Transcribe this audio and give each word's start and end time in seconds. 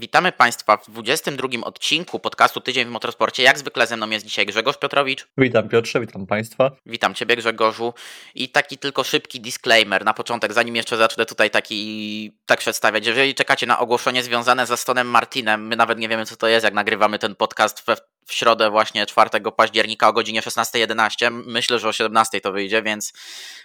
Witamy 0.00 0.32
Państwa 0.32 0.76
w 0.76 0.90
22 0.90 1.48
odcinku 1.64 2.18
podcastu 2.18 2.60
Tydzień 2.60 2.86
w 2.86 2.90
Motorsporcie. 2.90 3.42
Jak 3.42 3.58
zwykle 3.58 3.86
ze 3.86 3.96
mną 3.96 4.10
jest 4.10 4.26
dzisiaj 4.26 4.46
Grzegorz 4.46 4.78
Piotrowicz. 4.78 5.28
Witam 5.38 5.68
Piotrze, 5.68 6.00
witam 6.00 6.26
Państwa. 6.26 6.70
Witam 6.86 7.14
Ciebie 7.14 7.36
Grzegorzu. 7.36 7.94
I 8.34 8.48
taki 8.48 8.78
tylko 8.78 9.04
szybki 9.04 9.40
disclaimer 9.40 10.04
na 10.04 10.14
początek, 10.14 10.52
zanim 10.52 10.76
jeszcze 10.76 10.96
zacznę 10.96 11.26
tutaj 11.26 11.50
taki 11.50 12.32
tak 12.46 12.58
przedstawiać. 12.58 13.06
Jeżeli 13.06 13.34
czekacie 13.34 13.66
na 13.66 13.78
ogłoszenie 13.78 14.22
związane 14.22 14.66
ze 14.66 14.76
Stonem 14.76 15.06
Martinem, 15.06 15.66
my 15.66 15.76
nawet 15.76 15.98
nie 15.98 16.08
wiemy 16.08 16.26
co 16.26 16.36
to 16.36 16.48
jest, 16.48 16.64
jak 16.64 16.74
nagrywamy 16.74 17.18
ten 17.18 17.34
podcast 17.34 17.86
we, 17.86 17.96
w 18.30 18.34
środę 18.34 18.70
właśnie 18.70 19.06
4 19.06 19.30
października 19.56 20.08
o 20.08 20.12
godzinie 20.12 20.42
16.11. 20.42 21.42
Myślę, 21.46 21.78
że 21.78 21.88
o 21.88 21.92
17 21.92 22.40
to 22.40 22.52
wyjdzie, 22.52 22.82
więc 22.82 23.12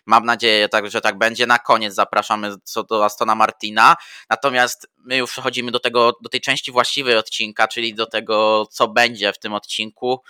mam 0.05 0.25
nadzieję, 0.25 0.69
tak, 0.69 0.91
że 0.91 1.01
tak 1.01 1.17
będzie. 1.17 1.47
Na 1.47 1.59
koniec 1.59 1.93
zapraszamy 1.93 2.55
co 2.63 2.83
do 2.83 3.05
Astona 3.05 3.35
Martina. 3.35 3.95
Natomiast 4.29 4.87
my 4.97 5.17
już 5.17 5.31
przechodzimy 5.31 5.71
do, 5.71 5.79
tego, 5.79 6.13
do 6.21 6.29
tej 6.29 6.41
części 6.41 6.71
właściwej 6.71 7.17
odcinka, 7.17 7.67
czyli 7.67 7.93
do 7.93 8.05
tego, 8.05 8.65
co 8.71 8.87
będzie 8.87 9.33
w 9.33 9.39
tym 9.39 9.53
odcinku. 9.53 10.21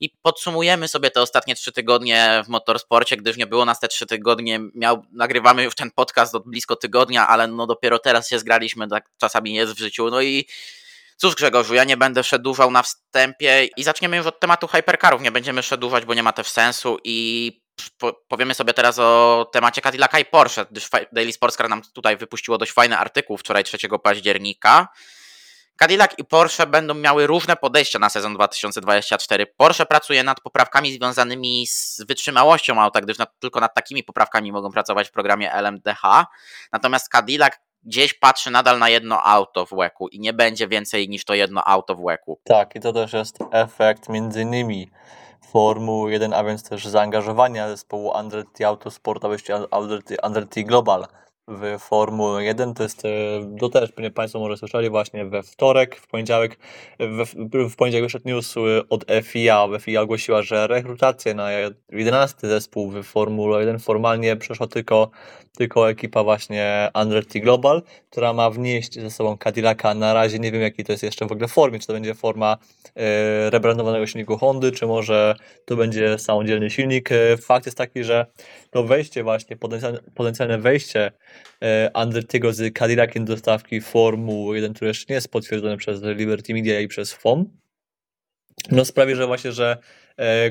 I 0.00 0.10
podsumujemy 0.22 0.88
sobie 0.88 1.10
te 1.10 1.20
ostatnie 1.20 1.54
trzy 1.54 1.72
tygodnie 1.72 2.42
w 2.46 2.48
motorsporcie, 2.48 3.16
gdyż 3.16 3.36
nie 3.36 3.46
było 3.46 3.64
nas 3.64 3.80
te 3.80 3.88
trzy 3.88 4.06
tygodnie. 4.06 4.60
Miał, 4.74 5.04
nagrywamy 5.12 5.62
już 5.62 5.74
ten 5.74 5.90
podcast 5.90 6.34
od 6.34 6.44
blisko 6.48 6.76
tygodnia, 6.76 7.28
ale 7.28 7.46
no 7.46 7.66
dopiero 7.66 7.98
teraz 7.98 8.28
się 8.28 8.38
zgraliśmy, 8.38 8.88
tak 8.88 9.10
czasami 9.18 9.54
jest 9.54 9.72
w 9.72 9.78
życiu. 9.78 10.10
No 10.10 10.22
i 10.22 10.46
Cóż 11.22 11.34
Grzegorzu, 11.34 11.74
ja 11.74 11.84
nie 11.84 11.96
będę 11.96 12.22
przedłużał 12.22 12.70
na 12.70 12.82
wstępie 12.82 13.68
i 13.76 13.82
zaczniemy 13.84 14.16
już 14.16 14.26
od 14.26 14.40
tematu 14.40 14.66
hypercarów. 14.66 15.22
Nie 15.22 15.32
będziemy 15.32 15.62
przedłużać, 15.62 16.04
bo 16.04 16.14
nie 16.14 16.22
ma 16.22 16.32
też 16.32 16.48
sensu 16.48 16.98
i 17.04 17.62
powiemy 18.28 18.54
sobie 18.54 18.74
teraz 18.74 18.98
o 18.98 19.50
temacie 19.52 19.82
Cadillaca 19.82 20.18
i 20.18 20.24
Porsche, 20.24 20.66
gdyż 20.70 20.88
Daily 21.12 21.32
Sportscar 21.32 21.68
nam 21.68 21.82
tutaj 21.94 22.16
wypuściło 22.16 22.58
dość 22.58 22.72
fajny 22.72 22.98
artykuł 22.98 23.36
wczoraj 23.36 23.64
3 23.64 23.78
października. 24.02 24.88
Cadillac 25.76 26.10
i 26.18 26.24
Porsche 26.24 26.66
będą 26.66 26.94
miały 26.94 27.26
różne 27.26 27.56
podejścia 27.56 27.98
na 27.98 28.08
sezon 28.10 28.34
2024. 28.34 29.46
Porsche 29.46 29.86
pracuje 29.86 30.24
nad 30.24 30.40
poprawkami 30.40 30.92
związanymi 30.92 31.66
z 31.66 32.02
wytrzymałością 32.08 32.82
auta, 32.82 33.00
gdyż 33.00 33.18
nad, 33.18 33.38
tylko 33.38 33.60
nad 33.60 33.74
takimi 33.74 34.04
poprawkami 34.04 34.52
mogą 34.52 34.72
pracować 34.72 35.08
w 35.08 35.12
programie 35.12 35.52
LMDH. 35.52 36.02
Natomiast 36.72 37.08
Cadillac 37.08 37.52
gdzieś 37.84 38.14
patrzy 38.14 38.50
nadal 38.50 38.78
na 38.78 38.88
jedno 38.88 39.22
auto 39.22 39.66
w 39.66 39.72
łeku 39.72 40.08
i 40.08 40.20
nie 40.20 40.32
będzie 40.32 40.68
więcej 40.68 41.08
niż 41.08 41.24
to 41.24 41.34
jedno 41.34 41.64
auto 41.64 41.94
w 41.94 42.00
łeku. 42.00 42.40
Tak, 42.44 42.76
i 42.76 42.80
to 42.80 42.92
też 42.92 43.12
jest 43.12 43.38
efekt 43.50 44.08
między 44.08 44.42
innymi 44.42 44.90
Formuły 45.52 46.12
1, 46.12 46.32
a 46.32 46.44
więc 46.44 46.68
też 46.68 46.86
zaangażowania 46.86 47.68
zespołu 47.68 48.12
Andretti 48.12 48.64
Autosport, 48.64 49.24
a 49.24 49.28
właściwie 49.28 49.58
Andretti 50.22 50.64
Global 50.64 51.06
w 51.48 51.78
Formułę 51.78 52.44
1. 52.44 52.74
To 52.74 52.82
jest, 52.82 53.04
e, 53.04 53.08
to 53.60 53.68
też 53.68 53.92
pewnie 53.92 54.10
Państwo 54.10 54.38
może 54.38 54.56
słyszeli 54.56 54.90
właśnie 54.90 55.24
we 55.24 55.42
wtorek, 55.42 55.96
w 55.96 56.06
poniedziałek, 56.06 56.58
w, 57.00 57.24
w 57.70 57.76
poniedziałek 57.76 58.04
wyszedł 58.04 58.28
news 58.28 58.54
od 58.88 59.04
FIA. 59.22 59.68
FIA 59.80 60.00
ogłosiła, 60.00 60.42
że 60.42 60.66
rekrutację 60.66 61.34
na 61.34 61.48
11 61.92 62.48
zespół 62.48 62.90
w 62.90 63.02
Formule 63.04 63.60
1 63.60 63.78
formalnie 63.78 64.36
przeszła 64.36 64.66
tylko, 64.66 65.10
tylko 65.56 65.90
ekipa 65.90 66.24
właśnie 66.24 66.90
Andretti 66.92 67.40
Global, 67.40 67.82
która 68.10 68.32
ma 68.32 68.50
wnieść 68.50 68.94
ze 69.00 69.10
sobą 69.10 69.36
Cadillaca. 69.36 69.94
Na 69.94 70.14
razie 70.14 70.38
nie 70.38 70.52
wiem, 70.52 70.62
jaki 70.62 70.84
to 70.84 70.92
jest 70.92 71.02
jeszcze 71.02 71.26
w 71.26 71.32
ogóle 71.32 71.48
formie, 71.48 71.78
czy 71.78 71.86
to 71.86 71.92
będzie 71.92 72.14
forma 72.14 72.56
e, 72.96 73.50
rebrandowanego 73.50 74.06
silniku 74.06 74.38
Hondy, 74.38 74.72
czy 74.72 74.86
może 74.86 75.34
to 75.64 75.76
będzie 75.76 76.18
samodzielny 76.18 76.70
silnik. 76.70 77.12
E, 77.12 77.36
fakt 77.36 77.66
jest 77.66 77.78
taki, 77.78 78.04
że 78.04 78.26
to 78.70 78.84
wejście 78.84 79.22
właśnie, 79.22 79.56
potencjalne, 79.56 80.00
potencjalne 80.14 80.58
wejście 80.58 81.06
e, 81.06 81.12
Andrettiego 81.94 82.52
z 82.52 82.74
Cadillaciem 82.74 83.24
do 83.24 83.36
stawki 83.36 83.80
Formuły 83.80 84.56
1, 84.56 84.74
który 84.74 84.88
jeszcze 84.88 85.06
nie 85.08 85.14
jest 85.14 85.28
potwierdzony 85.28 85.76
przez 85.76 86.02
Liberty 86.02 86.54
Media 86.54 86.80
i 86.80 86.88
przez 86.88 87.12
FOM, 87.12 87.58
no 88.70 88.84
sprawi, 88.84 89.14
że 89.14 89.26
właśnie, 89.26 89.52
że 89.52 89.76
E, 90.16 90.50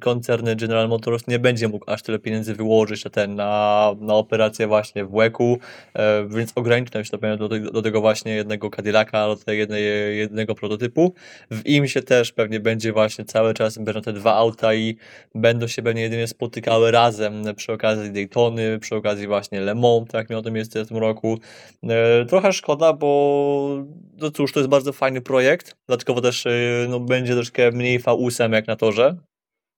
koncern 0.00 0.56
General 0.56 0.88
Motors 0.88 1.26
nie 1.28 1.38
będzie 1.38 1.68
mógł 1.68 1.90
aż 1.90 2.02
tyle 2.02 2.18
pieniędzy 2.18 2.54
wyłożyć 2.54 3.04
na, 3.04 3.10
ten, 3.10 3.34
na, 3.34 3.94
na 4.00 4.14
operację 4.14 4.66
właśnie 4.66 5.04
w 5.04 5.14
łeku, 5.14 5.58
e, 5.94 6.28
więc 6.28 6.52
ograniczą 6.54 7.04
się 7.04 7.10
to 7.10 7.18
pewnie 7.18 7.36
do, 7.36 7.48
do 7.72 7.82
tego 7.82 8.00
właśnie 8.00 8.32
jednego 8.34 8.70
Cadillaca, 8.70 9.26
do 9.26 9.36
tego 9.36 9.52
jednej, 9.52 9.84
jednego 10.18 10.54
prototypu. 10.54 11.14
W 11.50 11.66
im 11.66 11.88
się 11.88 12.02
też 12.02 12.32
pewnie 12.32 12.60
będzie 12.60 12.92
właśnie 12.92 13.24
cały 13.24 13.54
czas 13.54 13.78
będą 13.78 14.00
te 14.02 14.12
dwa 14.12 14.34
auta 14.34 14.74
i 14.74 14.96
będą 15.34 15.66
się 15.66 15.82
pewnie 15.82 16.02
jedynie 16.02 16.26
spotykały 16.26 16.90
razem 16.90 17.42
przy 17.56 17.72
okazji 17.72 18.12
Daytony, 18.12 18.78
przy 18.78 18.96
okazji 18.96 19.26
właśnie 19.26 19.60
Le 19.60 19.74
Mans, 19.74 20.08
tak 20.08 20.30
miało 20.30 20.42
to 20.42 20.50
miejsce 20.50 20.84
w 20.84 20.88
tym 20.88 20.96
roku. 20.96 21.38
E, 21.82 22.24
trochę 22.26 22.52
szkoda, 22.52 22.92
bo 22.92 23.84
no 24.18 24.30
cóż, 24.30 24.52
to 24.52 24.60
jest 24.60 24.70
bardzo 24.70 24.92
fajny 24.92 25.20
projekt, 25.20 25.76
dodatkowo 25.88 26.20
też 26.20 26.46
no, 26.88 27.00
będzie 27.00 27.34
troszkę 27.34 27.70
mniej 27.70 28.00
V8 28.00 28.52
jak 28.52 28.66
na 28.66 28.76
to, 28.76 28.91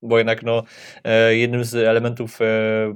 bo 0.04 0.19
jednak 0.19 0.42
no, 0.42 0.62
e, 1.04 1.36
jednym 1.36 1.64
z 1.64 1.75
elementów 1.75 2.41
e, 2.41 2.44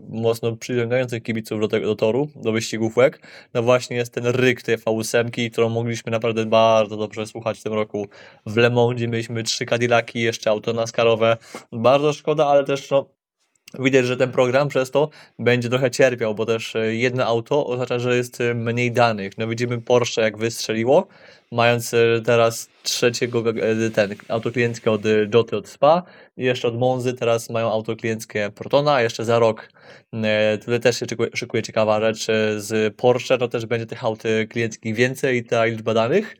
mocno 0.08 0.56
przyciągających 0.56 1.22
kibiców 1.22 1.60
do, 1.60 1.68
tego, 1.68 1.86
do 1.86 1.96
toru, 1.96 2.28
do 2.36 2.52
wyścigów 2.52 2.96
łek, 2.96 3.20
no 3.54 3.62
właśnie 3.62 3.96
jest 3.96 4.14
ten 4.14 4.26
ryk 4.26 4.62
tej 4.62 4.78
V8, 4.78 5.50
którą 5.50 5.68
mogliśmy 5.68 6.12
naprawdę 6.12 6.46
bardzo 6.46 6.96
dobrze 6.96 7.26
słuchać 7.26 7.58
w 7.58 7.62
tym 7.62 7.72
roku 7.72 8.06
w 8.46 8.56
Le 8.56 8.70
Mans, 8.70 8.94
gdzie 8.94 9.08
mieliśmy 9.08 9.42
trzy 9.42 9.66
Cadillaki, 9.66 10.20
jeszcze 10.20 10.50
auto 10.50 10.72
naskarowe. 10.72 11.36
Bardzo 11.72 12.12
szkoda, 12.12 12.46
ale 12.46 12.64
też 12.64 12.90
no, 12.90 13.17
Widać, 13.74 14.06
że 14.06 14.16
ten 14.16 14.32
program 14.32 14.68
przez 14.68 14.90
to 14.90 15.10
będzie 15.38 15.68
trochę 15.68 15.90
cierpiał, 15.90 16.34
bo 16.34 16.46
też 16.46 16.76
e, 16.76 16.94
jedno 16.94 17.24
auto 17.24 17.66
oznacza, 17.66 17.98
że 17.98 18.16
jest 18.16 18.38
mniej 18.54 18.92
danych. 18.92 19.38
No 19.38 19.48
widzimy 19.48 19.80
Porsche 19.80 20.22
jak 20.22 20.38
wystrzeliło, 20.38 21.06
mając 21.52 21.94
e, 21.94 22.20
teraz 22.24 22.68
trzeciego 22.82 23.44
e, 23.50 23.90
ten 23.90 24.14
auto 24.28 24.50
klienckie 24.50 24.90
od 24.90 25.02
Joty 25.34 25.56
od 25.56 25.68
Spa. 25.68 26.02
Jeszcze 26.36 26.68
od 26.68 26.78
Monzy 26.78 27.14
teraz 27.14 27.50
mają 27.50 27.72
auto 27.72 27.96
klienckie 27.96 28.50
Protona, 28.54 28.94
a 28.94 29.02
jeszcze 29.02 29.24
za 29.24 29.38
rok 29.38 29.68
tutaj 30.60 30.80
też 30.80 30.98
się 30.98 31.06
szykuje 31.34 31.62
ciekawa 31.62 32.00
rzecz 32.00 32.26
z 32.56 32.96
Porsche, 32.96 33.38
to 33.38 33.48
też 33.48 33.66
będzie 33.66 33.86
tych 33.86 34.04
aut 34.04 34.22
klienckich 34.48 34.94
więcej 34.94 35.36
i 35.36 35.44
ta 35.44 35.64
liczba 35.64 35.94
danych 35.94 36.36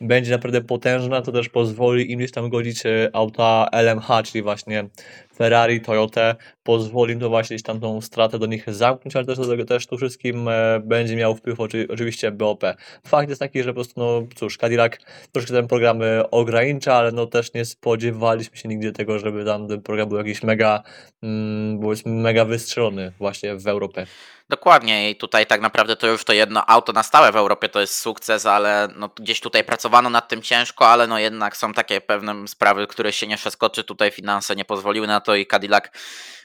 będzie 0.00 0.30
naprawdę 0.30 0.60
potężna, 0.60 1.22
to 1.22 1.32
też 1.32 1.48
pozwoli 1.48 2.12
im 2.12 2.18
gdzieś 2.18 2.32
tam 2.32 2.50
godzić 2.50 2.82
auta 3.12 3.68
LMH, 3.72 4.08
czyli 4.24 4.42
właśnie 4.42 4.88
Ferrari, 5.36 5.80
Toyota, 5.80 6.34
pozwoli 6.62 7.16
to 7.16 7.28
właśnie 7.28 7.60
tam 7.60 7.80
tą 7.80 8.00
stratę 8.00 8.38
do 8.38 8.46
nich 8.46 8.74
zamknąć, 8.74 9.16
ale 9.16 9.24
też 9.24 9.38
do 9.38 9.48
tego 9.48 9.64
też 9.64 9.86
tu 9.86 9.96
wszystkim 9.96 10.48
e, 10.48 10.80
będzie 10.84 11.16
miał 11.16 11.36
wpływ 11.36 11.58
oczywiście 11.88 12.30
BOP. 12.30 12.64
Fakt 13.06 13.28
jest 13.28 13.40
taki, 13.40 13.62
że 13.62 13.70
po 13.70 13.74
prostu, 13.74 14.00
no 14.00 14.22
cóż, 14.34 14.58
Cadillac 14.58 14.92
troszkę 15.32 15.52
ten 15.52 15.68
program 15.68 16.00
ogranicza, 16.30 16.94
ale 16.94 17.12
no 17.12 17.26
też 17.26 17.54
nie 17.54 17.64
spodziewaliśmy 17.64 18.56
się 18.56 18.68
nigdy 18.68 18.92
tego, 18.92 19.18
żeby 19.18 19.44
tam 19.44 19.68
ten 19.68 19.82
program 19.82 20.08
był 20.08 20.18
jakiś 20.18 20.42
mega, 20.42 20.82
mm, 21.22 21.80
mega 22.06 22.44
wystrzelony 22.44 23.12
właśnie 23.18 23.56
w 23.56 23.66
Europie. 23.66 24.06
Dokładnie 24.52 25.10
i 25.10 25.16
tutaj 25.16 25.46
tak 25.46 25.60
naprawdę 25.60 25.96
to 25.96 26.06
już 26.06 26.24
to 26.24 26.32
jedno 26.32 26.70
auto 26.70 26.92
na 26.92 27.02
stałe 27.02 27.32
w 27.32 27.36
Europie 27.36 27.68
to 27.68 27.80
jest 27.80 27.98
sukces, 27.98 28.46
ale 28.46 28.88
no 28.96 29.10
gdzieś 29.16 29.40
tutaj 29.40 29.64
pracowano 29.64 30.10
nad 30.10 30.28
tym 30.28 30.42
ciężko, 30.42 30.88
ale 30.88 31.06
no 31.06 31.18
jednak 31.18 31.56
są 31.56 31.72
takie 31.72 32.00
pewne 32.00 32.48
sprawy, 32.48 32.86
które 32.86 33.12
się 33.12 33.26
nie 33.26 33.36
przeskoczy, 33.36 33.84
tutaj 33.84 34.10
finanse 34.10 34.56
nie 34.56 34.64
pozwoliły 34.64 35.06
na 35.06 35.20
to 35.22 35.34
i 35.34 35.46
Cadillac 35.46 35.84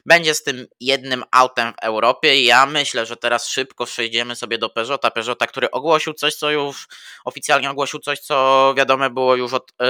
będzie 0.06 0.34
z 0.34 0.42
tym 0.42 0.66
jednym 0.80 1.24
autem 1.30 1.72
w 1.72 1.84
Europie. 1.84 2.44
Ja 2.44 2.66
myślę, 2.66 3.06
że 3.06 3.16
teraz 3.16 3.48
szybko 3.48 3.86
przejdziemy 3.86 4.36
sobie 4.36 4.58
do 4.58 4.70
Peugeota. 4.70 5.10
Peugeota, 5.10 5.46
który 5.46 5.70
ogłosił 5.70 6.14
coś, 6.14 6.34
co 6.34 6.50
już 6.50 6.88
oficjalnie 7.24 7.70
ogłosił 7.70 8.00
coś, 8.00 8.20
co 8.20 8.74
wiadome 8.76 9.10
było 9.10 9.36
już 9.36 9.52
od 9.52 9.72
yy, 9.80 9.86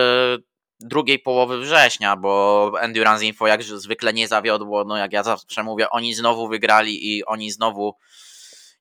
drugiej 0.81 1.19
połowy 1.19 1.59
września, 1.59 2.17
bo 2.17 2.73
Endurance 2.81 3.25
Info 3.25 3.47
jak 3.47 3.63
zwykle 3.63 4.13
nie 4.13 4.29
zawiodło. 4.29 4.85
No 4.85 4.97
jak 4.97 5.13
ja 5.13 5.23
zawsze 5.23 5.63
mówię, 5.63 5.91
oni 5.91 6.15
znowu 6.15 6.49
wygrali 6.49 7.17
i 7.17 7.25
oni 7.25 7.51
znowu 7.51 7.95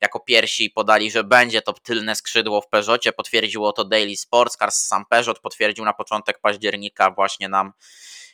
jako 0.01 0.19
pierwsi 0.19 0.69
podali, 0.69 1.11
że 1.11 1.23
będzie 1.23 1.61
to 1.61 1.73
tylne 1.73 2.15
skrzydło 2.15 2.61
w 2.61 2.69
Peugeotie. 2.69 3.11
Potwierdziło 3.11 3.73
to 3.73 3.85
Daily 3.85 4.17
Sports 4.17 4.57
Cars. 4.57 4.75
Sam 4.75 5.05
Peugeot 5.09 5.39
potwierdził 5.39 5.85
na 5.85 5.93
początek 5.93 6.39
października 6.39 7.11
właśnie 7.11 7.49
nam 7.49 7.73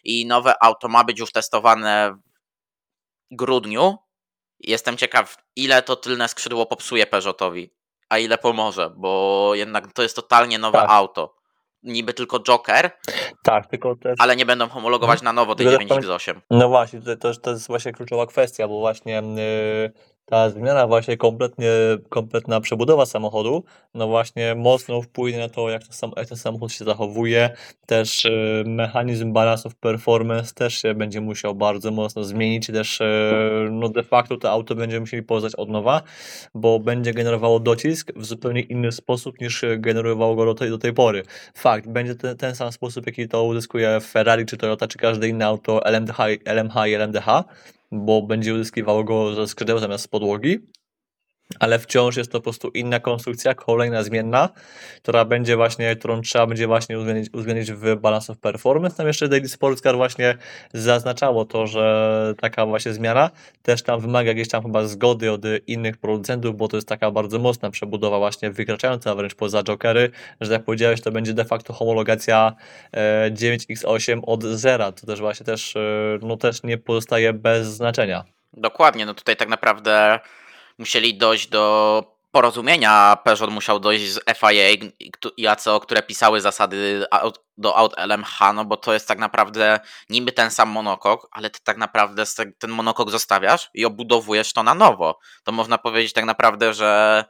i 0.04 0.26
nowe 0.26 0.64
auto 0.64 0.88
ma 0.88 1.04
być 1.04 1.20
już 1.20 1.32
testowane 1.32 2.14
w 3.32 3.36
grudniu. 3.36 3.98
Jestem 4.60 4.98
ciekaw, 4.98 5.38
ile 5.56 5.82
to 5.82 5.96
tylne 5.96 6.28
skrzydło 6.28 6.66
popsuje 6.66 7.06
Peugeotowi, 7.06 7.74
a 8.10 8.18
ile 8.18 8.38
pomoże, 8.38 8.94
bo 8.98 9.52
jednak 9.56 9.94
to 9.94 10.04
jest 10.04 10.16
totalnie 10.16 10.60
nowe 10.60 10.80
tak. 10.80 10.90
auto. 10.90 11.36
Niby 11.84 12.14
tylko 12.14 12.40
Joker, 12.40 12.92
tak, 13.44 13.68
tylko 13.68 13.96
też... 13.96 14.16
ale 14.20 14.36
nie 14.36 14.46
będą 14.46 14.70
homologować 14.70 15.22
na 15.22 15.34
nowo 15.34 15.56
tej 15.56 15.68
9X8. 15.68 16.36
No 16.50 16.70
właśnie, 16.70 17.02
to, 17.02 17.16
to, 17.16 17.36
to 17.36 17.52
jest 17.52 17.68
właśnie 17.68 17.92
kluczowa 17.92 18.26
kwestia, 18.26 18.68
bo 18.68 18.80
właśnie 18.80 19.14
yy, 19.14 20.13
ta 20.26 20.50
zmiana 20.50 20.88
właśnie 20.88 21.18
kompletnie, 21.18 21.70
kompletna 22.10 22.62
przebudowa 22.62 23.06
samochodu, 23.06 23.64
no 23.94 24.08
właśnie 24.08 24.56
mocno 24.56 25.02
wpłynie 25.02 25.38
na 25.38 25.50
to, 25.50 25.70
jak, 25.70 25.88
to 25.88 25.94
sam, 25.94 26.12
jak 26.18 26.28
ten 26.28 26.38
samochód 26.38 26.72
się 26.72 26.86
zachowuje. 26.86 27.50
Też 27.86 28.26
e, 28.26 28.30
mechanizm 28.66 29.34
balance 29.34 29.68
of 29.68 29.76
performance 29.76 30.54
też 30.54 30.82
się 30.82 30.94
będzie 30.94 31.22
musiał 31.22 31.56
bardzo 31.56 31.92
mocno 31.92 32.24
zmienić. 32.24 32.68
Też 32.68 33.02
e, 33.02 33.68
no 33.72 33.90
de 33.90 34.04
facto 34.04 34.38
to 34.38 34.52
auto 34.52 34.76
będzie 34.76 35.00
musieli 35.00 35.24
poznać 35.24 35.56
od 35.56 35.70
nowa, 35.70 36.02
bo 36.56 36.80
będzie 36.80 37.14
generowało 37.14 37.60
docisk 37.60 38.12
w 38.16 38.26
zupełnie 38.26 38.62
inny 38.62 38.92
sposób 38.92 39.42
niż 39.42 39.66
generowało 39.78 40.36
go 40.36 40.46
do 40.46 40.54
tej, 40.54 40.70
do 40.70 40.78
tej 40.78 40.94
pory. 40.94 41.24
Fakt, 41.54 41.88
będzie 41.88 42.16
ten, 42.16 42.38
ten 42.38 42.56
sam 42.56 42.72
sposób, 42.72 43.06
jaki 43.06 43.28
to 43.28 43.44
uzyskuje 43.44 44.00
Ferrari, 44.02 44.46
czy 44.46 44.58
Toyota, 44.58 44.88
czy 44.88 44.98
każde 44.98 45.28
inne 45.28 45.46
auto 45.46 45.86
LMDH, 45.86 46.18
LMH 46.46 46.88
i 46.88 46.94
LMDH 46.94 47.44
bo 47.94 48.22
będzie 48.22 48.54
uzyskiwało 48.54 49.04
go 49.04 49.36
ze 49.36 49.48
skrzydeł 49.48 49.80
zamiast 49.80 50.04
z 50.04 50.08
podłogi 50.08 50.60
ale 51.60 51.80
wciąż 51.80 52.18
jest 52.18 52.32
to 52.32 52.40
po 52.40 52.44
prostu 52.44 52.70
inna 52.70 53.00
konstrukcja, 53.00 53.54
kolejna 53.54 54.04
zmienna, 54.04 54.50
która 54.98 55.26
będzie 55.26 55.56
właśnie, 55.56 55.96
którą 55.96 56.22
trzeba 56.22 56.48
będzie 56.48 56.68
właśnie 56.68 56.98
uwzględnić, 56.98 57.34
uwzględnić 57.34 57.72
w 57.72 57.96
Balance 57.96 58.32
of 58.32 58.40
Performance. 58.40 58.98
Tam 58.98 59.08
jeszcze 59.08 59.28
Daily 59.28 59.50
Sports 59.50 59.82
Car 59.82 59.96
właśnie 59.96 60.38
zaznaczało 60.74 61.46
to, 61.46 61.68
że 61.68 62.34
taka 62.42 62.66
właśnie 62.66 62.94
zmiana 62.94 63.30
też 63.62 63.84
tam 63.84 64.00
wymaga 64.00 64.30
jakieś 64.30 64.50
tam 64.50 64.64
chyba 64.64 64.88
zgody 64.88 65.32
od 65.32 65.42
innych 65.68 65.98
producentów, 65.98 66.58
bo 66.58 66.68
to 66.68 66.78
jest 66.78 66.88
taka 66.88 67.12
bardzo 67.12 67.40
mocna 67.40 67.72
przebudowa 67.72 68.18
właśnie 68.18 68.52
wykraczająca 68.52 69.16
wręcz 69.16 69.36
poza 69.36 69.64
Jokery, 69.64 70.12
że 70.42 70.54
jak 70.54 70.64
powiedziałeś, 70.64 71.02
to 71.02 71.12
będzie 71.12 71.34
de 71.34 71.46
facto 71.46 71.74
homologacja 71.74 72.54
9X8 73.32 74.18
e, 74.18 74.22
od 74.26 74.44
zera, 74.44 74.92
to 74.92 75.08
też 75.08 75.20
właśnie 75.20 75.46
też, 75.46 75.76
e, 75.76 75.80
no 76.22 76.38
też 76.38 76.64
nie 76.64 76.78
pozostaje 76.78 77.34
bez 77.34 77.68
znaczenia. 77.68 78.24
Dokładnie, 78.54 79.06
no 79.06 79.14
tutaj 79.14 79.36
tak 79.36 79.50
naprawdę 79.50 80.20
musieli 80.78 81.18
dojść 81.18 81.48
do 81.48 82.14
porozumienia. 82.32 83.18
Peugeot 83.24 83.52
musiał 83.52 83.80
dojść 83.80 84.06
z 84.12 84.20
FIA 84.38 84.70
i 85.38 85.48
ACO, 85.48 85.80
które 85.80 86.04
pisały 86.04 86.42
zasady 86.42 87.06
do 87.58 87.78
Aut 87.78 87.94
LMH, 87.98 88.40
no 88.54 88.66
bo 88.66 88.78
to 88.78 88.94
jest 88.94 89.08
tak 89.08 89.20
naprawdę 89.20 89.80
niby 90.10 90.32
ten 90.32 90.52
sam 90.52 90.70
monokok, 90.70 91.28
ale 91.32 91.50
ty 91.50 91.60
tak 91.64 91.78
naprawdę 91.78 92.24
ten 92.60 92.72
monokok 92.72 93.12
zostawiasz 93.12 93.70
i 93.74 93.86
obudowujesz 93.86 94.54
to 94.54 94.64
na 94.64 94.76
nowo. 94.76 95.20
To 95.44 95.52
można 95.52 95.78
powiedzieć 95.78 96.14
tak 96.14 96.26
naprawdę, 96.26 96.74
że 96.74 97.24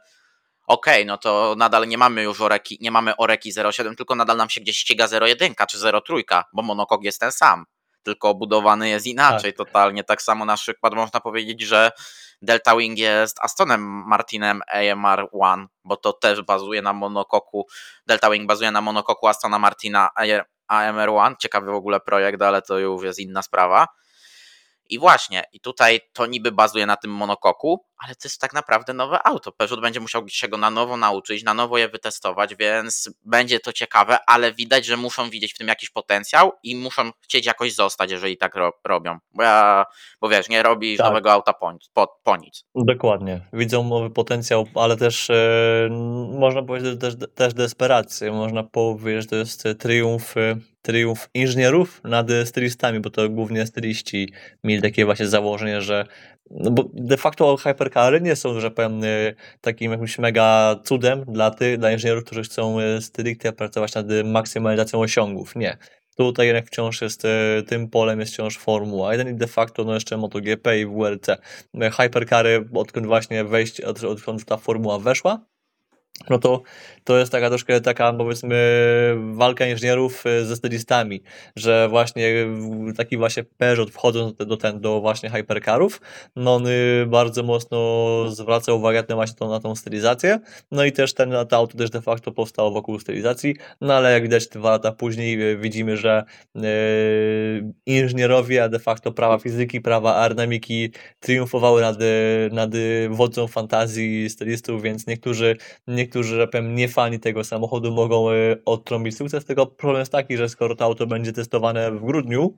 okej, 0.66 0.94
okay, 0.94 1.04
no 1.04 1.18
to 1.18 1.54
nadal 1.58 1.88
nie 1.88 1.98
mamy 1.98 2.22
już 2.22 2.40
oreki, 2.40 2.78
nie 2.80 2.90
mamy 2.90 3.16
oreki 3.16 3.52
07, 3.72 3.96
tylko 3.96 4.14
nadal 4.14 4.36
nam 4.36 4.50
się 4.50 4.60
gdzieś 4.60 4.78
ściga 4.78 5.08
01 5.22 5.54
czy 5.68 5.78
03, 5.78 6.14
bo 6.52 6.62
monokok 6.62 7.04
jest 7.04 7.20
ten 7.20 7.32
sam 7.32 7.64
tylko 8.04 8.28
obudowany 8.28 8.88
jest 8.88 9.06
inaczej 9.06 9.52
tak. 9.52 9.66
totalnie. 9.66 10.04
Tak 10.04 10.22
samo 10.22 10.44
na 10.44 10.56
przykład 10.56 10.94
można 10.94 11.20
powiedzieć, 11.20 11.60
że 11.60 11.90
Delta 12.42 12.76
Wing 12.76 12.98
jest 12.98 13.38
Astonem 13.40 13.82
Martinem 14.06 14.60
AMR-1, 14.74 15.66
bo 15.84 15.96
to 15.96 16.12
też 16.12 16.42
bazuje 16.42 16.82
na 16.82 16.92
monokoku. 16.92 17.66
Delta 18.06 18.30
Wing 18.30 18.48
bazuje 18.48 18.70
na 18.70 18.80
monokoku 18.80 19.28
Astona 19.28 19.58
Martina 19.58 20.08
AMR-1. 20.68 21.36
Ciekawy 21.38 21.70
w 21.70 21.74
ogóle 21.74 22.00
projekt, 22.00 22.42
ale 22.42 22.62
to 22.62 22.78
już 22.78 23.02
jest 23.02 23.18
inna 23.18 23.42
sprawa. 23.42 23.86
I 24.88 24.98
właśnie, 24.98 25.44
i 25.52 25.60
tutaj 25.60 26.00
to 26.12 26.26
niby 26.26 26.52
bazuje 26.52 26.86
na 26.86 26.96
tym 26.96 27.10
monokoku, 27.10 27.84
ale 27.98 28.14
to 28.14 28.20
jest 28.24 28.40
tak 28.40 28.52
naprawdę 28.52 28.92
nowe 28.92 29.26
auto. 29.26 29.52
Peugeot 29.52 29.80
będzie 29.80 30.00
musiał 30.00 30.28
się 30.28 30.48
go 30.48 30.56
na 30.56 30.70
nowo 30.70 30.96
nauczyć, 30.96 31.44
na 31.44 31.54
nowo 31.54 31.78
je 31.78 31.88
wytestować, 31.88 32.54
więc 32.54 33.10
będzie 33.24 33.60
to 33.60 33.72
ciekawe, 33.72 34.18
ale 34.26 34.52
widać, 34.52 34.86
że 34.86 34.96
muszą 34.96 35.30
widzieć 35.30 35.54
w 35.54 35.58
tym 35.58 35.68
jakiś 35.68 35.90
potencjał 35.90 36.52
i 36.62 36.76
muszą 36.76 37.10
chcieć 37.20 37.46
jakoś 37.46 37.74
zostać, 37.74 38.10
jeżeli 38.10 38.36
tak 38.36 38.54
ro 38.54 38.72
robią. 38.84 39.18
Bo 39.34 39.42
ja, 39.42 39.84
bo 40.20 40.28
wiesz, 40.28 40.48
nie 40.48 40.62
robi 40.62 40.96
tak. 40.96 41.06
nowego 41.06 41.32
auta 41.32 41.52
po, 41.52 41.72
po, 41.94 42.20
po, 42.22 42.36
nic. 42.36 42.64
Dokładnie. 42.74 43.40
Widzą 43.52 43.88
nowy 43.88 44.10
potencjał, 44.10 44.66
ale 44.74 44.96
też 44.96 45.30
e, 45.30 45.88
można 46.38 46.62
powiedzieć 46.62 47.00
też, 47.00 47.14
też 47.34 47.54
desperację. 47.54 48.32
Można 48.32 48.62
powiedzieć, 48.62 49.22
że 49.22 49.28
to 49.28 49.36
jest 49.36 49.64
triumf 49.78 50.36
e, 50.36 50.56
triumf 50.84 51.28
inżynierów 51.34 52.00
nad 52.04 52.26
stylistami, 52.44 53.00
bo 53.00 53.10
to 53.10 53.28
głównie 53.28 53.66
styliści 53.66 54.32
mieli 54.64 54.82
takie 54.82 55.04
właśnie 55.04 55.26
założenie, 55.26 55.80
że 55.80 56.06
no 56.50 56.70
bo 56.70 56.84
de 56.92 57.16
facto 57.16 57.56
hypercary 57.56 58.20
nie 58.20 58.36
są, 58.36 58.60
że 58.60 58.70
powiem, 58.70 59.04
y, 59.04 59.34
takim 59.60 59.92
jakimś 59.92 60.18
mega 60.18 60.76
cudem 60.84 61.24
dla 61.28 61.50
tych, 61.50 61.78
dla 61.78 61.92
inżynierów, 61.92 62.24
którzy 62.24 62.42
chcą 62.42 62.80
y, 62.80 63.02
stricte 63.02 63.52
pracować 63.52 63.94
nad 63.94 64.06
maksymalizacją 64.24 65.00
osiągów. 65.00 65.56
Nie. 65.56 65.76
Tutaj 66.16 66.46
jednak 66.46 66.66
wciąż 66.66 67.02
jest, 67.02 67.24
y, 67.24 67.62
tym 67.66 67.90
polem 67.90 68.20
jest 68.20 68.32
wciąż 68.32 68.58
Formuła 68.58 69.12
1 69.12 69.28
i 69.28 69.34
de 69.34 69.46
facto 69.46 69.84
no 69.84 69.94
jeszcze 69.94 70.16
MotoGP 70.16 70.80
i 70.80 70.86
WRC. 70.86 71.26
Hypercary, 71.92 72.68
odkąd 72.74 73.06
właśnie 73.06 73.44
wejście, 73.44 73.86
odkąd 73.86 74.44
ta 74.44 74.56
formuła 74.56 74.98
weszła, 74.98 75.46
no 76.30 76.38
to, 76.38 76.62
to 77.04 77.18
jest 77.18 77.32
taka 77.32 77.48
troszkę 77.48 77.80
taka 77.80 78.12
powiedzmy 78.12 78.56
walka 79.32 79.66
inżynierów 79.66 80.26
e, 80.26 80.44
ze 80.44 80.56
stylistami, 80.56 81.22
że 81.56 81.88
właśnie 81.88 82.34
taki 82.96 83.16
właśnie 83.16 83.44
Peugeot 83.44 83.90
wchodząc 83.90 84.36
do, 84.36 84.56
ten, 84.56 84.80
do 84.80 85.00
właśnie 85.00 85.30
hypercarów, 85.30 86.00
no 86.36 86.54
on 86.54 86.66
y, 86.66 87.06
bardzo 87.06 87.42
mocno 87.42 87.78
zwraca 88.30 88.72
uwagę 88.72 89.04
na 89.08 89.14
właśnie 89.14 89.36
tą, 89.36 89.50
na 89.50 89.60
tą 89.60 89.74
stylizację, 89.74 90.40
no 90.70 90.84
i 90.84 90.92
też 90.92 91.14
ten 91.14 91.32
to 91.48 91.56
auto 91.56 91.78
też 91.78 91.90
de 91.90 92.02
facto 92.02 92.32
powstało 92.32 92.70
wokół 92.70 93.00
stylizacji, 93.00 93.56
no 93.80 93.94
ale 93.94 94.12
jak 94.12 94.22
widać 94.22 94.48
dwa 94.48 94.70
lata 94.70 94.92
później 94.92 95.42
y, 95.42 95.56
widzimy, 95.56 95.96
że 95.96 96.24
inżynierowie, 97.86 98.64
a 98.64 98.68
de 98.68 98.78
facto 98.78 99.12
prawa 99.12 99.38
fizyki, 99.38 99.80
prawa 99.80 100.16
aerodynamiki 100.16 100.90
triumfowały 101.20 101.82
nad, 101.82 101.96
nad 102.52 102.70
wodzą 103.08 103.46
fantazji 103.46 104.30
stylistów, 104.30 104.82
więc 104.82 105.06
niektórzy, 105.06 105.56
niektórzy 105.88 106.03
niektórzy, 106.04 106.36
że 106.36 106.48
powiem, 106.48 106.74
nie 106.74 106.88
fani 106.88 107.20
tego 107.20 107.44
samochodu 107.44 107.92
mogą 107.92 108.30
e, 108.30 108.34
odtrąbić 108.64 109.16
sukces, 109.16 109.44
tego 109.44 109.66
problem 109.66 110.00
jest 110.00 110.12
taki, 110.12 110.36
że 110.36 110.48
skoro 110.48 110.76
to 110.76 110.84
auto 110.84 111.06
będzie 111.06 111.32
testowane 111.32 111.92
w 111.92 112.04
grudniu, 112.04 112.54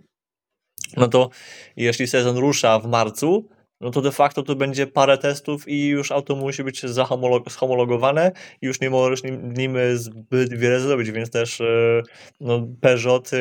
no 0.97 1.09
to 1.09 1.31
jeśli 1.77 2.07
sezon 2.07 2.37
rusza 2.37 2.79
w 2.79 2.87
marcu, 2.87 3.49
no 3.81 3.91
to 3.91 4.01
de 4.01 4.13
facto 4.13 4.43
to 4.43 4.55
będzie 4.55 4.87
parę 4.87 5.19
testów 5.19 5.69
i 5.69 5.87
już 5.87 6.13
auto 6.13 6.37
musi 6.37 6.65
być 6.65 6.81
zahomologowane 6.81 8.33
i 8.63 8.67
już 8.67 8.81
nie 8.81 8.91
możesz 8.91 9.23
nim, 9.23 9.53
nim 9.53 9.77
zbyt 9.95 10.59
wiele 10.59 10.81
zrobić, 10.81 11.11
więc 11.11 11.31
też 11.31 11.61
e, 11.61 12.03
no, 12.41 12.67
Peugeot 12.81 13.31
e, 13.33 13.39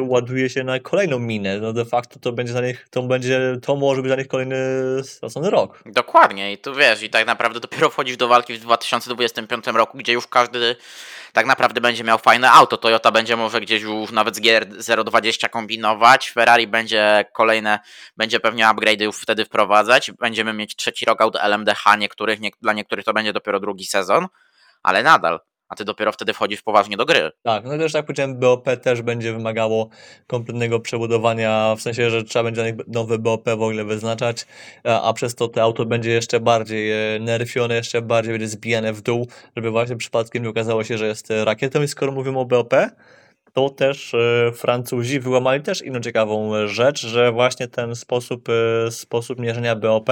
ładuje 0.00 0.50
się 0.50 0.64
na 0.64 0.80
kolejną 0.80 1.18
minę. 1.18 1.58
No 1.58 1.72
de 1.72 1.84
facto 1.84 2.20
to 2.20 2.32
będzie 2.32 2.52
dla 2.52 2.62
nich, 2.62 2.86
to 2.90 3.02
będzie, 3.02 3.56
to 3.62 3.76
może 3.76 4.02
być 4.02 4.08
dla 4.08 4.16
nich 4.16 4.28
kolejny 4.28 4.56
stracony 5.02 5.50
rok. 5.50 5.82
Dokładnie 5.86 6.52
i 6.52 6.58
tu 6.58 6.74
wiesz, 6.74 7.02
i 7.02 7.10
tak 7.10 7.26
naprawdę 7.26 7.60
dopiero 7.60 7.90
wchodzisz 7.90 8.16
do 8.16 8.28
walki 8.28 8.54
w 8.54 8.60
2025 8.60 9.66
roku, 9.66 9.98
gdzie 9.98 10.12
już 10.12 10.26
każdy 10.26 10.76
tak 11.38 11.46
naprawdę 11.46 11.80
będzie 11.80 12.04
miał 12.04 12.18
fajne 12.18 12.52
auto. 12.52 12.76
Toyota 12.76 13.12
będzie 13.12 13.36
może 13.36 13.60
gdzieś 13.60 13.82
już 13.82 14.10
nawet 14.10 14.36
z 14.36 14.40
gier 14.40 14.66
020 15.04 15.48
kombinować, 15.48 16.30
Ferrari 16.30 16.66
będzie 16.66 17.24
kolejne, 17.32 17.78
będzie 18.16 18.40
pewnie 18.40 18.64
upgrade'y 18.64 19.02
już 19.02 19.16
wtedy 19.16 19.44
wprowadzać, 19.44 20.10
będziemy 20.10 20.52
mieć 20.52 20.76
trzeci 20.76 21.04
rok 21.04 21.20
aut 21.20 21.36
LMDH, 21.36 21.84
niektórych, 21.98 22.40
nie, 22.40 22.50
dla 22.62 22.72
niektórych 22.72 23.04
to 23.04 23.12
będzie 23.12 23.32
dopiero 23.32 23.60
drugi 23.60 23.84
sezon, 23.84 24.26
ale 24.82 25.02
nadal 25.02 25.40
a 25.68 25.74
ty 25.76 25.84
dopiero 25.84 26.12
wtedy 26.12 26.32
wchodzisz 26.32 26.62
poważnie 26.62 26.96
do 26.96 27.04
gry. 27.04 27.30
Tak, 27.42 27.64
no 27.64 27.78
też 27.78 27.92
tak 27.92 28.06
powiedziałem, 28.06 28.38
BOP 28.38 28.68
też 28.82 29.02
będzie 29.02 29.32
wymagało 29.32 29.88
kompletnego 30.26 30.80
przebudowania, 30.80 31.74
w 31.78 31.82
sensie, 31.82 32.10
że 32.10 32.24
trzeba 32.24 32.42
będzie 32.42 32.76
nowe 32.86 33.18
BOP 33.18 33.44
w 33.44 33.62
ogóle 33.62 33.84
wyznaczać, 33.84 34.46
a, 34.84 35.12
przez 35.12 35.34
to 35.34 35.48
to 35.48 35.62
auto 35.62 35.84
będzie 35.84 36.10
jeszcze 36.10 36.40
bardziej 36.40 37.16
e, 37.16 37.18
nerfione, 37.20 37.74
jeszcze 37.74 38.02
bardziej 38.02 38.32
będzie 38.32 38.48
zbijane 38.48 38.92
w 38.92 39.00
dół, 39.00 39.28
żeby 39.56 39.70
właśnie 39.70 39.96
przypadkiem 39.96 40.42
nie 40.42 40.48
okazało 40.48 40.84
się, 40.84 40.98
że 40.98 41.06
jest 41.06 41.28
rakietą 41.44 41.82
i 41.82 41.88
skoro 41.88 42.12
mówimy 42.12 42.38
o 42.38 42.44
BOP, 42.44 42.74
to 43.52 43.70
też 43.70 44.14
e, 44.14 44.52
Francuzi 44.52 45.20
wyłamali 45.20 45.62
też 45.62 45.82
inną 45.82 46.00
ciekawą 46.00 46.66
rzecz, 46.66 47.06
że 47.06 47.32
właśnie 47.32 47.68
ten 47.68 47.94
sposób, 47.94 48.48
e, 48.48 48.90
sposób 48.90 49.38
mierzenia 49.38 49.76
BOP 49.76 50.08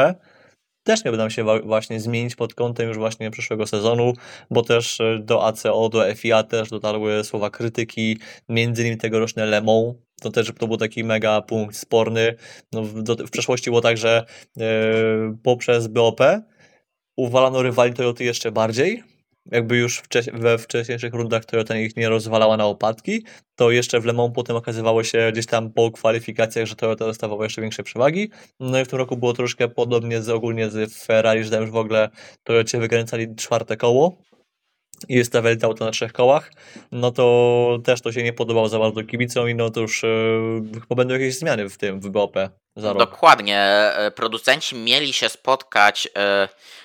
też 0.86 1.04
miałby 1.04 1.18
nam 1.18 1.30
się 1.30 1.44
właśnie 1.64 2.00
zmienić 2.00 2.36
pod 2.36 2.54
kątem 2.54 2.88
już 2.88 2.98
właśnie 2.98 3.30
przyszłego 3.30 3.66
sezonu, 3.66 4.12
bo 4.50 4.62
też 4.62 5.00
e, 5.00 5.18
do 5.18 5.46
ACO, 5.46 5.88
do 5.88 6.14
FIA 6.14 6.42
też 6.42 6.68
dotarły 6.68 7.24
słowa 7.24 7.50
krytyki, 7.50 8.18
między 8.48 8.82
innymi 8.82 8.96
tegoroczne 8.96 9.46
Le 9.46 9.62
Mans, 9.62 9.94
to 10.20 10.30
też 10.30 10.52
to 10.58 10.66
był 10.68 10.76
taki 10.76 11.04
mega 11.04 11.42
punkt 11.42 11.76
sporny. 11.76 12.34
No, 12.72 12.82
w, 12.82 13.02
do, 13.02 13.16
w 13.26 13.30
przeszłości 13.30 13.70
było 13.70 13.80
tak, 13.80 13.96
że 13.96 14.24
e, 14.60 14.64
poprzez 15.42 15.86
BOP 15.86 16.20
uwalano 17.16 17.62
rywali 17.62 17.94
Toyoty 17.94 18.24
jeszcze 18.24 18.52
bardziej, 18.52 19.02
jakby 19.52 19.76
już 19.76 20.02
we 20.32 20.58
wcześniejszych 20.58 21.14
rundach 21.14 21.44
Toyota 21.44 21.78
ich 21.78 21.96
nie 21.96 22.08
rozwalała 22.08 22.56
na 22.56 22.66
opadki, 22.66 23.24
to 23.56 23.70
jeszcze 23.70 24.00
w 24.00 24.04
Le 24.04 24.12
Mans 24.12 24.32
potem 24.34 24.56
okazywało 24.56 25.04
się 25.04 25.30
gdzieś 25.32 25.46
tam 25.46 25.72
po 25.72 25.90
kwalifikacjach, 25.90 26.66
że 26.66 26.76
Toyota 26.76 27.06
dostawała 27.06 27.44
jeszcze 27.44 27.60
większe 27.60 27.82
przewagi. 27.82 28.30
No 28.60 28.80
i 28.80 28.84
w 28.84 28.88
tym 28.88 28.98
roku 28.98 29.16
było 29.16 29.32
troszkę 29.32 29.68
podobnie 29.68 30.22
z 30.22 30.28
ogólnie 30.28 30.70
z 30.70 31.04
Ferrari, 31.04 31.44
że 31.44 31.50
tam 31.50 31.60
już 31.60 31.70
w 31.70 31.76
ogóle 31.76 32.08
Toyocie 32.44 32.78
wykręcali 32.78 33.34
czwarte 33.34 33.76
koło, 33.76 34.16
i 35.08 35.24
stawiali 35.24 35.58
to 35.58 35.66
auto 35.66 35.84
na 35.84 35.90
trzech 35.90 36.12
kołach, 36.12 36.52
no 36.92 37.10
to 37.10 37.78
też 37.84 38.00
to 38.00 38.12
się 38.12 38.22
nie 38.22 38.32
podobało 38.32 38.68
za 38.68 38.78
bardzo 38.78 39.02
kibicom 39.02 39.50
i 39.50 39.54
no 39.54 39.70
to 39.70 39.80
już 39.80 40.00
chyba 40.72 40.94
będą 40.96 41.14
jakieś 41.14 41.38
zmiany 41.38 41.68
w 41.68 41.78
tym, 41.78 42.00
w 42.00 42.08
BOP 42.08 42.36
za 42.76 42.88
rok. 42.92 42.98
Dokładnie. 42.98 43.58
E, 43.58 44.10
producenci 44.10 44.76
mieli 44.76 45.12
się 45.12 45.28
spotkać 45.28 46.08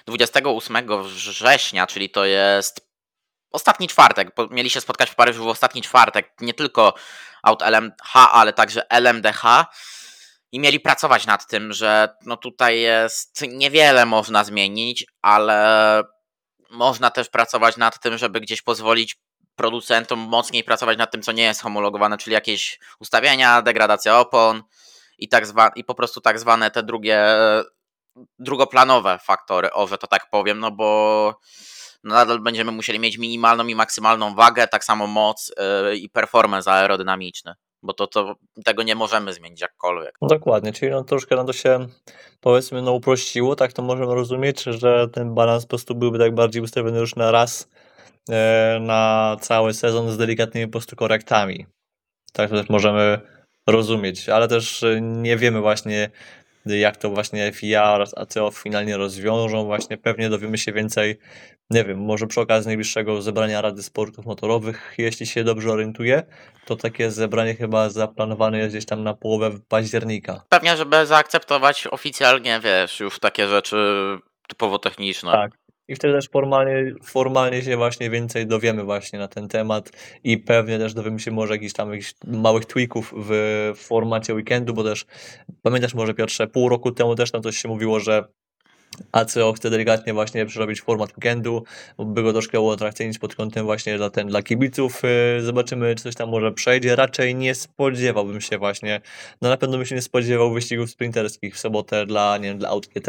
28 0.05 0.75
e, 0.75 1.03
września, 1.03 1.87
czyli 1.87 2.09
to 2.09 2.25
jest 2.25 2.91
ostatni 3.51 3.87
czwartek. 3.87 4.31
Mieli 4.51 4.69
się 4.69 4.81
spotkać 4.81 5.09
w 5.09 5.15
Paryżu 5.15 5.43
w 5.43 5.47
ostatni 5.47 5.81
czwartek. 5.81 6.33
Nie 6.41 6.53
tylko 6.53 6.93
aut 7.43 7.61
LMH, 7.61 8.15
ale 8.31 8.53
także 8.53 8.89
LMDH. 8.89 9.65
I 10.51 10.59
mieli 10.59 10.79
pracować 10.79 11.25
nad 11.25 11.47
tym, 11.47 11.73
że 11.73 12.09
no 12.25 12.37
tutaj 12.37 12.81
jest 12.81 13.41
niewiele 13.47 14.05
można 14.05 14.43
zmienić, 14.43 15.05
ale 15.21 16.03
można 16.71 17.11
też 17.11 17.29
pracować 17.29 17.77
nad 17.77 17.99
tym, 17.99 18.17
żeby 18.17 18.41
gdzieś 18.41 18.61
pozwolić 18.61 19.17
producentom 19.55 20.19
mocniej 20.19 20.63
pracować 20.63 20.97
nad 20.97 21.11
tym, 21.11 21.21
co 21.21 21.31
nie 21.31 21.43
jest 21.43 21.61
homologowane, 21.61 22.17
czyli 22.17 22.33
jakieś 22.33 22.79
ustawienia, 22.99 23.61
degradacja 23.61 24.19
opon 24.19 24.63
i, 25.17 25.27
tak 25.27 25.47
zwa, 25.47 25.71
i 25.75 25.83
po 25.83 25.95
prostu 25.95 26.21
tak 26.21 26.39
zwane 26.39 26.71
te 26.71 26.83
drugie, 26.83 27.25
drugoplanowe 28.39 29.19
faktory, 29.23 29.71
o, 29.71 29.87
że 29.87 29.97
to 29.97 30.07
tak 30.07 30.29
powiem, 30.29 30.59
no 30.59 30.71
bo 30.71 31.39
nadal 32.03 32.39
będziemy 32.39 32.71
musieli 32.71 32.99
mieć 32.99 33.17
minimalną 33.17 33.67
i 33.67 33.75
maksymalną 33.75 34.35
wagę, 34.35 34.67
tak 34.67 34.83
samo 34.83 35.07
moc 35.07 35.51
yy, 35.83 35.97
i 35.97 36.09
performance 36.09 36.71
aerodynamiczny 36.71 37.55
bo 37.83 37.93
to, 37.93 38.07
to 38.07 38.35
tego 38.65 38.83
nie 38.83 38.95
możemy 38.95 39.33
zmienić 39.33 39.61
jakkolwiek. 39.61 40.15
No 40.21 40.27
dokładnie, 40.27 40.73
czyli 40.73 40.91
no 40.91 41.03
troszkę 41.03 41.35
na 41.35 41.43
to 41.43 41.53
się 41.53 41.87
powiedzmy 42.41 42.81
no 42.81 42.93
uprościło, 42.93 43.55
tak 43.55 43.73
to 43.73 43.81
możemy 43.81 44.15
rozumieć, 44.15 44.63
że 44.63 45.07
ten 45.09 45.35
balans 45.35 45.63
po 45.63 45.69
prostu 45.69 45.95
byłby 45.95 46.19
tak 46.19 46.35
bardziej 46.35 46.61
ustawiony 46.61 46.99
już 46.99 47.15
na 47.15 47.31
raz 47.31 47.69
e, 48.29 48.79
na 48.81 49.35
cały 49.41 49.73
sezon 49.73 50.11
z 50.11 50.17
delikatnymi 50.17 50.67
po 50.67 50.71
prostu 50.71 50.95
korektami. 50.95 51.65
Tak 52.33 52.49
to 52.49 52.55
też 52.55 52.69
możemy 52.69 53.19
rozumieć, 53.67 54.29
ale 54.29 54.47
też 54.47 54.85
nie 55.01 55.37
wiemy 55.37 55.61
właśnie 55.61 56.09
jak 56.65 56.97
to 56.97 57.09
właśnie 57.09 57.51
FIA 57.51 57.93
oraz 57.93 58.17
ACO 58.17 58.51
finalnie 58.51 58.97
rozwiążą. 58.97 59.65
Właśnie 59.65 59.97
pewnie 59.97 60.29
dowiemy 60.29 60.57
się 60.57 60.73
więcej, 60.73 61.19
nie 61.69 61.83
wiem, 61.83 61.99
może 61.99 62.27
przy 62.27 62.41
okazji 62.41 62.67
najbliższego 62.67 63.21
zebrania 63.21 63.61
Rady 63.61 63.83
Sportów 63.83 64.25
Motorowych, 64.25 64.93
jeśli 64.97 65.25
się 65.25 65.43
dobrze 65.43 65.71
orientuję, 65.71 66.23
to 66.65 66.75
takie 66.75 67.11
zebranie 67.11 67.55
chyba 67.55 67.89
zaplanowane 67.89 68.57
jest 68.57 68.75
gdzieś 68.75 68.85
tam 68.85 69.03
na 69.03 69.13
połowę 69.13 69.51
października. 69.67 70.43
Pewnie, 70.49 70.77
żeby 70.77 71.05
zaakceptować 71.05 71.87
oficjalnie, 71.87 72.59
wiesz, 72.63 72.99
już 72.99 73.19
takie 73.19 73.47
rzeczy 73.47 73.77
typowo 74.47 74.79
techniczne. 74.79 75.31
Tak. 75.31 75.51
I 75.91 75.95
wtedy 75.95 76.13
też 76.13 76.29
formalnie, 76.29 76.93
formalnie 77.03 77.61
się 77.61 77.77
właśnie 77.77 78.09
więcej 78.09 78.47
dowiemy 78.47 78.83
właśnie 78.83 79.19
na 79.19 79.27
ten 79.27 79.47
temat 79.47 79.91
i 80.23 80.37
pewnie 80.37 80.79
też 80.79 80.93
dowiemy 80.93 81.19
się 81.19 81.31
może 81.31 81.53
jakichś 81.53 81.73
tam 81.73 81.93
jakichś 81.93 82.13
małych 82.27 82.65
tweaków 82.65 83.13
w 83.17 83.71
formacie 83.75 84.33
weekendu, 84.33 84.73
bo 84.73 84.83
też 84.83 85.05
pamiętasz 85.61 85.93
może 85.93 86.13
Piotrze, 86.13 86.47
pół 86.47 86.69
roku 86.69 86.91
temu 86.91 87.15
też 87.15 87.31
tam 87.31 87.41
coś 87.41 87.57
się 87.57 87.69
mówiło, 87.69 87.99
że 87.99 88.23
ACO 89.11 89.53
chce 89.53 89.69
delikatnie 89.69 90.13
właśnie 90.13 90.45
przerobić 90.45 90.81
format 90.81 91.09
weekendu, 91.17 91.63
by 91.99 92.23
go 92.23 92.31
troszkę 92.31 92.59
uatrakcyjnić 92.59 93.19
pod 93.19 93.35
kątem 93.35 93.65
właśnie 93.65 93.97
dla, 93.97 94.09
ten, 94.09 94.27
dla 94.27 94.41
kibiców. 94.43 95.01
Y, 95.37 95.41
zobaczymy, 95.41 95.95
czy 95.95 96.03
coś 96.03 96.15
tam 96.15 96.29
może 96.29 96.51
przejdzie. 96.51 96.95
Raczej 96.95 97.35
nie 97.35 97.55
spodziewałbym 97.55 98.41
się 98.41 98.57
właśnie, 98.57 99.01
no 99.41 99.49
na 99.49 99.57
pewno 99.57 99.77
bym 99.77 99.85
się 99.85 99.95
nie 99.95 100.01
spodziewał 100.01 100.53
wyścigów 100.53 100.89
sprinterskich 100.89 101.55
w 101.55 101.59
sobotę 101.59 102.05
dla, 102.05 102.37
nie 102.37 102.49
wiem, 102.49 102.57
dla 102.57 102.69
Aut 102.69 102.87
GT, 102.87 103.07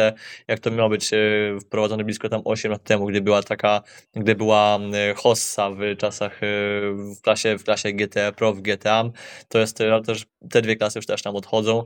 jak 0.48 0.60
to 0.60 0.70
miało 0.70 0.88
być 0.88 1.12
y, 1.12 1.58
wprowadzone 1.60 2.04
blisko 2.04 2.28
tam 2.28 2.42
8 2.44 2.72
lat 2.72 2.82
temu, 2.84 3.06
gdy 3.06 3.20
była 3.20 3.42
taka, 3.42 3.82
gdy 4.14 4.34
była 4.34 4.78
y, 5.10 5.14
Hossa 5.14 5.70
w 5.70 5.96
czasach 5.96 6.40
w 6.40 7.20
klasie, 7.22 7.58
w 7.58 7.64
klasie 7.64 7.92
GT 7.92 8.32
Pro 8.36 8.54
w 8.54 8.60
GTA. 8.60 9.04
To 9.48 9.58
jest 9.58 9.78
też, 10.06 10.26
te 10.50 10.62
dwie 10.62 10.76
klasy 10.76 10.98
już 10.98 11.06
też 11.06 11.22
tam 11.22 11.36
odchodzą. 11.36 11.84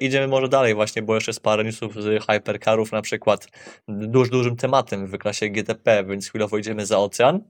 Idziemy 0.00 0.28
może 0.28 0.48
dalej 0.48 0.74
właśnie, 0.74 1.02
bo 1.02 1.14
jeszcze 1.14 1.30
jest 1.30 1.42
parę 1.42 1.64
newsów 1.64 2.02
z 2.02 2.24
hypercarów 2.24 2.92
na 2.92 3.02
przykład 3.02 3.48
duż, 3.88 4.30
dużym 4.30 4.56
tematem 4.56 5.06
w 5.06 5.18
klasie 5.18 5.50
GTP, 5.50 6.04
więc 6.04 6.28
chwilowo 6.28 6.58
idziemy 6.58 6.86
za 6.86 6.98
ocean, 6.98 7.40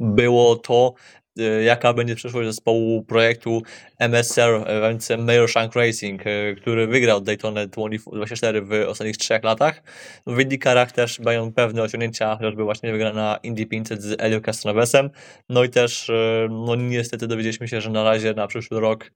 było 0.00 0.56
to, 0.56 0.94
e, 0.94 1.25
jaka 1.64 1.92
będzie 1.92 2.14
przyszłość 2.14 2.48
zespołu 2.48 3.02
projektu 3.02 3.62
MSR, 3.98 4.64
więc 4.82 5.10
Mayor 5.18 5.50
Shank 5.50 5.74
Racing, 5.74 6.22
e, 6.26 6.54
który 6.54 6.86
wygrał 6.86 7.20
Daytona 7.20 7.66
24 7.66 8.62
w 8.62 8.72
ostatnich 8.88 9.16
trzech 9.16 9.44
latach. 9.44 9.82
W 10.26 10.40
IndyCarach 10.40 10.92
też 10.92 11.20
mają 11.20 11.52
pewne 11.52 11.82
osiągnięcia, 11.82 12.36
chociażby 12.36 12.64
właśnie 12.64 12.92
wygrana 12.92 13.38
Indy 13.42 13.66
500 13.66 14.02
z 14.02 14.20
Elio 14.20 14.40
Castronovesem. 14.40 15.10
No 15.48 15.64
i 15.64 15.68
też, 15.68 16.10
e, 16.10 16.48
no 16.50 16.74
niestety 16.76 17.26
dowiedzieliśmy 17.26 17.68
się, 17.68 17.80
że 17.80 17.90
na 17.90 18.04
razie 18.04 18.34
na 18.34 18.46
przyszły 18.46 18.80
rok 18.80 19.12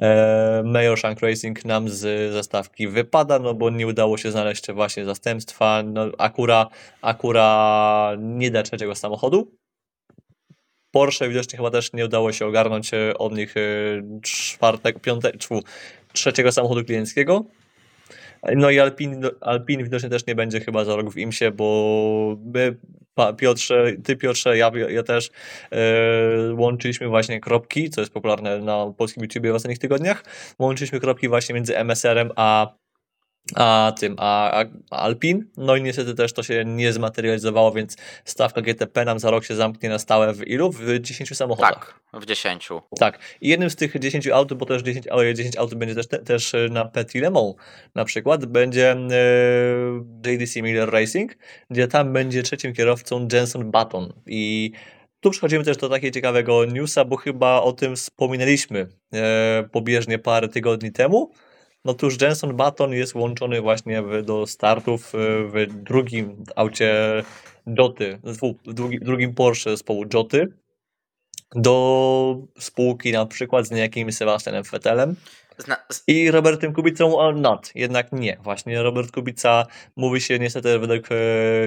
e, 0.00 0.62
Mayor 0.64 0.98
Shank 0.98 1.20
Racing 1.20 1.64
nam 1.64 1.88
z 1.88 2.32
zastawki 2.32 2.88
wypada, 2.88 3.38
no 3.38 3.54
bo 3.54 3.70
nie 3.70 3.86
udało 3.86 4.18
się 4.18 4.30
znaleźć 4.30 4.72
właśnie 4.72 5.04
zastępstwa. 5.04 5.82
No, 5.82 6.06
Akura, 6.18 6.68
Akura 7.02 8.12
nie 8.18 8.50
da 8.50 8.62
trzeciego 8.62 8.94
samochodu, 8.94 9.58
Porsche 10.90 11.28
widocznie 11.28 11.56
chyba 11.56 11.70
też 11.70 11.92
nie 11.92 12.04
udało 12.04 12.32
się 12.32 12.46
ogarnąć 12.46 12.94
e, 12.94 13.18
od 13.18 13.36
nich 13.36 13.54
e, 13.56 13.60
czwartego, 14.22 15.00
piątego, 15.00 15.38
trzeciego 16.12 16.52
samochodu 16.52 16.84
klienckiego. 16.84 17.44
No 18.56 18.70
i 18.70 18.78
Alpin, 18.80 19.22
Alpin 19.40 19.84
widocznie 19.84 20.08
też 20.08 20.26
nie 20.26 20.34
będzie 20.34 20.60
chyba 20.60 20.84
za 20.84 20.96
rok 20.96 21.12
w 21.12 21.16
IMSie, 21.16 21.50
bo 21.50 22.36
my, 22.54 22.76
Piotrze, 23.36 23.92
ty 24.04 24.16
Piotrze, 24.16 24.58
ja, 24.58 24.70
ja 24.88 25.02
też 25.02 25.30
e, 25.72 25.78
łączyliśmy 26.54 27.08
właśnie 27.08 27.40
kropki, 27.40 27.90
co 27.90 28.00
jest 28.00 28.12
popularne 28.12 28.58
na 28.58 28.92
polskim 28.96 29.22
YouTube 29.22 29.46
w 29.46 29.54
ostatnich 29.54 29.78
tygodniach. 29.78 30.24
Łączyliśmy 30.58 31.00
kropki 31.00 31.28
właśnie 31.28 31.54
między 31.54 31.78
MSR-em 31.78 32.30
a 32.36 32.74
a 33.54 33.92
tym, 33.98 34.14
a, 34.18 34.60
a, 34.60 34.64
Alpin. 34.90 35.44
No 35.56 35.76
i 35.76 35.82
niestety 35.82 36.14
też 36.14 36.32
to 36.32 36.42
się 36.42 36.64
nie 36.64 36.92
zmaterializowało, 36.92 37.72
więc 37.72 37.96
stawka 38.24 38.60
GTP 38.62 39.04
nam 39.04 39.18
za 39.18 39.30
rok 39.30 39.44
się 39.44 39.54
zamknie 39.54 39.88
na 39.88 39.98
stałe 39.98 40.34
w 40.34 40.48
ilu? 40.48 40.72
W 40.72 40.98
10 41.00 41.36
samochodach. 41.36 42.00
Tak, 42.12 42.20
w 42.22 42.26
10. 42.26 42.68
Tak. 42.98 43.18
I 43.40 43.48
jednym 43.48 43.70
z 43.70 43.76
tych 43.76 43.98
10 43.98 44.28
aut, 44.28 44.54
bo 44.54 44.66
też 44.66 44.82
10, 44.82 45.06
10 45.34 45.56
aut 45.56 45.74
będzie 45.74 45.94
też, 45.94 46.06
też 46.24 46.52
na 46.70 46.84
Petit 46.84 47.14
Le 47.22 47.30
Mans 47.30 47.54
na 47.94 48.04
przykład, 48.04 48.46
będzie 48.46 48.92
e, 48.92 48.96
JDC 50.26 50.62
Miller 50.62 50.90
Racing, 50.90 51.36
gdzie 51.70 51.88
tam 51.88 52.12
będzie 52.12 52.42
trzecim 52.42 52.72
kierowcą 52.72 53.28
Jenson 53.32 53.70
Button. 53.70 54.12
I 54.26 54.72
tu 55.20 55.30
przechodzimy 55.30 55.64
też 55.64 55.76
do 55.76 55.88
takiego 55.88 56.14
ciekawego 56.14 56.64
newsa, 56.64 57.04
bo 57.04 57.16
chyba 57.16 57.60
o 57.60 57.72
tym 57.72 57.96
wspominaliśmy 57.96 58.88
e, 59.12 59.68
pobieżnie 59.72 60.18
parę 60.18 60.48
tygodni 60.48 60.92
temu 60.92 61.32
no 61.88 61.94
tuż 61.94 62.20
Jenson 62.20 62.56
Button 62.56 62.92
jest 62.92 63.12
włączony 63.12 63.60
właśnie 63.60 64.02
w, 64.02 64.22
do 64.22 64.46
startów 64.46 65.14
e, 65.14 65.18
w 65.44 65.82
drugim 65.82 66.44
aucie 66.56 66.94
Joty, 67.66 68.18
w 68.24 69.04
drugim 69.04 69.34
Porsche 69.34 69.70
zespołu 69.70 70.04
Joty 70.14 70.52
do 71.54 72.36
spółki 72.58 73.12
na 73.12 73.26
przykład 73.26 73.66
z 73.66 73.70
niejakim 73.70 74.12
Sebastianem 74.12 74.62
Vettelem 74.62 75.16
i 76.06 76.30
Robertem 76.30 76.72
Kubicą 76.72 77.18
or 77.18 77.36
not. 77.36 77.70
Jednak 77.74 78.12
nie. 78.12 78.36
Właśnie 78.42 78.82
Robert 78.82 79.12
Kubica 79.12 79.66
mówi 79.96 80.20
się 80.20 80.38
niestety 80.38 80.78
według 80.78 81.08
e, 81.10 81.14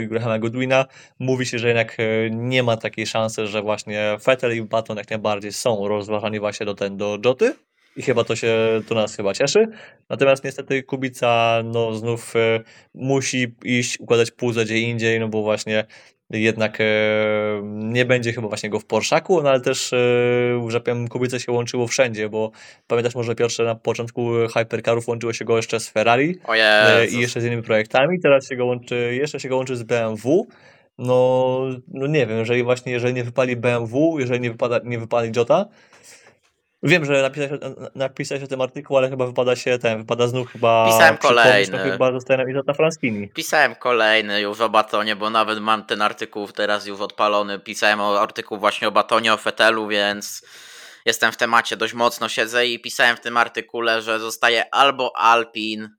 Grahama 0.08 0.40
Goodwina 0.40 0.86
mówi 1.20 1.46
się, 1.46 1.60
że 1.60 1.68
jednak 1.68 1.98
e, 2.00 2.30
nie 2.30 2.64
ma 2.64 2.78
takiej 2.78 3.08
szansy, 3.08 3.48
że 3.48 3.62
właśnie 3.62 4.18
Vettel 4.26 4.58
i 4.58 4.62
Button 4.62 4.98
jak 4.98 5.10
najbardziej 5.10 5.54
są 5.54 5.88
rozważani 5.88 6.40
właśnie 6.40 6.66
do 6.66 6.76
ten 6.76 6.98
do 6.98 7.18
Joty 7.26 7.54
i 7.96 8.02
chyba 8.02 8.24
to 8.24 8.36
się, 8.36 8.82
to 8.88 8.96
nas 8.96 9.16
chyba 9.16 9.34
cieszy. 9.34 9.68
Natomiast 10.10 10.44
niestety 10.44 10.84
Kubica 10.84 11.62
no 11.64 11.94
znów 11.94 12.36
e, 12.36 12.60
musi 12.94 13.56
iść, 13.64 14.00
układać 14.00 14.32
puzzle 14.32 14.66
gdzie 14.66 14.80
indziej, 14.80 15.20
no 15.20 15.28
bo 15.28 15.42
właśnie 15.42 15.86
jednak 16.40 16.82
e, 16.82 16.86
nie 17.64 18.06
będzie 18.06 18.34
chyba 18.34 18.48
właśnie 18.48 18.70
go 18.70 18.80
w 18.80 18.86
Porszaku, 18.86 19.44
no 19.44 19.50
ale 19.50 19.62
też 19.62 19.94
e, 19.94 19.98
że 20.68 20.82
powiem, 20.82 21.08
Kubica 21.08 21.40
się 21.40 21.52
łączyło 21.52 21.88
wszędzie, 21.88 22.30
bo 22.30 22.52
pamiętasz 22.88 23.16
może 23.16 23.36
Piotrze, 23.36 23.64
na 23.64 23.76
początku 23.76 24.30
Hypercarów 24.54 25.08
łączyło 25.08 25.34
się 25.34 25.46
go 25.46 25.58
jeszcze 25.58 25.80
z 25.80 25.90
Ferrari 25.90 26.40
e, 26.50 27.08
i 27.08 27.20
jeszcze 27.20 27.42
z 27.42 27.46
innymi 27.46 27.64
projektami, 27.64 28.20
teraz 28.20 28.50
się 28.50 28.56
go 28.56 28.66
łączy, 28.66 29.16
jeszcze 29.16 29.40
się 29.40 29.50
go 29.50 29.58
łączy 29.58 29.76
z 29.76 29.84
BMW, 29.84 30.48
no, 30.98 31.60
no 31.88 32.08
nie 32.08 32.28
wiem, 32.28 32.40
jeżeli 32.40 32.64
właśnie, 32.64 32.92
jeżeli 32.92 33.14
nie 33.14 33.24
wypali 33.24 33.56
BMW, 33.56 34.20
jeżeli 34.20 34.40
nie, 34.40 34.52
wypada, 34.52 34.80
nie 34.84 35.00
wypali 35.00 35.32
Jota, 35.36 35.66
Wiem, 36.84 37.06
że 37.06 37.22
napisałeś, 37.22 37.52
napisałeś 37.96 38.44
o 38.44 38.48
tym 38.48 38.62
artykuł, 38.62 38.98
ale 38.98 39.10
chyba 39.10 39.26
wypada 39.26 39.56
się 39.56 39.80
ten, 39.80 39.98
wypada 39.98 40.28
znów 40.28 40.52
chyba. 40.52 40.88
Pisałem 40.88 41.18
kolejny. 41.18 41.78
chyba 41.78 42.12
zostaje 42.12 42.52
Izota 42.52 42.74
Franskini. 42.74 43.30
Pisałem 43.30 43.76
kolejny 43.76 44.42
już 44.42 44.62
o 44.62 44.70
batonie, 44.70 45.16
bo 45.16 45.30
nawet 45.30 45.60
mam 45.60 45.86
ten 45.86 46.02
artykuł 46.02 46.48
teraz 46.48 46.86
już 46.86 47.02
odpalony. 47.02 47.60
Pisałem 47.60 48.02
o 48.02 48.22
artykuł 48.22 48.58
właśnie 48.58 48.88
o 48.88 48.92
batonie, 48.92 49.34
o 49.34 49.38
fetelu, 49.38 49.88
więc 49.88 50.46
jestem 51.06 51.32
w 51.32 51.38
temacie 51.38 51.78
dość 51.78 51.94
mocno 51.94 52.30
siedzę 52.30 52.68
i 52.68 52.80
pisałem 52.80 53.18
w 53.18 53.20
tym 53.20 53.38
artykule, 53.38 54.02
że 54.02 54.20
zostaje 54.20 54.74
albo 54.74 55.18
Alpin, 55.18 55.90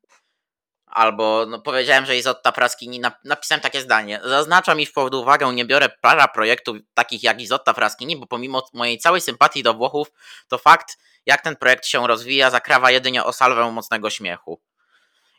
Albo 0.92 1.46
no, 1.48 1.60
powiedziałem, 1.60 2.06
że 2.06 2.16
Izotta 2.16 2.52
Fraskini, 2.52 3.00
napisałem 3.24 3.60
takie 3.60 3.80
zdanie. 3.80 4.20
Zaznaczam, 4.24 4.80
iż 4.80 4.90
pod 4.90 5.14
uwagę 5.14 5.52
nie 5.52 5.64
biorę 5.64 5.88
para 6.00 6.28
projektów 6.28 6.76
takich 6.94 7.22
jak 7.22 7.40
Izotta 7.40 7.72
Fraskini, 7.72 8.16
bo 8.16 8.26
pomimo 8.26 8.62
mojej 8.72 8.98
całej 8.98 9.20
sympatii 9.20 9.62
do 9.62 9.74
Włochów, 9.74 10.12
to 10.48 10.58
fakt, 10.58 10.98
jak 11.26 11.42
ten 11.42 11.56
projekt 11.56 11.86
się 11.86 12.06
rozwija, 12.06 12.50
zakrawa 12.50 12.90
jedynie 12.90 13.24
o 13.24 13.32
salwę 13.32 13.72
mocnego 13.72 14.10
śmiechu. 14.10 14.60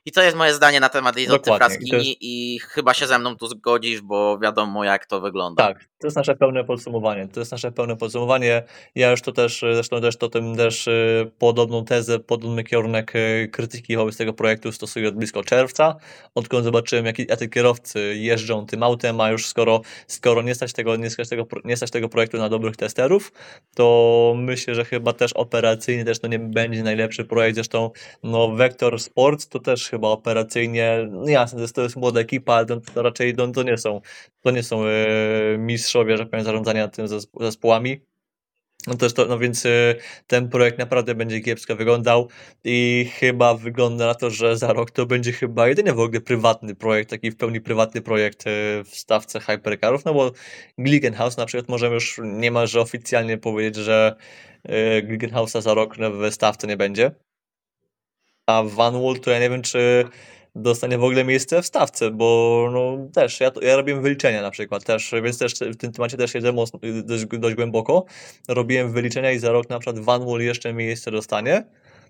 I 0.05 0.11
to 0.11 0.21
jest 0.21 0.37
moje 0.37 0.53
zdanie 0.53 0.79
na 0.79 0.89
temat 0.89 1.17
Izoty 1.17 1.51
Fraskini 1.57 2.07
jest... 2.09 2.17
i 2.21 2.59
chyba 2.59 2.93
się 2.93 3.07
ze 3.07 3.19
mną 3.19 3.37
tu 3.37 3.47
zgodzisz, 3.47 4.01
bo 4.01 4.39
wiadomo 4.39 4.83
jak 4.83 5.05
to 5.05 5.21
wygląda. 5.21 5.67
Tak, 5.67 5.85
to 6.03 6.07
jest 6.07 6.17
nasze 6.17 6.35
pełne 6.35 6.63
podsumowanie. 6.63 7.27
To 7.27 7.39
jest 7.39 7.51
nasze 7.51 7.71
pełne 7.71 7.95
podsumowanie. 7.97 8.63
Ja 8.95 9.11
już 9.11 9.21
to 9.21 9.31
też, 9.31 9.59
zresztą 9.59 10.01
też 10.01 10.17
to 10.17 10.29
tym 10.29 10.55
też 10.55 10.87
y, 10.87 11.31
podobną 11.39 11.85
tezę, 11.85 12.19
podobny 12.19 12.63
kierunek 12.63 13.15
y, 13.15 13.49
krytyki 13.51 13.97
wobec 13.97 14.17
tego 14.17 14.33
projektu 14.33 14.71
stosuję 14.71 15.07
od 15.07 15.15
blisko 15.15 15.43
czerwca, 15.43 15.95
odkąd 16.35 16.63
zobaczyłem 16.63 17.05
jak, 17.05 17.19
jacy 17.19 17.49
kierowcy 17.49 18.15
jeżdżą 18.15 18.65
tym 18.65 18.83
autem, 18.83 19.21
a 19.21 19.31
już 19.31 19.45
skoro, 19.45 19.81
skoro 20.07 20.41
nie, 20.41 20.55
stać 20.55 20.73
tego, 20.73 20.95
nie, 20.95 21.09
stać 21.09 21.29
tego, 21.29 21.47
nie 21.65 21.77
stać 21.77 21.91
tego 21.91 22.09
projektu 22.09 22.37
na 22.37 22.49
dobrych 22.49 22.77
testerów, 22.77 23.31
to 23.75 24.33
myślę, 24.37 24.75
że 24.75 24.85
chyba 24.85 25.13
też 25.13 25.33
operacyjnie 25.33 26.05
też 26.05 26.19
to 26.19 26.27
nie 26.27 26.39
będzie 26.39 26.83
najlepszy 26.83 27.25
projekt. 27.25 27.55
Zresztą 27.55 27.91
no, 28.23 28.55
Vector 28.55 28.99
Sports 28.99 29.49
to 29.49 29.59
też 29.59 29.89
chyba 29.89 30.07
operacyjnie, 30.07 31.07
no 31.11 31.29
jasne, 31.29 31.67
to 31.67 31.81
jest, 31.81 31.95
młoda 31.95 32.19
ekipa, 32.19 32.53
ale 32.53 32.65
to, 32.65 32.79
to 32.93 33.01
raczej 33.01 33.35
to, 33.35 33.47
to, 33.47 33.63
nie 33.63 33.77
są, 33.77 34.01
to 34.41 34.51
nie 34.51 34.63
są 34.63 34.85
e, 34.85 35.57
mistrzowie, 35.93 36.17
że 36.17 36.25
powiem, 36.25 36.45
zarządzania 36.45 36.87
tym 36.87 37.07
zespołami. 37.39 38.01
No, 38.87 38.95
też 38.95 39.13
to, 39.13 39.25
no 39.25 39.39
więc 39.39 39.65
e, 39.65 39.95
ten 40.27 40.49
projekt 40.49 40.79
naprawdę 40.79 41.15
będzie 41.15 41.41
kiepsko 41.41 41.75
wyglądał 41.75 42.29
i 42.63 43.05
chyba 43.19 43.53
wygląda 43.53 44.07
na 44.07 44.15
to, 44.15 44.29
że 44.29 44.57
za 44.57 44.73
rok 44.73 44.91
to 44.91 45.05
będzie 45.05 45.31
chyba 45.31 45.67
jedynie 45.67 45.93
w 45.93 45.99
ogóle 45.99 46.21
prywatny 46.21 46.75
projekt, 46.75 47.09
taki 47.09 47.31
w 47.31 47.37
pełni 47.37 47.61
prywatny 47.61 48.01
projekt 48.01 48.47
e, 48.47 48.83
w 48.83 48.89
stawce 48.95 49.39
hypercarów, 49.39 50.05
no 50.05 50.13
bo 50.13 50.31
Glickenhaus 50.77 51.37
na 51.37 51.45
przykład 51.45 51.69
możemy 51.69 51.93
już 51.93 52.21
niemalże 52.23 52.81
oficjalnie 52.81 53.37
powiedzieć, 53.37 53.75
że 53.75 54.15
Glickenhausa 55.03 55.61
za 55.61 55.73
rok 55.73 55.95
w 55.97 56.33
stawce 56.33 56.67
nie 56.67 56.77
będzie 56.77 57.11
a 58.47 58.63
Van 58.63 59.01
Wall 59.01 59.19
to 59.19 59.31
ja 59.31 59.39
nie 59.39 59.49
wiem, 59.49 59.61
czy 59.61 60.05
dostanie 60.55 60.97
w 60.97 61.03
ogóle 61.03 61.23
miejsce 61.23 61.61
w 61.61 61.65
stawce, 61.65 62.11
bo 62.11 62.69
no 62.71 63.09
też, 63.13 63.39
ja, 63.39 63.51
ja 63.61 63.75
robiłem 63.75 64.01
wyliczenia 64.01 64.41
na 64.41 64.51
przykład 64.51 64.83
też, 64.83 65.13
więc 65.23 65.37
też 65.37 65.53
w 65.53 65.77
tym 65.77 65.91
temacie 65.91 66.17
też 66.17 66.33
mocno, 66.53 66.79
dość, 67.03 67.25
dość 67.25 67.55
głęboko. 67.55 68.05
Robiłem 68.47 68.91
wyliczenia 68.91 69.31
i 69.31 69.39
za 69.39 69.51
rok 69.51 69.69
na 69.69 69.79
przykład 69.79 70.05
Van 70.05 70.25
Wall 70.25 70.41
jeszcze 70.41 70.73
miejsce 70.73 71.11
dostanie, 71.11 71.63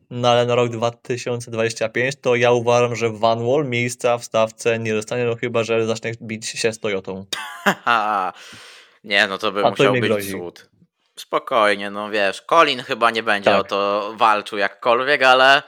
no 0.10 0.30
ale 0.30 0.46
na 0.46 0.56
rok 0.56 0.70
2025 0.70 2.16
to 2.22 2.36
ja 2.36 2.52
uważam, 2.52 2.96
że 2.96 3.10
Van 3.10 3.46
Wall 3.46 3.66
miejsca 3.66 4.18
w 4.18 4.24
stawce 4.24 4.80
nie 4.80 4.94
dostanie, 4.94 5.26
no 5.26 5.36
chyba, 5.36 5.64
że 5.64 5.86
zacznie 5.86 6.12
bić 6.22 6.46
się 6.46 6.74
z 6.74 6.80
Toyotą. 6.80 7.26
nie, 9.04 9.28
no 9.28 9.38
to 9.38 9.52
by 9.52 9.66
A 9.66 9.70
musiał 9.70 9.94
być 9.94 10.02
grozi. 10.02 10.32
cud. 10.32 10.70
Spokojnie, 11.16 11.90
no 11.90 12.10
wiesz, 12.10 12.42
Colin 12.42 12.80
chyba 12.80 13.12
nie 13.12 13.24
będzie 13.24 13.52
tak. 13.52 13.62
o 13.62 13.64
to 13.64 14.14
walczył 14.18 14.58
jakkolwiek, 14.58 15.24
ale 15.24 15.64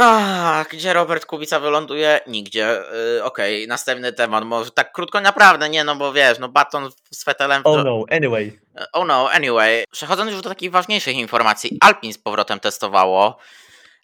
Ach, 0.00 0.68
gdzie 0.68 0.92
Robert 0.92 1.26
Kubica 1.26 1.60
wyląduje? 1.60 2.20
Nigdzie. 2.26 2.82
Yy, 3.14 3.24
Okej, 3.24 3.56
okay, 3.56 3.66
następny 3.66 4.12
temat. 4.12 4.44
Może 4.44 4.70
tak 4.70 4.92
krótko, 4.92 5.20
naprawdę 5.20 5.68
nie, 5.68 5.84
no 5.84 5.96
bo 5.96 6.12
wiesz, 6.12 6.38
no 6.38 6.48
baton 6.48 6.90
z 7.10 7.24
Fetelem. 7.24 7.62
Oh 7.64 7.84
no, 7.84 8.04
anyway. 8.10 8.58
Oh 8.92 9.06
no, 9.06 9.30
anyway. 9.30 9.84
Przechodząc 9.90 10.30
już 10.32 10.42
do 10.42 10.48
takich 10.48 10.70
ważniejszych 10.70 11.16
informacji, 11.16 11.78
Alpin 11.80 12.12
z 12.12 12.18
powrotem 12.18 12.60
testowało. 12.60 13.38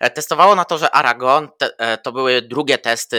E, 0.00 0.10
testowało 0.10 0.54
na 0.54 0.64
to, 0.64 0.78
że 0.78 0.90
Aragon 0.90 1.48
te, 1.58 1.78
e, 1.78 1.98
to 1.98 2.12
były 2.12 2.42
drugie 2.42 2.78
testy 2.78 3.18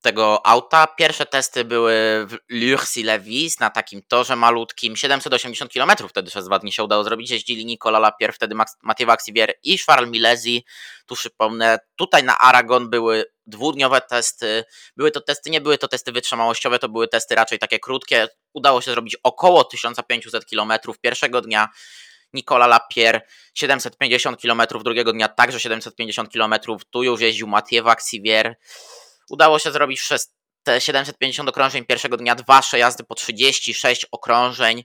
tego 0.00 0.46
auta. 0.46 0.86
Pierwsze 0.86 1.26
testy 1.26 1.64
były 1.64 1.94
w 2.26 2.36
Lurcy-Levis 2.50 3.60
na 3.60 3.70
takim 3.70 4.02
torze 4.08 4.36
malutkim, 4.36 4.96
780 4.96 5.72
km 5.72 5.90
wtedy 6.08 6.30
przez 6.30 6.44
dwa 6.46 6.58
dni 6.58 6.72
się 6.72 6.84
udało 6.84 7.04
zrobić. 7.04 7.30
Jeździli 7.30 7.66
Nicola 7.66 7.98
Lapierre, 7.98 8.32
wtedy 8.32 8.54
Mathieu 8.82 9.06
Vaxivier 9.06 9.54
i 9.62 9.78
Charles 9.78 10.10
Milesi. 10.10 10.64
Tu 11.06 11.14
przypomnę, 11.14 11.78
tutaj 11.96 12.24
na 12.24 12.38
Aragon 12.38 12.90
były 12.90 13.24
dwudniowe 13.46 14.00
testy. 14.00 14.64
Były 14.96 15.10
to 15.10 15.20
testy, 15.20 15.50
nie 15.50 15.60
były 15.60 15.78
to 15.78 15.88
testy 15.88 16.12
wytrzymałościowe, 16.12 16.78
to 16.78 16.88
były 16.88 17.08
testy 17.08 17.34
raczej 17.34 17.58
takie 17.58 17.78
krótkie. 17.78 18.28
Udało 18.52 18.80
się 18.80 18.90
zrobić 18.90 19.16
około 19.22 19.64
1500 19.64 20.44
km 20.44 20.72
pierwszego 21.00 21.40
dnia. 21.40 21.68
Nicola 22.32 22.66
Lapierre 22.66 23.20
750 23.54 24.42
km, 24.42 24.62
drugiego 24.84 25.12
dnia 25.12 25.28
także 25.28 25.60
750 25.60 26.32
km. 26.32 26.54
Tu 26.90 27.02
już 27.02 27.20
jeździł 27.20 27.46
Mathieu 27.46 27.84
Vaxivier. 27.84 28.56
Udało 29.30 29.58
się 29.58 29.72
zrobić 29.72 30.00
przez 30.00 30.34
te 30.62 30.80
750 30.80 31.48
okrążeń 31.48 31.84
pierwszego 31.84 32.16
dnia 32.16 32.34
dwa 32.34 32.60
przejazdy 32.62 33.04
po 33.04 33.14
36 33.14 34.06
okrążeń. 34.10 34.84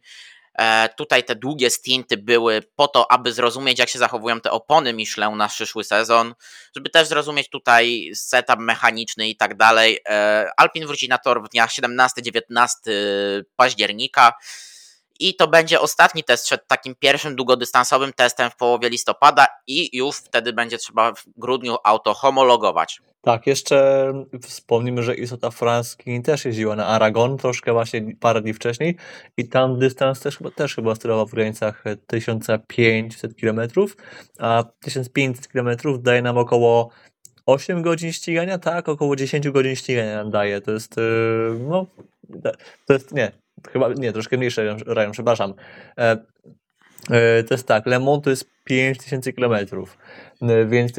E, 0.59 0.89
tutaj 0.97 1.23
te 1.23 1.35
długie 1.35 1.69
stinty 1.69 2.17
były 2.17 2.61
po 2.75 2.87
to, 2.87 3.11
aby 3.11 3.33
zrozumieć, 3.33 3.79
jak 3.79 3.89
się 3.89 3.99
zachowują 3.99 4.41
te 4.41 4.51
opony 4.51 4.93
Michelin 4.93 5.37
na 5.37 5.47
przyszły 5.47 5.83
sezon, 5.83 6.33
żeby 6.75 6.89
też 6.89 7.07
zrozumieć 7.07 7.49
tutaj 7.49 8.11
setup 8.15 8.59
mechaniczny 8.59 9.29
i 9.29 9.37
tak 9.37 9.57
dalej. 9.57 9.99
E, 10.09 10.49
Alpin 10.57 10.87
wróci 10.87 11.09
na 11.09 11.17
tor 11.17 11.43
w 11.43 11.49
dniach 11.49 11.69
17-19 11.69 12.75
października. 13.55 14.33
I 15.19 15.35
to 15.35 15.47
będzie 15.47 15.81
ostatni 15.81 16.23
test 16.23 16.45
przed 16.45 16.67
takim 16.67 16.95
pierwszym 16.95 17.35
długodystansowym 17.35 18.13
testem 18.13 18.51
w 18.51 18.55
połowie 18.55 18.89
listopada, 18.89 19.47
i 19.67 19.97
już 19.97 20.17
wtedy 20.17 20.53
będzie 20.53 20.77
trzeba 20.77 21.13
w 21.13 21.23
grudniu 21.37 21.77
auto 21.83 22.13
homologować. 22.13 23.01
Tak, 23.25 23.47
jeszcze 23.47 24.13
wspomnimy, 24.41 25.03
że 25.03 25.15
Isota 25.15 25.51
Franski 25.51 26.21
też 26.21 26.45
jeździła 26.45 26.75
na 26.75 26.87
Aragon 26.87 27.37
troszkę 27.37 27.73
właśnie 27.73 28.15
parę 28.19 28.41
dni 28.41 28.53
wcześniej 28.53 28.95
i 29.37 29.47
tam 29.47 29.79
dystans 29.79 30.19
też, 30.19 30.39
też 30.55 30.75
chyba 30.75 30.95
sterował 30.95 31.27
w 31.27 31.31
granicach 31.31 31.83
1500 32.07 33.35
km, 33.41 33.61
a 34.39 34.63
1500 34.79 35.47
km 35.47 35.69
daje 36.01 36.21
nam 36.21 36.37
około 36.37 36.89
8 37.45 37.81
godzin 37.81 38.13
ścigania, 38.13 38.57
tak, 38.57 38.89
około 38.89 39.15
10 39.15 39.49
godzin 39.49 39.75
ścigania 39.75 40.15
nam 40.15 40.31
daje. 40.31 40.61
To 40.61 40.71
jest, 40.71 40.97
yy, 40.97 41.59
no, 41.59 41.85
to 42.85 42.93
jest, 42.93 43.11
nie, 43.13 43.31
chyba, 43.71 43.93
nie, 43.93 44.13
troszkę 44.13 44.37
mniejsze 44.37 44.77
rejon, 44.85 45.11
przepraszam. 45.11 45.53
E, 45.97 46.17
e, 47.09 47.43
to 47.43 47.53
jest 47.53 47.67
tak, 47.67 47.85
Le 47.85 47.99
Mans 47.99 48.23
to 48.23 48.29
jest 48.29 48.54
5000 48.65 49.33
kilometrów. 49.33 49.97
E, 50.41 50.65
więc 50.65 50.91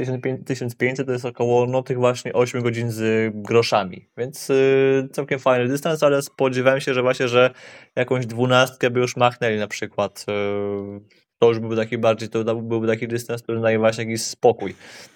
1500 0.44 1.06
to 1.06 1.12
jest 1.12 1.24
około 1.24 1.66
no, 1.66 1.82
tych 1.82 1.98
właśnie 1.98 2.32
8 2.32 2.62
godzin 2.62 2.90
z 2.90 3.32
groszami, 3.34 4.08
więc 4.16 4.48
yy, 4.48 5.08
całkiem 5.12 5.38
fajny 5.38 5.68
dystans, 5.68 6.02
ale 6.02 6.22
spodziewałem 6.22 6.80
się, 6.80 6.94
że 6.94 7.02
właśnie, 7.02 7.28
że 7.28 7.50
jakąś 7.96 8.26
dwunastkę 8.26 8.90
by 8.90 9.00
już 9.00 9.16
machnęli 9.16 9.58
na 9.58 9.68
przykład 9.68 10.26
yy, 10.28 11.25
to 11.38 11.48
już 11.48 11.58
byłby 11.58 11.76
taki 11.76 11.98
bardziej, 11.98 12.28
to 12.28 12.54
byłby 12.54 12.86
taki 12.86 13.08
dystans, 13.08 13.42
który 13.42 13.60
daje 13.60 13.78
właśnie 13.78 14.04
jakiś 14.04 14.22
spokój. 14.22 14.74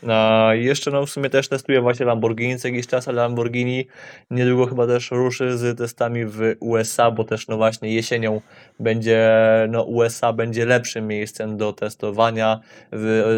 A 0.09 0.51
jeszcze 0.55 0.91
no 0.91 1.07
w 1.07 1.11
sumie 1.11 1.31
też 1.31 1.49
testuję 1.49 1.81
właśnie 1.81 2.07
Lamborghini 2.07 2.59
co 2.59 2.69
jakiś 2.69 2.87
czas, 2.87 3.09
ale 3.09 3.23
Lamborghini 3.23 3.87
niedługo 4.31 4.67
chyba 4.67 4.87
też 4.87 5.11
ruszy 5.11 5.59
z 5.59 5.79
testami 5.79 6.25
w 6.27 6.55
USA, 6.61 7.11
bo 7.11 7.25
też 7.25 7.49
no 7.49 7.57
właśnie 7.57 7.95
jesienią 7.95 8.41
będzie, 8.81 9.31
no 9.69 9.83
USA 9.83 10.33
będzie 10.33 10.67
lepszym 10.67 11.07
miejscem 11.07 11.57
do 11.57 11.73
testowania. 11.73 12.61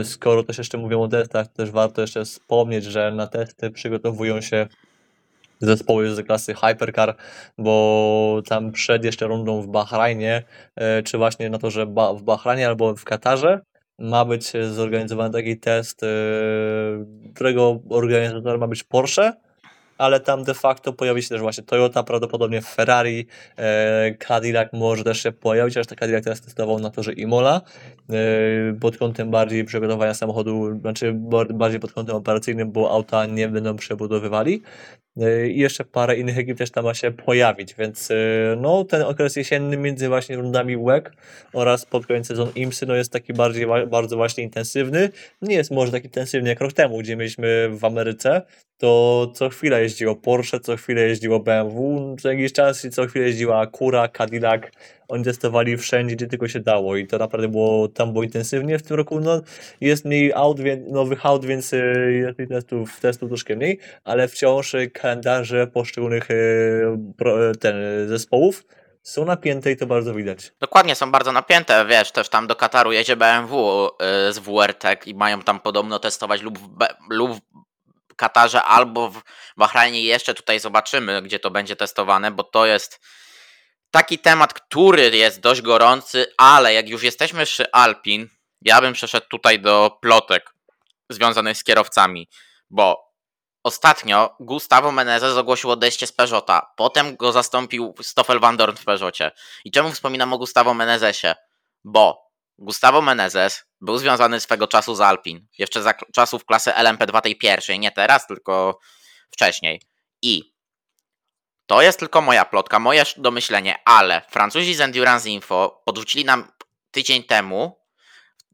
Skoro 0.04 0.42
też 0.42 0.58
jeszcze 0.58 0.78
mówią 0.78 1.02
o 1.02 1.08
testach, 1.08 1.48
też 1.48 1.70
warto 1.70 2.00
jeszcze 2.00 2.24
wspomnieć, 2.24 2.84
że 2.84 3.12
na 3.12 3.26
testy 3.26 3.70
przygotowują 3.70 4.40
się 4.40 4.66
zespoły 5.62 6.14
z 6.14 6.26
klasy 6.26 6.54
Hypercar, 6.54 7.16
bo 7.58 8.42
tam 8.48 8.72
przed 8.72 9.04
jeszcze 9.04 9.26
rundą 9.26 9.62
w 9.62 9.66
Bahrajnie, 9.66 10.42
e, 10.76 11.02
czy 11.02 11.18
właśnie 11.18 11.50
na 11.50 11.58
to, 11.58 11.70
że 11.70 11.86
w 11.86 12.22
Bahrajnie 12.22 12.68
albo 12.68 12.96
w 12.96 13.04
Katarze 13.04 13.60
ma 13.98 14.24
być 14.24 14.52
zorganizowany 14.70 15.32
taki 15.32 15.56
test, 15.56 16.02
e, 16.02 16.06
którego 17.34 17.80
organizatorem 17.88 18.60
ma 18.60 18.66
być 18.68 18.84
Porsche, 18.84 19.32
ale 19.98 20.20
tam 20.20 20.44
de 20.44 20.54
facto 20.54 20.92
pojawi 20.92 21.22
się 21.22 21.28
też 21.28 21.40
właśnie 21.40 21.64
Toyota, 21.64 22.02
prawdopodobnie 22.02 22.62
Ferrari, 22.62 23.26
e, 23.58 24.14
Cadillac 24.14 24.68
może 24.72 25.04
też 25.04 25.22
się 25.22 25.32
pojawić, 25.32 25.76
aż 25.76 25.86
Cadillac 25.86 26.24
teraz 26.24 26.40
testował 26.40 26.78
na 26.78 26.90
torze 26.90 27.12
Imola, 27.12 27.60
pod 28.80 28.96
kątem 28.96 29.30
bardziej 29.30 29.64
przygotowania 29.64 30.14
samochodu, 30.14 30.80
znaczy 30.80 31.12
bardziej 31.54 31.80
pod 31.80 31.92
kątem 31.92 32.16
operacyjnym, 32.16 32.72
bo 32.72 32.90
auta 32.90 33.26
nie 33.26 33.48
będą 33.48 33.76
przebudowywali. 33.76 34.62
E, 35.20 35.48
i 35.48 35.58
jeszcze 35.58 35.84
parę 35.84 36.16
innych 36.16 36.38
ekip 36.38 36.58
też 36.58 36.70
tam 36.70 36.84
ma 36.84 36.94
się 36.94 37.10
pojawić, 37.10 37.74
więc 37.74 38.10
e, 38.10 38.14
no, 38.56 38.84
ten 38.84 39.02
okres 39.02 39.36
jesienny 39.36 39.76
między 39.76 40.08
właśnie 40.08 40.36
rundami 40.36 40.76
WEC 40.76 41.04
oraz 41.52 41.86
pod 41.86 42.06
koniec 42.06 42.26
sezon 42.26 42.52
IMSY 42.54 42.86
no, 42.86 42.94
jest 42.94 43.12
taki 43.12 43.32
bardziej, 43.32 43.66
bardzo 43.90 44.16
właśnie 44.16 44.44
intensywny. 44.44 45.10
Nie 45.42 45.54
jest 45.54 45.70
może 45.70 45.92
tak 45.92 46.04
intensywny 46.04 46.48
jak 46.48 46.60
rok 46.60 46.72
temu, 46.72 46.98
gdzie 46.98 47.16
mieliśmy 47.16 47.68
w 47.72 47.84
Ameryce, 47.84 48.42
to 48.82 49.32
co 49.34 49.48
chwilę 49.48 49.82
jeździło 49.82 50.16
Porsche, 50.16 50.60
co 50.60 50.76
chwilę 50.76 51.02
jeździło 51.02 51.40
BMW, 51.40 52.16
co 52.20 52.30
jakiś 52.30 52.52
czas 52.52 52.84
i 52.84 52.90
co 52.90 53.06
chwilę 53.06 53.26
jeździła 53.26 53.60
Acura, 53.60 54.08
Cadillac 54.08 54.62
oni 55.08 55.24
testowali 55.24 55.76
wszędzie, 55.76 56.16
gdzie 56.16 56.26
tylko 56.26 56.48
się 56.48 56.60
dało 56.60 56.96
i 56.96 57.06
to 57.06 57.18
naprawdę 57.18 57.48
było, 57.48 57.88
tam 57.88 58.12
było 58.12 58.24
intensywnie. 58.24 58.78
W 58.78 58.82
tym 58.82 58.96
roku 58.96 59.20
no, 59.20 59.40
jest 59.80 60.04
mniej 60.04 60.32
aut, 60.32 60.58
nowych 60.88 61.26
aut, 61.26 61.44
więc 61.44 61.72
y, 61.72 62.36
jest 62.38 62.50
testów, 62.50 63.00
testów 63.00 63.28
troszkę 63.28 63.56
mniej, 63.56 63.78
ale 64.04 64.28
wciąż 64.28 64.76
kalendarze 64.94 65.66
poszczególnych 65.66 66.30
y, 66.30 66.86
ten, 67.60 67.74
zespołów 68.08 68.64
są 69.02 69.24
napięte 69.24 69.70
i 69.70 69.76
to 69.76 69.86
bardzo 69.86 70.14
widać. 70.14 70.52
Dokładnie, 70.60 70.94
są 70.94 71.10
bardzo 71.12 71.32
napięte. 71.32 71.84
Wiesz, 71.86 72.12
też 72.12 72.28
tam 72.28 72.46
do 72.46 72.56
Kataru 72.56 72.92
jedzie 72.92 73.16
BMW 73.16 73.88
z 74.30 74.38
WRT 74.38 74.84
i 75.06 75.14
mają 75.14 75.42
tam 75.42 75.60
podobno 75.60 75.98
testować 75.98 76.42
lub 76.42 76.58
lub 77.10 77.40
Katarze 78.16 78.62
albo 78.62 79.10
w 79.10 79.22
Bahrajnie. 79.56 80.02
Jeszcze 80.02 80.34
tutaj 80.34 80.60
zobaczymy, 80.60 81.22
gdzie 81.22 81.38
to 81.38 81.50
będzie 81.50 81.76
testowane, 81.76 82.30
bo 82.30 82.44
to 82.44 82.66
jest 82.66 83.00
taki 83.90 84.18
temat, 84.18 84.54
który 84.54 85.16
jest 85.16 85.40
dość 85.40 85.62
gorący, 85.62 86.26
ale 86.36 86.74
jak 86.74 86.88
już 86.88 87.02
jesteśmy 87.02 87.44
przy 87.44 87.72
Alpin, 87.72 88.28
ja 88.62 88.80
bym 88.80 88.92
przeszedł 88.92 89.26
tutaj 89.26 89.60
do 89.60 89.98
plotek 90.02 90.54
związanych 91.10 91.56
z 91.56 91.64
kierowcami, 91.64 92.28
bo 92.70 93.12
ostatnio 93.62 94.36
Gustavo 94.40 94.92
Menezes 94.92 95.36
ogłosił 95.36 95.70
odejście 95.70 96.06
z 96.06 96.12
Peugeota, 96.12 96.72
potem 96.76 97.16
go 97.16 97.32
zastąpił 97.32 97.94
Stoffel 98.02 98.40
van 98.40 98.56
Dorn 98.56 98.76
w 98.76 98.84
Peugeotie. 98.84 99.30
I 99.64 99.70
czemu 99.70 99.90
wspominam 99.90 100.32
o 100.32 100.38
Gustavo 100.38 100.74
Menezesie? 100.74 101.34
Bo 101.84 102.31
Gustavo 102.62 103.02
Menezes 103.02 103.64
był 103.80 103.98
związany 103.98 104.40
swego 104.40 104.68
czasu 104.68 104.94
z 104.94 105.00
Alpin, 105.00 105.46
jeszcze 105.58 105.82
za 105.82 105.94
czasów 105.94 106.44
klasy 106.44 106.70
LMP2 106.70 107.20
tej 107.20 107.36
pierwszej, 107.36 107.78
nie 107.78 107.92
teraz, 107.92 108.26
tylko 108.26 108.78
wcześniej. 109.30 109.82
I 110.22 110.54
to 111.66 111.82
jest 111.82 111.98
tylko 111.98 112.20
moja 112.20 112.44
plotka, 112.44 112.78
moje 112.78 113.04
domyślenie, 113.16 113.76
ale 113.84 114.22
Francuzi 114.30 114.74
z 114.74 114.80
Endurance 114.80 115.30
Info 115.30 115.82
podrzucili 115.84 116.24
nam 116.24 116.52
tydzień 116.90 117.24
temu, 117.24 117.80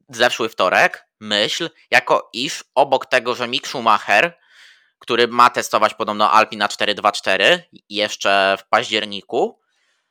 zeszły 0.08 0.48
wtorek, 0.48 1.08
myśl, 1.20 1.70
jako 1.90 2.30
iż 2.32 2.64
obok 2.74 3.06
tego, 3.06 3.34
że 3.34 3.48
Mick 3.48 3.66
Schumacher, 3.66 4.38
który 4.98 5.28
ma 5.28 5.50
testować 5.50 5.94
podobno 5.94 6.32
Alpina 6.32 6.68
424 6.68 7.62
jeszcze 7.88 8.56
w 8.60 8.68
październiku, 8.68 9.60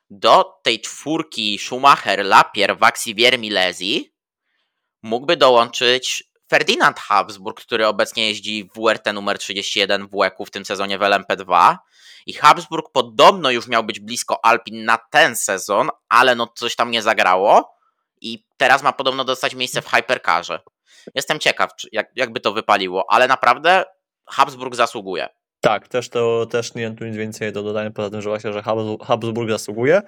do 0.10 0.54
tej 0.63 0.82
czwórki 0.82 1.60
Schumacher, 1.60 2.26
Lapier, 2.26 2.78
Vaxivier, 2.78 3.39
Milesi 3.39 4.13
mógłby 5.02 5.38
dołączyć 5.38 6.24
Ferdinand 6.50 7.00
Habsburg, 7.00 7.62
który 7.62 7.88
obecnie 7.88 8.28
jeździ 8.28 8.70
w 8.76 8.80
WRT 8.80 9.13
numer 9.13 9.39
31 9.39 10.08
w 10.08 10.12
WEC 10.12 10.34
w 10.48 10.52
tym 10.52 10.65
sezonie 10.65 10.98
w 10.98 11.02
LMP2 11.02 11.78
i 12.26 12.34
Habsburg 12.34 12.91
podobno 12.93 13.52
już 13.52 13.67
miał 13.67 13.84
być 13.84 14.00
blisko 14.00 14.46
Alpin 14.46 14.86
na 14.86 14.98
ten 15.12 15.36
sezon, 15.36 15.89
ale 16.10 16.36
no 16.36 16.48
coś 16.56 16.76
tam 16.76 16.91
nie 16.91 17.02
zagrało 17.02 17.78
i 18.22 18.46
teraz 18.58 18.84
ma 18.84 18.93
podobno 18.93 19.24
dostać 19.24 19.56
miejsce 19.56 19.82
w 19.82 19.88
Hypercarze. 19.88 20.60
Jestem 21.15 21.39
ciekaw, 21.39 21.72
jak, 21.91 22.08
jakby 22.15 22.39
to 22.39 22.54
wypaliło, 22.54 23.06
ale 23.10 23.28
naprawdę 23.28 23.86
Habsburg 24.30 24.76
zasługuje. 24.76 25.30
Tak, 25.67 25.88
też 25.88 26.10
to 26.10 26.45
też 26.45 26.75
nie 26.75 26.88
mam 26.88 26.95
tu 26.95 27.06
nic 27.06 27.15
więcej 27.15 27.53
do 27.53 27.63
dodania, 27.63 27.91
poza 27.91 28.10
tym, 28.10 28.21
że 28.21 28.30
właśnie, 28.30 28.53
że 28.53 28.63
Habsburg 29.01 29.49
zasługuje, 29.49 30.01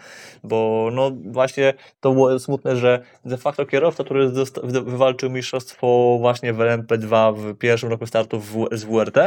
bo 0.43 0.89
no 0.93 1.11
właśnie 1.25 1.73
to 1.99 2.11
było 2.11 2.39
smutne, 2.39 2.75
że 2.75 2.99
de 3.25 3.37
facto 3.37 3.65
kierowca, 3.65 4.03
który 4.03 4.29
wywalczył 4.85 5.29
mistrzostwo 5.29 6.17
właśnie 6.19 6.53
w 6.53 6.57
LMP2 6.57 7.35
w 7.35 7.57
pierwszym 7.57 7.89
roku 7.89 8.05
startu 8.05 8.39
w, 8.39 8.67
z 8.71 8.83
WRT, 8.83 9.17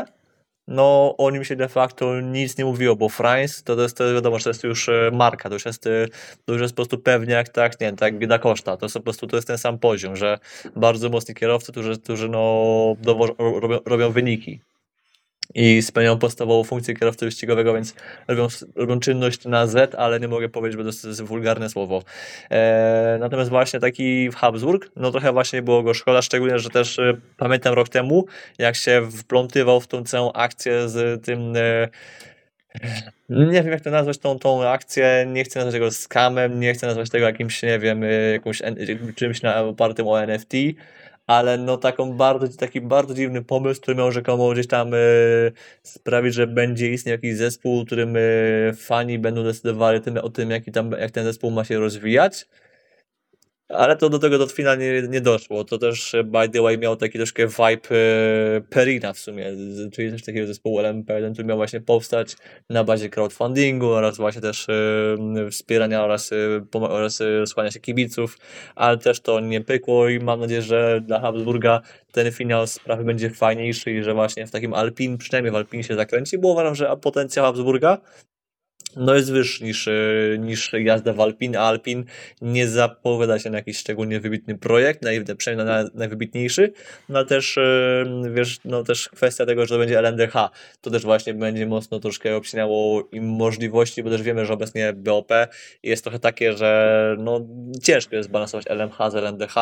no 0.68 1.14
o 1.18 1.30
nim 1.30 1.44
się 1.44 1.56
de 1.56 1.68
facto 1.68 2.20
nic 2.20 2.58
nie 2.58 2.64
mówiło, 2.64 2.96
bo 2.96 3.08
France 3.08 3.62
to, 3.64 3.76
to 3.76 3.82
jest 3.82 3.96
to 3.96 4.14
wiadomo, 4.14 4.38
że 4.38 4.44
to 4.44 4.50
jest 4.50 4.64
już 4.64 4.88
e, 4.88 5.10
marka, 5.12 5.48
to 5.48 5.54
już 5.54 5.64
jest, 5.64 5.86
e, 5.86 6.06
to 6.44 6.52
już 6.52 6.62
jest 6.62 6.74
po 6.74 6.76
prostu 6.76 6.98
pewniak, 6.98 7.48
tak, 7.48 7.80
nie 7.80 7.92
tak 7.92 8.18
Bieda 8.18 8.38
Koszta, 8.38 8.76
to 8.76 8.86
jest 8.86 8.94
po 8.94 9.02
prostu 9.02 9.26
to 9.26 9.36
jest 9.36 9.48
ten 9.48 9.58
sam 9.58 9.78
poziom, 9.78 10.16
że 10.16 10.38
bardzo 10.76 11.08
mocni 11.08 11.34
kierowcy, 11.34 11.72
którzy, 11.72 11.98
którzy 11.98 12.28
no 12.28 12.96
robią, 13.04 13.26
robią 13.86 14.12
wyniki 14.12 14.60
i 15.54 15.82
spełniają 15.82 16.18
podstawową 16.18 16.64
funkcję 16.64 16.94
kierowcy 16.94 17.24
wyścigowego, 17.24 17.74
więc 17.74 17.94
robią, 18.28 18.48
robią 18.76 19.00
czynność 19.00 19.44
na 19.44 19.66
Z, 19.66 19.94
ale 19.94 20.20
nie 20.20 20.28
mogę 20.28 20.48
powiedzieć, 20.48 20.76
bo 20.76 20.82
to 20.82 21.08
jest 21.08 21.22
wulgarne 21.22 21.68
słowo. 21.68 22.02
E, 22.50 23.16
natomiast 23.20 23.50
właśnie 23.50 23.80
taki 23.80 24.30
Habsburg, 24.30 24.90
no 24.96 25.10
trochę 25.10 25.32
właśnie 25.32 25.62
było 25.62 25.82
go 25.82 25.94
szkoda, 25.94 26.22
szczególnie, 26.22 26.58
że 26.58 26.70
też 26.70 26.98
e, 26.98 27.16
pamiętam 27.36 27.74
rok 27.74 27.88
temu, 27.88 28.26
jak 28.58 28.76
się 28.76 29.08
wplątywał 29.18 29.80
w 29.80 29.86
tą 29.86 30.04
całą 30.04 30.32
akcję 30.32 30.88
z 30.88 31.24
tym 31.24 31.56
e, 31.56 31.88
nie 33.28 33.62
wiem, 33.62 33.72
jak 33.72 33.80
to 33.80 33.90
nazwać 33.90 34.18
tą, 34.18 34.38
tą 34.38 34.68
akcję. 34.68 35.26
Nie 35.28 35.44
chcę 35.44 35.58
nazwać 35.58 35.74
tego 35.74 35.90
skamem, 35.90 36.60
nie 36.60 36.74
chcę 36.74 36.86
nazwać 36.86 37.10
tego 37.10 37.26
jakimś, 37.26 37.62
nie 37.62 37.78
wiem, 37.78 38.04
e, 38.04 38.08
jakimś, 38.32 38.62
czymś 39.14 39.42
na, 39.42 39.60
opartym 39.60 40.08
o 40.08 40.22
NFT, 40.22 40.52
ale 41.26 41.58
no 41.58 41.76
taką 41.76 42.12
bardzo, 42.16 42.48
taki 42.48 42.80
bardzo 42.80 43.14
dziwny 43.14 43.42
pomysł, 43.44 43.80
który 43.80 43.96
miał 43.96 44.12
rzekomo 44.12 44.50
gdzieś 44.50 44.66
tam 44.66 44.94
y, 44.94 45.52
sprawić, 45.82 46.34
że 46.34 46.46
będzie 46.46 46.90
istniał 46.90 47.12
jakiś 47.12 47.36
zespół, 47.36 47.84
którym 47.84 48.16
y, 48.16 48.72
fani 48.76 49.18
będą 49.18 49.44
decydowali 49.44 50.00
tym, 50.00 50.16
o 50.16 50.30
tym, 50.30 50.50
jaki 50.50 50.72
tam, 50.72 50.90
jak 50.90 51.10
ten 51.10 51.24
zespół 51.24 51.50
ma 51.50 51.64
się 51.64 51.78
rozwijać. 51.78 52.46
Ale 53.72 53.96
to 53.96 54.08
do 54.08 54.18
tego 54.18 54.38
do 54.38 54.46
finalnie 54.46 55.02
nie 55.08 55.20
doszło. 55.20 55.64
To 55.64 55.78
też, 55.78 56.16
by 56.24 56.48
the 56.48 56.62
way, 56.62 56.78
miał 56.78 56.96
taki 56.96 57.18
troszkę 57.18 57.46
vibe 57.46 57.96
e, 57.96 58.60
Perina 58.60 59.12
w 59.12 59.18
sumie, 59.18 59.52
czyli 59.92 60.10
też 60.10 60.22
takiego 60.22 60.46
zespołu 60.46 60.78
LMP1, 60.78 61.32
który 61.32 61.48
miał 61.48 61.56
właśnie 61.56 61.80
powstać 61.80 62.36
na 62.70 62.84
bazie 62.84 63.08
crowdfundingu 63.08 63.88
oraz 63.88 64.16
właśnie 64.16 64.40
też 64.40 64.68
e, 64.68 65.50
wspierania 65.50 66.04
oraz, 66.04 66.32
e, 66.32 66.86
oraz 66.88 67.22
się 67.70 67.80
kibiców, 67.80 68.38
ale 68.74 68.98
też 68.98 69.20
to 69.20 69.40
nie 69.40 69.60
pykło 69.60 70.08
i 70.08 70.18
mam 70.18 70.40
nadzieję, 70.40 70.62
że 70.62 71.00
dla 71.06 71.20
Habsburga 71.20 71.80
ten 72.12 72.32
finał 72.32 72.66
sprawy 72.66 73.04
będzie 73.04 73.30
fajniejszy 73.30 73.90
i 73.90 74.02
że 74.02 74.14
właśnie 74.14 74.46
w 74.46 74.50
takim 74.50 74.74
Alpin, 74.74 75.18
przynajmniej 75.18 75.52
w 75.52 75.56
Alpin 75.56 75.82
się 75.82 75.94
zakręci, 75.94 76.38
bo 76.38 76.48
uważam, 76.48 76.74
że 76.74 76.96
potencjał 76.96 77.46
Habsburga 77.46 77.98
no 78.96 79.14
jest 79.14 79.32
wyższy 79.32 79.64
niż, 79.64 79.88
e, 79.88 79.92
niż 80.38 80.72
jazda 80.72 81.12
w 81.12 81.20
Alpin, 81.20 81.56
a 81.56 81.60
Alpin 81.60 82.04
nie 82.42 82.68
zapowiada 82.68 83.38
się 83.38 83.50
na 83.50 83.58
jakiś 83.58 83.78
szczególnie 83.78 84.20
wybitny 84.20 84.58
projekt, 84.58 85.02
naj, 85.02 85.24
przynajmniej 85.36 85.66
na 85.66 85.84
najwybitniejszy, 85.94 86.72
no 87.08 87.24
też, 87.24 87.58
e, 87.58 88.04
wiesz, 88.34 88.60
no 88.64 88.82
też 88.82 89.08
kwestia 89.08 89.46
tego, 89.46 89.66
że 89.66 89.74
to 89.74 89.78
będzie 89.78 89.98
LNDH, 89.98 90.32
to 90.80 90.90
też 90.90 91.02
właśnie 91.02 91.34
będzie 91.34 91.66
mocno 91.66 92.00
troszkę 92.00 92.36
obcinało 92.36 93.08
im 93.12 93.24
możliwości, 93.24 94.02
bo 94.02 94.10
też 94.10 94.22
wiemy, 94.22 94.46
że 94.46 94.52
obecnie 94.52 94.92
BOP 94.92 95.32
jest 95.82 96.02
trochę 96.04 96.18
takie, 96.18 96.52
że 96.52 97.16
no 97.18 97.40
ciężko 97.82 98.16
jest 98.16 98.30
balansować 98.30 98.66
LMH 98.66 99.10
z 99.10 99.14
LNDH, 99.14 99.54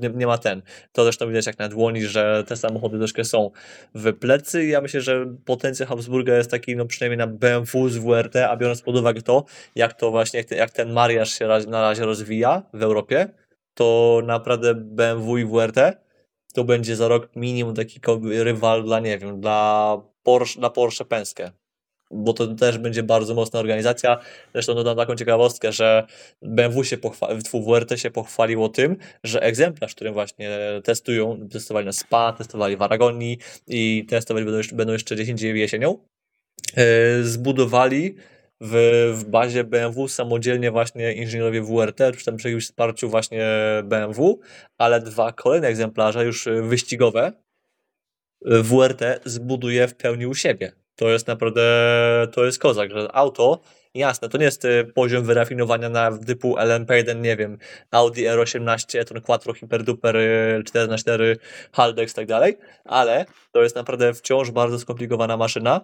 nie, 0.00 0.08
nie 0.08 0.26
ma 0.26 0.38
ten. 0.38 0.62
To 0.92 1.02
zresztą 1.02 1.28
widać 1.28 1.46
jak 1.46 1.58
na 1.58 1.68
dłoni, 1.68 2.02
że 2.02 2.44
te 2.48 2.56
samochody 2.56 2.98
troszkę 2.98 3.24
są 3.24 3.50
w 3.94 4.12
plecy. 4.12 4.66
Ja 4.66 4.80
myślę, 4.80 5.00
że 5.00 5.26
potencjał 5.44 5.88
Habsburga 5.88 6.36
jest 6.36 6.50
taki, 6.50 6.76
no 6.76 6.86
przynajmniej 6.86 7.18
na 7.18 7.26
BMW 7.26 7.88
z 7.88 7.98
WRT, 7.98 8.36
a 8.36 8.55
biorąc 8.56 8.82
pod 8.82 8.96
uwagę 8.96 9.22
to, 9.22 9.44
jak 9.74 9.94
to 9.94 10.10
właśnie, 10.10 10.44
jak 10.50 10.70
ten 10.70 10.92
mariaż 10.92 11.32
się 11.32 11.46
na 11.68 11.80
razie 11.80 12.04
rozwija 12.04 12.62
w 12.72 12.82
Europie, 12.82 13.28
to 13.74 14.20
naprawdę 14.24 14.74
BMW 14.74 15.38
i 15.38 15.44
WRT 15.44 16.06
to 16.54 16.64
będzie 16.64 16.96
za 16.96 17.08
rok 17.08 17.28
minimum 17.36 17.74
taki 17.74 18.00
rywal 18.22 18.84
dla, 18.84 19.00
nie 19.00 19.18
wiem, 19.18 19.40
dla 19.40 20.00
Porsche, 20.22 20.60
dla 20.60 20.70
Porsche 20.70 21.04
Penske. 21.04 21.50
Bo 22.10 22.32
to 22.32 22.46
też 22.46 22.78
będzie 22.78 23.02
bardzo 23.02 23.34
mocna 23.34 23.60
organizacja. 23.60 24.18
Zresztą 24.52 24.74
dodam 24.74 24.96
taką 24.96 25.14
ciekawostkę, 25.14 25.72
że 25.72 26.06
BMW 26.42 26.84
się 26.84 26.96
WRT 27.54 28.00
się 28.00 28.10
pochwaliło 28.10 28.68
tym, 28.68 28.96
że 29.24 29.42
egzemplarz, 29.42 29.94
którym 29.94 30.14
właśnie 30.14 30.50
testują, 30.84 31.48
testowali 31.48 31.86
na 31.86 31.92
SPA, 31.92 32.32
testowali 32.32 32.76
w 32.76 32.82
Aragonii 32.82 33.38
i 33.66 34.06
testować 34.08 34.44
będą 34.44 34.58
jeszcze, 34.58 34.76
będą 34.76 34.92
jeszcze 34.92 35.16
10 35.16 35.42
jesienią, 35.42 35.98
yy, 36.76 36.84
zbudowali 37.24 38.16
w, 38.60 38.74
w 39.14 39.24
bazie 39.24 39.64
BMW 39.64 40.08
samodzielnie 40.08 40.70
właśnie 40.70 41.12
inżynierowie 41.12 41.62
WRT, 41.62 42.12
przy 42.12 42.24
tym 42.24 42.36
przy 42.36 42.60
wsparciu 42.60 43.08
właśnie 43.08 43.46
BMW, 43.84 44.40
ale 44.78 45.00
dwa 45.00 45.32
kolejne 45.32 45.68
egzemplarze 45.68 46.24
już 46.24 46.48
wyścigowe 46.62 47.32
WRT 48.42 49.02
zbuduje 49.24 49.88
w 49.88 49.94
pełni 49.94 50.26
u 50.26 50.34
siebie. 50.34 50.72
To 50.96 51.08
jest 51.08 51.26
naprawdę, 51.26 51.62
to 52.32 52.44
jest 52.44 52.58
kozak, 52.58 52.90
że 52.90 53.16
auto, 53.16 53.60
jasne, 53.94 54.28
to 54.28 54.38
nie 54.38 54.44
jest 54.44 54.64
y, 54.64 54.92
poziom 54.94 55.24
wyrafinowania 55.24 55.88
na 55.88 56.18
typu 56.18 56.56
LMP1, 56.56 57.20
nie 57.20 57.36
wiem, 57.36 57.58
Audi 57.90 58.24
R18, 58.24 58.98
e-tron 58.98 59.20
Quattro, 59.22 59.52
Hyperduper, 59.52 60.16
4x4, 60.64 61.20
y, 61.20 61.38
Haldex 61.72 62.12
i 62.12 62.16
tak 62.16 62.26
dalej, 62.26 62.58
ale 62.84 63.26
to 63.52 63.62
jest 63.62 63.76
naprawdę 63.76 64.14
wciąż 64.14 64.50
bardzo 64.50 64.78
skomplikowana 64.78 65.36
maszyna, 65.36 65.80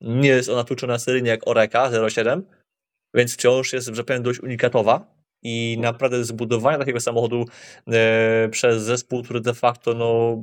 nie 0.00 0.28
jest 0.28 0.48
ona 0.48 0.64
tłuczona 0.64 0.98
seryjnie 0.98 1.30
jak 1.30 1.48
Oreka 1.48 1.90
07, 2.10 2.46
więc 3.14 3.34
wciąż 3.34 3.72
jest, 3.72 3.88
że 3.94 4.04
powiem, 4.04 4.22
dość 4.22 4.40
unikatowa 4.40 5.16
i 5.42 5.76
naprawdę 5.80 6.24
zbudowanie 6.24 6.78
takiego 6.78 7.00
samochodu 7.00 7.44
e, 7.88 8.48
przez 8.48 8.82
zespół, 8.82 9.22
który 9.22 9.40
de 9.40 9.54
facto 9.54 9.94
no, 9.94 10.42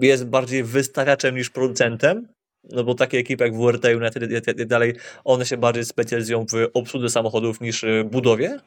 jest 0.00 0.26
bardziej 0.26 0.64
wystawiaczem 0.64 1.36
niż 1.36 1.50
producentem, 1.50 2.28
no 2.64 2.84
bo 2.84 2.94
takie 2.94 3.18
ekipy 3.18 3.44
jak 3.44 3.56
WRT, 3.56 3.84
United 3.84 4.60
i 4.60 4.66
dalej, 4.66 4.94
one 5.24 5.46
się 5.46 5.56
bardziej 5.56 5.84
specjalizują 5.84 6.46
w 6.46 6.70
obsłudze 6.74 7.10
samochodów 7.10 7.60
niż 7.60 7.84
budowie, 8.04 8.60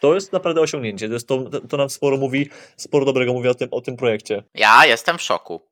To 0.00 0.14
jest 0.14 0.32
naprawdę 0.32 0.60
osiągnięcie. 0.60 1.08
To, 1.08 1.14
jest 1.14 1.28
to, 1.28 1.44
to 1.68 1.76
nam 1.76 1.90
sporo 1.90 2.16
mówi, 2.16 2.50
sporo 2.76 3.04
dobrego 3.04 3.32
mówi 3.32 3.48
o 3.48 3.54
tym, 3.54 3.68
o 3.70 3.80
tym 3.80 3.96
projekcie. 3.96 4.42
Ja 4.54 4.86
jestem 4.86 5.18
w 5.18 5.22
szoku. 5.22 5.69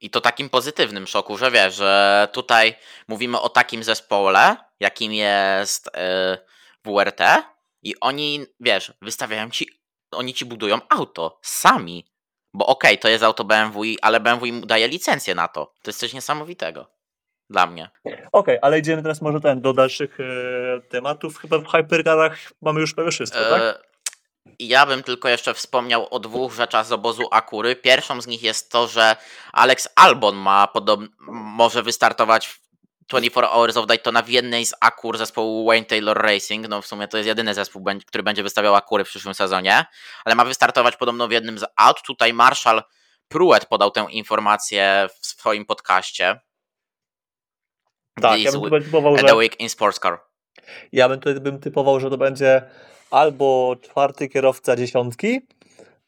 I 0.00 0.10
to 0.10 0.20
takim 0.20 0.50
pozytywnym 0.50 1.06
szoku, 1.06 1.36
że 1.36 1.50
wiesz, 1.50 1.74
że 1.74 2.28
tutaj 2.32 2.74
mówimy 3.08 3.40
o 3.40 3.48
takim 3.48 3.84
zespole, 3.84 4.56
jakim 4.80 5.12
jest 5.12 5.90
yy, 6.84 6.92
WRT, 6.92 7.20
i 7.82 7.94
oni, 8.00 8.46
wiesz, 8.60 8.92
wystawiają 9.02 9.50
ci, 9.50 9.68
oni 10.10 10.34
ci 10.34 10.44
budują 10.44 10.78
auto 10.88 11.38
sami. 11.42 12.06
Bo 12.54 12.66
okej, 12.66 12.90
okay, 12.90 12.98
to 12.98 13.08
jest 13.08 13.24
auto 13.24 13.44
BMW, 13.44 13.82
ale 14.02 14.20
BMW 14.20 14.46
im 14.46 14.66
daje 14.66 14.88
licencję 14.88 15.34
na 15.34 15.48
to. 15.48 15.72
To 15.82 15.88
jest 15.90 16.00
coś 16.00 16.12
niesamowitego. 16.12 16.90
Dla 17.50 17.66
mnie. 17.66 17.90
Okej, 18.04 18.26
okay, 18.32 18.58
ale 18.62 18.78
idziemy 18.78 19.02
teraz 19.02 19.22
może 19.22 19.40
ten, 19.40 19.60
do 19.60 19.72
dalszych 19.72 20.18
e, 20.20 20.80
tematów. 20.88 21.38
Chyba 21.38 21.58
w 21.58 21.68
Hypercarach 21.68 22.38
mamy 22.62 22.80
już 22.80 22.94
prawie 22.94 23.10
wszystko, 23.10 23.38
e, 23.38 23.50
tak? 23.50 23.88
Ja 24.58 24.86
bym 24.86 25.02
tylko 25.02 25.28
jeszcze 25.28 25.54
wspomniał 25.54 26.06
o 26.10 26.18
dwóch 26.18 26.52
rzeczach 26.52 26.86
z 26.86 26.92
obozu 26.92 27.28
Akury. 27.30 27.76
Pierwszą 27.76 28.20
z 28.20 28.26
nich 28.26 28.42
jest 28.42 28.72
to, 28.72 28.88
że 28.88 29.16
Alex 29.52 29.88
Albon 29.96 30.36
ma 30.36 30.68
podob- 30.74 31.08
może 31.28 31.82
wystartować 31.82 32.48
w 32.48 32.60
24 33.08 33.46
Hours 33.46 33.76
of 33.76 33.86
Daytona 33.86 34.22
w 34.22 34.28
jednej 34.28 34.66
z 34.66 34.74
Akur 34.80 35.18
zespołu 35.18 35.66
Wayne 35.66 35.86
Taylor 35.86 36.22
Racing. 36.22 36.68
No 36.68 36.82
w 36.82 36.86
sumie 36.86 37.08
to 37.08 37.16
jest 37.16 37.26
jedyny 37.26 37.54
zespół, 37.54 37.84
który 38.06 38.22
będzie 38.22 38.42
wystawiał 38.42 38.74
Akury 38.74 39.04
w 39.04 39.08
przyszłym 39.08 39.34
sezonie, 39.34 39.86
ale 40.24 40.34
ma 40.34 40.44
wystartować 40.44 40.96
podobno 40.96 41.28
w 41.28 41.30
jednym 41.30 41.58
z 41.58 41.64
aut. 41.76 42.02
Tutaj 42.02 42.32
Marshall 42.32 42.82
Pruett 43.28 43.66
podał 43.66 43.90
tę 43.90 44.06
informację 44.10 45.08
w 45.20 45.26
swoim 45.26 45.66
podcaście. 45.66 46.40
Tak, 48.20 48.40
ja 48.40 48.52
bym 48.52 48.82
typował, 48.82 49.18
że... 49.18 49.34
Week 49.34 49.60
in 49.60 49.68
Sports 49.68 50.00
Car. 50.00 50.20
Ja 50.92 51.08
bym 51.08 51.20
tutaj 51.20 51.40
bym 51.40 51.60
typował, 51.60 52.00
że 52.00 52.10
to 52.10 52.18
będzie 52.18 52.62
albo 53.10 53.76
czwarty 53.82 54.28
kierowca 54.28 54.76
dziesiątki, 54.76 55.40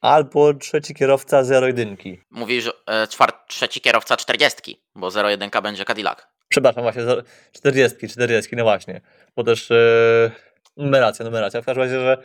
albo 0.00 0.54
trzeci 0.54 0.94
kierowca 0.94 1.44
zero 1.44 1.66
jedynki. 1.66 2.20
Mówisz 2.30 2.70
e, 2.86 3.06
czwart, 3.06 3.36
trzeci 3.48 3.80
kierowca 3.80 4.16
czterdziestki, 4.16 4.80
bo 4.94 5.10
zero 5.10 5.30
jedynka 5.30 5.62
będzie 5.62 5.84
Cadillac. 5.84 6.18
Przepraszam, 6.48 6.82
właśnie, 6.82 7.02
czterdziestki, 7.52 8.08
czterdziestki, 8.08 8.56
no 8.56 8.62
właśnie, 8.62 9.00
bo 9.36 9.44
też 9.44 9.70
e, 9.70 10.30
numeracja, 10.76 11.24
numeracja. 11.24 11.62
W 11.62 11.64
każdym 11.64 11.82
razie, 11.82 12.00
że 12.00 12.18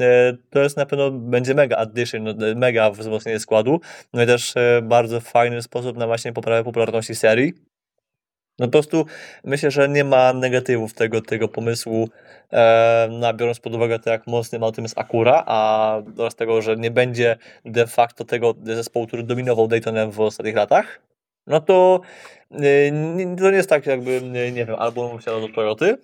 e, 0.00 0.36
to 0.50 0.58
jest 0.58 0.76
na 0.76 0.86
pewno, 0.86 1.10
będzie 1.10 1.54
mega 1.54 1.76
addition, 1.76 2.24
no, 2.24 2.34
mega 2.56 2.90
wzmocnienie 2.90 3.40
składu, 3.40 3.80
no 4.12 4.22
i 4.22 4.26
też 4.26 4.56
e, 4.56 4.80
bardzo 4.82 5.20
fajny 5.20 5.62
sposób 5.62 5.96
na 5.96 6.06
właśnie 6.06 6.32
poprawę 6.32 6.64
popularności 6.64 7.14
serii. 7.14 7.52
No 8.58 8.66
po 8.66 8.72
prostu 8.72 9.06
myślę, 9.44 9.70
że 9.70 9.88
nie 9.88 10.04
ma 10.04 10.32
negatywów 10.32 10.94
tego, 10.94 11.20
tego 11.20 11.48
pomysłu, 11.48 12.08
e, 12.52 13.32
biorąc 13.36 13.60
pod 13.60 13.74
uwagę 13.74 13.98
to, 13.98 14.10
jak 14.10 14.26
mocnym 14.26 14.64
autem 14.64 14.84
jest 14.84 14.98
Akura, 14.98 15.44
a 15.46 15.98
oraz 16.18 16.34
tego, 16.34 16.62
że 16.62 16.76
nie 16.76 16.90
będzie 16.90 17.36
de 17.64 17.86
facto 17.86 18.24
tego 18.24 18.54
zespołu, 18.62 19.06
który 19.06 19.22
dominował 19.22 19.68
Daytonem 19.68 20.10
w 20.10 20.20
ostatnich 20.20 20.56
latach, 20.56 21.00
no 21.46 21.60
to, 21.60 22.00
nie, 22.50 22.92
to 23.38 23.50
nie 23.50 23.56
jest 23.56 23.68
tak 23.68 23.86
jakby, 23.86 24.22
nie, 24.22 24.52
nie 24.52 24.66
wiem, 24.66 24.76
albo 24.78 25.12
musiał 25.12 25.40
do 25.40 25.48
Toyoty, 25.48 25.98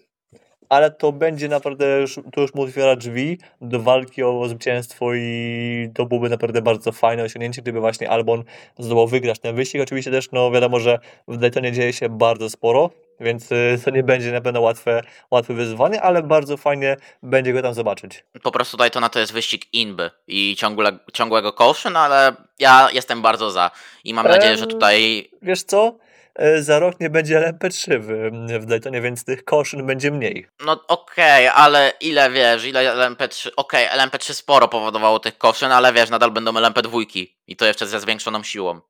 ale 0.68 0.90
to 0.90 1.12
będzie 1.12 1.48
naprawdę, 1.48 2.00
już, 2.00 2.20
to 2.32 2.40
już 2.40 2.54
mu 2.54 2.62
otwiera 2.62 2.96
drzwi 2.96 3.38
do 3.60 3.80
walki 3.80 4.22
o 4.22 4.48
zwycięstwo 4.48 5.14
i 5.14 5.90
to 5.94 6.06
byłoby 6.06 6.28
naprawdę 6.28 6.62
bardzo 6.62 6.92
fajne 6.92 7.22
osiągnięcie, 7.22 7.62
gdyby 7.62 7.80
właśnie 7.80 8.10
Albon 8.10 8.44
zdołał 8.78 9.06
wygrać 9.06 9.38
ten 9.38 9.56
wyścig. 9.56 9.82
Oczywiście 9.82 10.10
też, 10.10 10.32
no 10.32 10.50
wiadomo, 10.50 10.80
że 10.80 10.98
w 11.28 11.36
Daytonie 11.36 11.72
dzieje 11.72 11.92
się 11.92 12.08
bardzo 12.08 12.50
sporo, 12.50 12.90
więc 13.20 13.52
y, 13.52 13.80
to 13.84 13.90
nie 13.90 14.02
będzie 14.02 14.32
na 14.32 14.40
pewno 14.40 14.60
łatwe, 14.60 15.02
łatwe 15.30 15.54
wyzwanie, 15.54 16.02
ale 16.02 16.22
bardzo 16.22 16.56
fajnie 16.56 16.96
będzie 17.22 17.52
go 17.52 17.62
tam 17.62 17.74
zobaczyć. 17.74 18.24
Po 18.42 18.52
prostu 18.52 18.76
Daytona 18.76 19.08
to 19.08 19.20
jest 19.20 19.32
wyścig 19.32 19.74
inby 19.74 20.10
i 20.26 20.56
ciągle, 20.58 20.98
ciągłego 21.12 21.52
caution, 21.52 21.96
ale 21.96 22.32
ja 22.58 22.88
jestem 22.92 23.22
bardzo 23.22 23.50
za 23.50 23.70
i 24.04 24.14
mam 24.14 24.28
nadzieję, 24.28 24.56
że 24.56 24.66
tutaj... 24.66 25.30
Wiesz 25.42 25.62
co? 25.62 26.07
E, 26.38 26.62
za 26.62 26.78
rok 26.78 27.00
nie 27.00 27.10
będzie 27.10 27.40
LMP3 27.40 27.98
w, 28.00 28.60
w 28.60 28.66
Daytonie, 28.66 29.00
więc 29.00 29.24
tych 29.24 29.44
koszyn 29.44 29.86
będzie 29.86 30.10
mniej. 30.10 30.46
No 30.66 30.72
okej, 30.88 31.48
okay, 31.48 31.62
ale 31.62 31.92
ile 32.00 32.30
wiesz, 32.30 32.64
ile 32.64 32.94
LMP3, 32.94 33.48
okej, 33.56 33.88
okay, 33.88 33.98
LMP3 33.98 34.32
sporo 34.32 34.68
powodowało 34.68 35.20
tych 35.20 35.38
koszyn, 35.38 35.72
ale 35.72 35.92
wiesz, 35.92 36.10
nadal 36.10 36.30
będą 36.30 36.52
LMP2 36.52 37.26
i 37.46 37.56
to 37.56 37.66
jeszcze 37.66 37.86
ze 37.86 38.00
zwiększoną 38.00 38.42
siłą. 38.42 38.80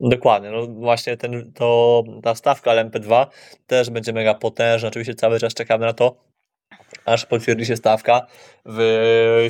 Dokładnie, 0.00 0.50
no 0.50 0.66
właśnie 0.66 1.16
ten, 1.16 1.52
to, 1.52 2.02
ta 2.22 2.34
stawka 2.34 2.70
LMP2 2.70 3.26
też 3.66 3.90
będzie 3.90 4.12
mega 4.12 4.34
potężna, 4.34 4.88
oczywiście 4.88 5.14
cały 5.14 5.40
czas 5.40 5.54
czekamy 5.54 5.86
na 5.86 5.92
to, 5.92 6.16
aż 7.04 7.26
potwierdzi 7.26 7.66
się 7.66 7.76
stawka. 7.76 8.26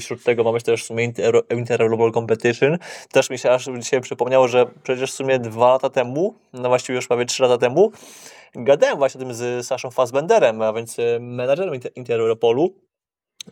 Wśród 0.00 0.24
tego 0.24 0.44
mamy 0.44 0.60
też 0.60 0.82
w 0.82 0.86
sumie 0.86 1.04
Inter, 1.04 1.40
Inter 1.50 1.88
Global 1.88 2.12
Competition. 2.12 2.78
Też 3.12 3.30
mi 3.30 3.38
się 3.38 3.50
aż 3.50 3.68
dzisiaj 3.78 4.00
przypomniało, 4.00 4.48
że 4.48 4.66
przecież 4.82 5.12
w 5.12 5.14
sumie 5.14 5.38
dwa 5.38 5.68
lata 5.68 5.90
temu, 5.90 6.34
no 6.52 6.68
właściwie 6.68 6.96
już 6.96 7.06
prawie 7.06 7.24
trzy 7.24 7.42
lata 7.42 7.58
temu, 7.58 7.92
gadałem 8.54 8.98
właśnie 8.98 9.20
o 9.20 9.24
tym 9.24 9.34
z 9.34 9.66
Saszą 9.66 9.90
Fassbenderem, 9.90 10.62
a 10.62 10.72
więc 10.72 10.96
menadżerem 11.20 11.80
Inter 11.94 12.20
Europolu 12.20 12.74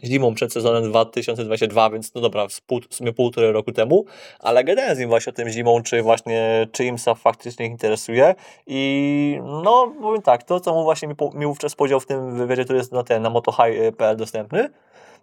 zimą 0.04 0.34
przed 0.34 0.52
sezonem 0.52 0.84
2022, 0.84 1.90
więc 1.90 2.14
no 2.14 2.20
dobra, 2.20 2.46
w 2.90 2.94
sumie 2.94 3.12
półtorej 3.12 3.52
roku 3.52 3.72
temu, 3.72 4.04
ale 4.40 4.64
gadałem 4.64 4.96
z 4.96 4.98
nim 4.98 5.08
właśnie 5.08 5.30
o 5.30 5.34
tym 5.34 5.48
zimą, 5.48 5.82
czy 5.82 6.02
właśnie, 6.02 6.66
czy 6.72 6.84
IMSA 6.84 7.14
faktycznie 7.14 7.66
ich 7.66 7.72
interesuje 7.72 8.34
i 8.66 9.38
no, 9.42 9.92
powiem 10.00 10.22
tak, 10.22 10.42
to 10.42 10.60
co 10.60 10.74
mu 10.74 10.82
właśnie 10.82 11.08
mi, 11.08 11.14
mi 11.34 11.46
wówczas 11.46 11.74
powiedział 11.74 12.00
w 12.00 12.06
tym 12.06 12.36
wywiadzie, 12.36 12.64
który 12.64 12.78
jest 12.78 12.92
na 12.92 13.02
ten, 13.02 13.22
na 13.22 13.30
motohigh.pl 13.30 14.16
dostępny, 14.16 14.70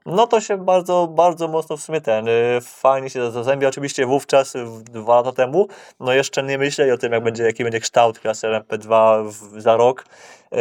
no 0.05 0.27
to 0.27 0.41
się 0.41 0.57
bardzo, 0.57 1.07
bardzo 1.07 1.47
mocno 1.47 1.77
w 1.77 1.81
sumie 1.81 2.01
ten, 2.01 2.27
y, 2.27 2.59
fajnie 2.61 3.09
się 3.09 3.31
zazębia. 3.31 3.67
Oczywiście 3.67 4.05
wówczas, 4.05 4.53
dwa 4.79 5.15
lata 5.15 5.31
temu, 5.31 5.67
no 5.99 6.13
jeszcze 6.13 6.43
nie 6.43 6.57
myśleli 6.57 6.91
o 6.91 6.97
tym, 6.97 7.13
jak 7.13 7.23
będzie, 7.23 7.43
jaki 7.43 7.63
będzie 7.63 7.79
kształt 7.79 8.19
klasy 8.19 8.47
LMP2 8.47 9.23
w, 9.29 9.61
za 9.61 9.77
rok 9.77 10.05
yy, 10.51 10.59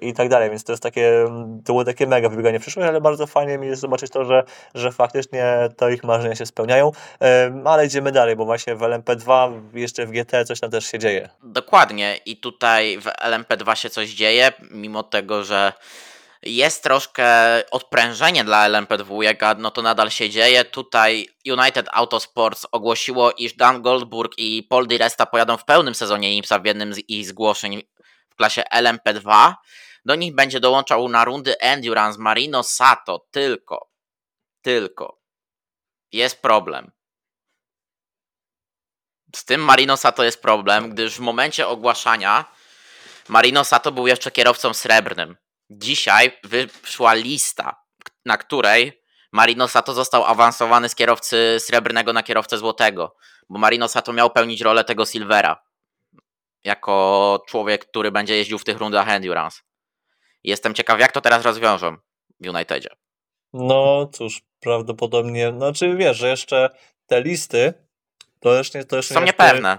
i 0.00 0.12
tak 0.12 0.28
dalej, 0.28 0.50
więc 0.50 0.64
to 0.64 0.72
jest 0.72 0.82
takie, 0.82 1.24
to 1.64 1.72
było 1.72 1.84
takie 1.84 2.06
mega 2.06 2.28
wybieganie 2.28 2.58
w 2.58 2.62
przyszłość, 2.62 2.88
ale 2.88 3.00
bardzo 3.00 3.26
fajnie 3.26 3.58
mi 3.58 3.66
jest 3.66 3.82
zobaczyć 3.82 4.10
to, 4.10 4.24
że, 4.24 4.42
że 4.74 4.92
faktycznie 4.92 5.68
to 5.76 5.88
ich 5.88 6.04
marzenia 6.04 6.34
się 6.34 6.46
spełniają, 6.46 6.92
yy, 7.20 7.26
ale 7.64 7.86
idziemy 7.86 8.12
dalej, 8.12 8.36
bo 8.36 8.44
właśnie 8.44 8.74
w 8.74 8.80
LMP2, 8.80 9.52
jeszcze 9.74 10.06
w 10.06 10.10
GT 10.10 10.44
coś 10.44 10.60
tam 10.60 10.70
też 10.70 10.86
się 10.86 10.98
dzieje. 10.98 11.28
Dokładnie 11.42 12.16
i 12.26 12.36
tutaj 12.36 12.98
w 12.98 13.04
LMP2 13.04 13.74
się 13.74 13.90
coś 13.90 14.10
dzieje, 14.10 14.52
mimo 14.70 15.02
tego, 15.02 15.44
że 15.44 15.72
jest 16.44 16.82
troszkę 16.82 17.26
odprężenie 17.70 18.44
dla 18.44 18.68
LMP2, 18.68 19.58
no 19.58 19.70
to 19.70 19.82
nadal 19.82 20.10
się 20.10 20.30
dzieje. 20.30 20.64
Tutaj 20.64 21.28
United 21.46 21.86
Autosports 21.92 22.66
ogłosiło, 22.72 23.32
iż 23.32 23.52
Dan 23.52 23.82
Goldberg 23.82 24.32
i 24.36 24.62
Paul 24.62 24.86
Di 24.86 24.98
Resta 24.98 25.26
pojadą 25.26 25.56
w 25.56 25.64
pełnym 25.64 25.94
sezonie 25.94 26.36
IMSA 26.36 26.58
w 26.58 26.64
jednym 26.64 26.94
z 26.94 26.98
ich 27.08 27.26
zgłoszeń 27.26 27.82
w 28.30 28.34
klasie 28.34 28.62
LMP2. 28.74 29.54
Do 30.04 30.14
nich 30.14 30.34
będzie 30.34 30.60
dołączał 30.60 31.08
na 31.08 31.24
rundy 31.24 31.58
Endurance 31.58 32.18
Marino 32.18 32.62
Sato, 32.62 33.26
tylko, 33.30 33.90
tylko 34.62 35.18
jest 36.12 36.42
problem. 36.42 36.90
Z 39.36 39.44
tym 39.44 39.64
Marino 39.64 39.96
Sato 39.96 40.24
jest 40.24 40.42
problem, 40.42 40.90
gdyż 40.90 41.16
w 41.16 41.20
momencie 41.20 41.68
ogłaszania 41.68 42.44
Marino 43.28 43.64
Sato 43.64 43.92
był 43.92 44.06
jeszcze 44.06 44.30
kierowcą 44.30 44.74
srebrnym. 44.74 45.36
Dzisiaj 45.70 46.38
wyszła 46.44 47.14
lista, 47.14 47.84
na 48.24 48.36
której 48.36 49.02
Marino 49.32 49.68
Sato 49.68 49.94
został 49.94 50.24
awansowany 50.24 50.88
z 50.88 50.94
kierowcy 50.94 51.56
srebrnego 51.58 52.12
na 52.12 52.22
kierowcę 52.22 52.58
złotego, 52.58 53.16
bo 53.48 53.58
Marino 53.58 53.88
Sato 53.88 54.12
miał 54.12 54.30
pełnić 54.30 54.60
rolę 54.60 54.84
tego 54.84 55.06
Silvera 55.06 55.64
jako 56.64 57.44
człowiek, 57.48 57.86
który 57.86 58.12
będzie 58.12 58.36
jeździł 58.36 58.58
w 58.58 58.64
tych 58.64 58.78
rundach 58.78 59.08
Endurance. 59.08 59.60
Jestem 60.44 60.74
ciekaw, 60.74 61.00
jak 61.00 61.12
to 61.12 61.20
teraz 61.20 61.44
rozwiążą 61.44 61.96
w 62.40 62.48
Unitedzie. 62.48 62.88
No 63.52 64.06
cóż, 64.12 64.42
prawdopodobnie, 64.60 65.52
znaczy 65.56 65.96
wiesz, 65.96 66.16
że 66.16 66.28
jeszcze 66.28 66.70
te 67.06 67.20
listy 67.20 67.74
to 68.40 68.54
jeszcze, 68.54 68.84
to 68.84 68.96
jeszcze 68.96 69.14
są 69.14 69.24
niepewne. 69.24 69.78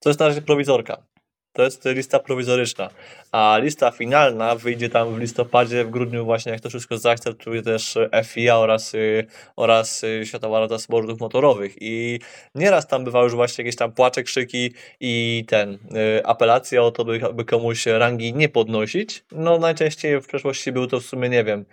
To 0.00 0.10
jest 0.10 0.20
na 0.20 0.28
razie 0.28 0.42
prowizorka. 0.42 1.06
To 1.52 1.62
jest 1.62 1.84
lista 1.84 2.18
prowizoryczna, 2.18 2.90
a 3.32 3.58
lista 3.62 3.90
finalna 3.90 4.54
wyjdzie 4.54 4.88
tam 4.88 5.14
w 5.14 5.18
listopadzie, 5.18 5.84
w 5.84 5.90
grudniu 5.90 6.24
właśnie, 6.24 6.52
jak 6.52 6.60
to 6.60 6.68
wszystko 6.68 6.98
zaakceptuje 6.98 7.62
też 7.62 7.98
FIA 8.24 8.58
oraz, 8.58 8.94
y, 8.94 9.26
oraz 9.56 10.04
y, 10.04 10.26
Światowa 10.26 10.60
Rada 10.60 10.78
Sportów 10.78 11.20
Motorowych 11.20 11.74
i 11.80 12.20
nieraz 12.54 12.86
tam 12.86 13.04
bywały 13.04 13.24
już 13.24 13.34
właśnie 13.34 13.64
jakieś 13.64 13.76
tam 13.76 13.92
płacze, 13.92 14.22
krzyki 14.22 14.72
i 15.00 15.44
ten, 15.48 15.74
y, 15.74 15.78
apelacja 16.26 16.82
o 16.82 16.90
to, 16.90 17.04
by, 17.04 17.20
by 17.34 17.44
komuś 17.44 17.86
rangi 17.86 18.34
nie 18.34 18.48
podnosić. 18.48 19.24
No 19.32 19.58
najczęściej 19.58 20.20
w 20.20 20.26
przeszłości 20.26 20.72
był 20.72 20.86
to 20.86 21.00
w 21.00 21.04
sumie, 21.04 21.28
nie 21.28 21.44
wiem, 21.44 21.64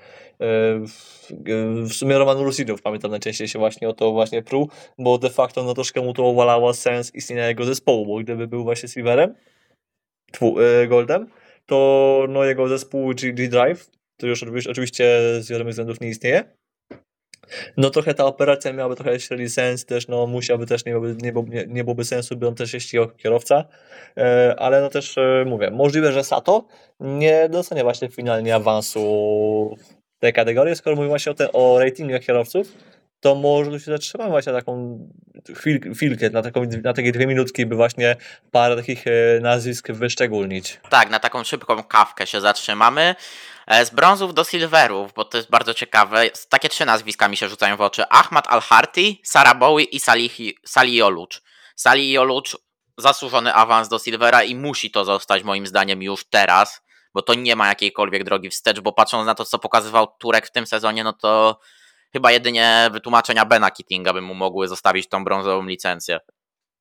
w 1.84 1.94
sumie 1.94 2.18
Roman 2.18 2.38
Rusinów 2.38 2.82
pamiętam 2.82 3.12
najczęściej 3.12 3.48
się 3.48 3.60
właśnie 3.60 3.90
o 3.90 3.94
to 3.94 4.12
właśnie 4.12 4.44
pruł, 4.44 4.70
bo 4.98 5.18
de 5.18 5.30
facto 5.30 5.63
no 5.63 5.74
troszkę 5.74 6.02
mu 6.02 6.13
to 6.13 6.24
uwalało 6.24 6.74
sens 6.74 7.16
istnienia 7.16 7.48
jego 7.48 7.66
zespołu, 7.66 8.06
bo 8.06 8.20
gdyby 8.20 8.48
był 8.48 8.63
właśnie 8.63 8.90
Silverem, 8.90 9.36
E, 10.42 10.88
Goldem, 10.88 11.28
to 11.66 12.26
no, 12.30 12.44
jego 12.44 12.68
zespół 12.68 13.13
G, 13.13 13.34
G 13.34 13.48
Drive, 13.48 13.90
który 14.18 14.32
już 14.32 14.68
oczywiście 14.68 15.20
z 15.40 15.50
wiadomych 15.50 15.72
względów 15.72 16.02
nie 16.02 16.10
istnieje, 16.10 16.44
No 17.78 17.90
trochę 17.90 18.13
ta 18.13 18.26
operacja 18.26 18.74
miałaby 18.74 18.96
trochę 18.96 19.20
średni 19.20 19.50
sens, 19.50 19.86
też 19.86 20.08
no 20.08 20.28
musiałby 20.28 20.66
też, 20.66 20.86
nie 20.86 20.92
byłoby, 20.92 21.16
nie, 21.50 21.66
nie 21.68 21.84
byłoby 21.84 22.06
sensu, 22.06 22.38
by 22.38 22.48
on 22.48 22.56
też 22.56 22.74
jeździł 22.74 23.02
jako 23.02 23.13
kierowca, 23.13 23.66
e, 24.18 24.56
ale 24.58 24.82
no 24.82 24.90
też 24.90 25.18
e, 25.18 25.46
mówię, 25.48 25.72
możliwe, 25.72 26.12
że 26.12 26.24
Sato 26.24 26.68
nie 27.00 27.50
dostanie 27.50 27.84
właśnie 27.84 28.10
finalnie 28.10 28.56
awansu 28.56 29.76
tej 30.20 30.34
kategorii, 30.34 30.76
skoro 30.76 30.96
mówimy 30.96 31.10
właśnie 31.10 31.32
o, 31.32 31.36
te, 31.36 31.52
o 31.52 31.80
ratingach 31.80 32.22
kierowców, 32.22 32.74
to 33.19 33.36
może 33.36 33.71
tu 33.71 33.80
się 33.80 33.91
zatrzymamy 33.91 34.30
właśnie 34.30 34.53
na 34.53 34.60
taką 34.60 34.99
chwil, 35.56 35.93
chwilkę, 35.93 36.30
na, 36.30 36.41
taką, 36.41 36.62
na 36.84 36.93
takie 36.93 37.12
dwie 37.12 37.27
minutki, 37.27 37.65
by 37.65 37.75
właśnie 37.75 38.15
parę 38.51 38.75
takich 38.75 39.08
e, 39.08 39.39
nazwisk 39.41 39.91
wyszczególnić. 39.91 40.80
Tak, 40.89 41.10
na 41.10 41.19
taką 41.19 41.43
szybką 41.43 41.84
kawkę 41.84 42.27
się 42.27 42.41
zatrzymamy. 42.41 43.15
E, 43.67 43.86
z 43.86 43.89
brązów 43.89 44.34
do 44.34 44.43
silverów, 44.43 45.13
bo 45.13 45.25
to 45.25 45.38
jest 45.38 45.49
bardzo 45.49 45.73
ciekawe. 45.73 46.30
Takie 46.49 46.69
trzy 46.69 46.86
nazwiska 46.86 47.27
mi 47.27 47.38
się 47.38 47.49
rzucają 47.49 47.77
w 47.77 47.82
oczy. 47.82 48.03
Ahmad 48.10 48.47
Al-Harti, 48.47 49.21
Sarah 49.23 49.58
Bowie 49.58 49.84
i 49.84 49.99
Sali 50.65 51.01
Olucz. 51.01 51.41
Sali 51.75 52.17
Olucz 52.17 52.58
zasłużony 52.97 53.53
awans 53.53 53.89
do 53.89 53.99
silvera 53.99 54.43
i 54.43 54.56
musi 54.56 54.91
to 54.91 55.06
zostać 55.06 55.43
moim 55.43 55.67
zdaniem 55.67 56.03
już 56.03 56.25
teraz, 56.30 56.82
bo 57.13 57.21
to 57.21 57.34
nie 57.34 57.56
ma 57.56 57.67
jakiejkolwiek 57.67 58.23
drogi 58.23 58.49
wstecz, 58.49 58.80
bo 58.80 58.93
patrząc 58.93 59.25
na 59.25 59.36
to, 59.36 59.45
co 59.45 59.60
pokazywał 59.60 60.08
Turek 60.19 60.47
w 60.47 60.51
tym 60.51 60.67
sezonie, 60.67 61.03
no 61.03 61.13
to 61.13 61.60
chyba 62.13 62.32
jedynie 62.32 62.89
wytłumaczenia 62.91 63.46
Bena 63.46 63.72
Kittinga 63.72 64.13
by 64.13 64.22
mu 64.22 64.34
mogły 64.34 64.67
zostawić 64.67 65.10
tą 65.10 65.24
brązową 65.24 65.65
licencję. 65.65 66.20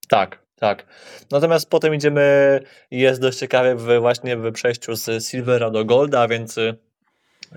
Tak, 0.08 0.42
tak. 0.56 0.86
Natomiast 1.30 1.70
potem 1.70 1.94
idziemy, 1.94 2.60
jest 2.90 3.20
dość 3.20 3.38
ciekawe 3.38 3.76
w, 3.76 4.00
właśnie 4.00 4.36
w 4.36 4.52
przejściu 4.52 4.94
z 4.94 5.26
Silvera 5.26 5.70
do 5.70 5.84
Golda, 5.84 6.28
więc 6.28 6.58
y, 6.58 6.78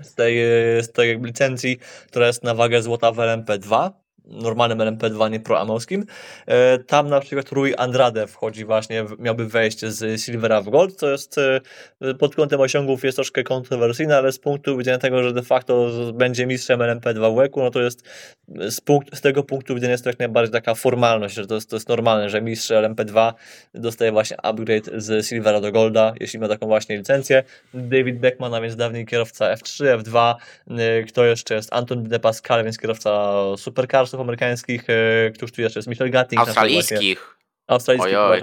z 0.02 0.14
tej, 0.14 0.36
z 0.82 0.92
tej 0.92 1.20
licencji, 1.20 1.78
która 2.06 2.26
jest 2.26 2.44
na 2.44 2.54
wagę 2.54 2.82
złota 2.82 3.12
w 3.12 3.16
LMP2, 3.16 3.90
normalnym 4.26 4.78
LMP2, 4.78 5.30
nie 5.30 5.40
proamowskim. 5.40 6.04
E, 6.46 6.78
tam 6.78 7.08
na 7.08 7.20
przykład 7.20 7.52
Rui 7.52 7.74
Andrade 7.74 8.26
wchodzi 8.26 8.64
właśnie, 8.64 9.04
miałby 9.18 9.46
wejść 9.46 9.80
z 9.84 10.22
Silvera 10.22 10.62
w 10.62 10.70
Gold, 10.70 10.94
co 10.94 11.10
jest 11.10 11.36
e, 11.38 12.14
pod 12.14 12.34
kątem 12.34 12.60
osiągów 12.60 13.04
jest 13.04 13.16
troszkę 13.16 13.42
kontrowersyjne, 13.42 14.16
ale 14.16 14.32
z 14.32 14.38
punktu 14.38 14.76
widzenia 14.76 14.98
tego, 14.98 15.22
że 15.22 15.32
de 15.32 15.42
facto 15.42 15.90
będzie 16.14 16.46
mistrzem 16.46 16.80
LMP2 16.80 17.32
w 17.32 17.34
łeku, 17.34 17.62
no 17.62 17.70
to 17.70 17.80
jest 17.80 18.02
z, 18.48 18.80
punkt, 18.80 19.16
z 19.16 19.20
tego 19.20 19.42
punktu 19.42 19.74
widzenia 19.74 19.92
jest 19.92 20.04
to 20.04 20.10
jak 20.10 20.18
najbardziej 20.18 20.52
taka 20.52 20.74
formalność, 20.74 21.34
że 21.34 21.46
to 21.46 21.54
jest, 21.54 21.70
to 21.70 21.76
jest 21.76 21.88
normalne, 21.88 22.30
że 22.30 22.42
mistrz 22.42 22.70
LMP2 22.70 23.32
dostaje 23.74 24.12
właśnie 24.12 24.36
upgrade 24.42 24.90
z 24.96 25.26
Silvera 25.26 25.60
do 25.60 25.72
Golda, 25.72 26.12
jeśli 26.20 26.38
ma 26.38 26.48
taką 26.48 26.66
właśnie 26.66 26.96
licencję. 26.96 27.42
David 27.74 28.18
Beckman, 28.18 28.54
a 28.54 28.60
więc 28.60 28.76
dawniej 28.76 29.06
kierowca 29.06 29.54
F3, 29.54 29.98
F2, 29.98 30.34
e, 30.70 31.02
kto 31.02 31.24
jeszcze 31.24 31.54
jest? 31.54 31.72
Anton 31.72 32.02
De 32.02 32.20
Pascal, 32.20 32.64
więc 32.64 32.78
kierowca 32.78 33.32
Supercarsów, 33.56 34.19
amerykańskich, 34.20 34.84
e, 34.90 35.30
któż 35.30 35.52
tu 35.52 35.62
jeszcze 35.62 35.78
jest? 35.78 35.88
Michel 35.88 36.10
Gatting. 36.10 36.40
Australijskich. 36.40 37.36
Australijskich, 37.66 38.16
oj, 38.18 38.40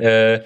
e, 0.00 0.40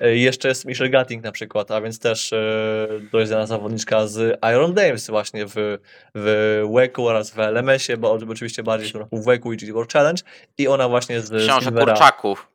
e, 0.00 0.16
jeszcze 0.16 0.48
jest 0.48 0.64
Michel 0.64 0.90
Gatting 0.90 1.24
na 1.24 1.32
przykład, 1.32 1.70
a 1.70 1.80
więc 1.80 1.98
też 1.98 2.32
e, 2.32 2.88
dość 3.12 3.28
znana 3.28 3.46
zawodniczka 3.46 4.06
z 4.06 4.38
Iron 4.54 4.74
Dames 4.74 5.10
właśnie 5.10 5.46
w, 5.46 5.78
w 6.14 6.62
WEC-u 6.74 7.06
oraz 7.06 7.30
w 7.30 7.38
LMS-ie, 7.38 7.96
bo 7.96 8.12
oczywiście 8.12 8.62
bardziej 8.62 8.92
w 9.12 9.24
WEC-u 9.24 9.52
i 9.52 9.56
GT 9.56 9.72
World 9.72 9.92
Challenge 9.92 10.22
i 10.58 10.68
ona 10.68 10.88
właśnie 10.88 11.20
z 11.20 11.48
Książę. 11.48 11.72
Kurczaków. 11.72 12.48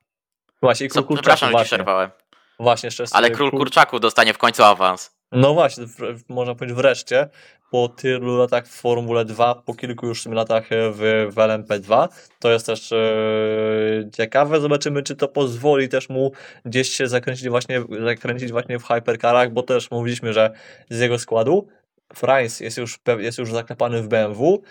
Właśnie, 0.62 0.88
Król 0.88 1.04
Kurczaków. 1.04 1.36
Przepraszam, 1.38 1.52
że 1.52 1.66
ci 1.66 1.66
przerwałem. 1.66 2.10
Właśnie, 2.60 2.88
jeszcze 2.88 3.04
Ale 3.12 3.32
Król 3.32 3.52
Kurczaków 3.52 4.00
dostanie 4.00 4.34
w 4.34 4.38
końcu 4.38 4.64
awans. 4.64 5.16
No 5.34 5.54
właśnie, 5.54 5.86
można 6.30 6.56
powiedzieć 6.56 6.78
wreszcie, 6.78 7.30
po 7.74 7.88
tylu 7.88 8.38
latach 8.38 8.68
w 8.68 8.72
Formule 8.72 9.26
2, 9.26 9.56
po 9.56 9.74
kilku 9.74 10.08
już 10.08 10.26
latach 10.26 10.70
w, 10.70 11.28
w 11.32 11.36
LMP2. 11.36 12.08
To 12.40 12.52
jest 12.52 12.66
też 12.66 12.92
e, 12.92 13.06
ciekawe. 14.12 14.62
Zobaczymy, 14.62 15.04
czy 15.04 15.16
to 15.16 15.28
pozwoli 15.28 15.90
też 15.90 16.10
mu 16.10 16.32
gdzieś 16.66 16.90
się 16.90 17.08
zakręcić 17.08 17.50
właśnie, 17.50 17.84
zakręcić 18.06 18.52
właśnie 18.52 18.80
w 18.80 18.84
hypercarach, 18.84 19.52
bo 19.52 19.64
też 19.64 19.92
mówiliśmy, 19.92 20.34
że 20.34 20.52
z 20.90 21.00
jego 21.00 21.20
składu 21.20 21.68
Franz 22.14 22.60
jest 22.60 22.78
już, 22.78 23.00
jest 23.20 23.38
już 23.38 23.52
zaklepany 23.52 24.02
w 24.02 24.08
BMW, 24.08 24.62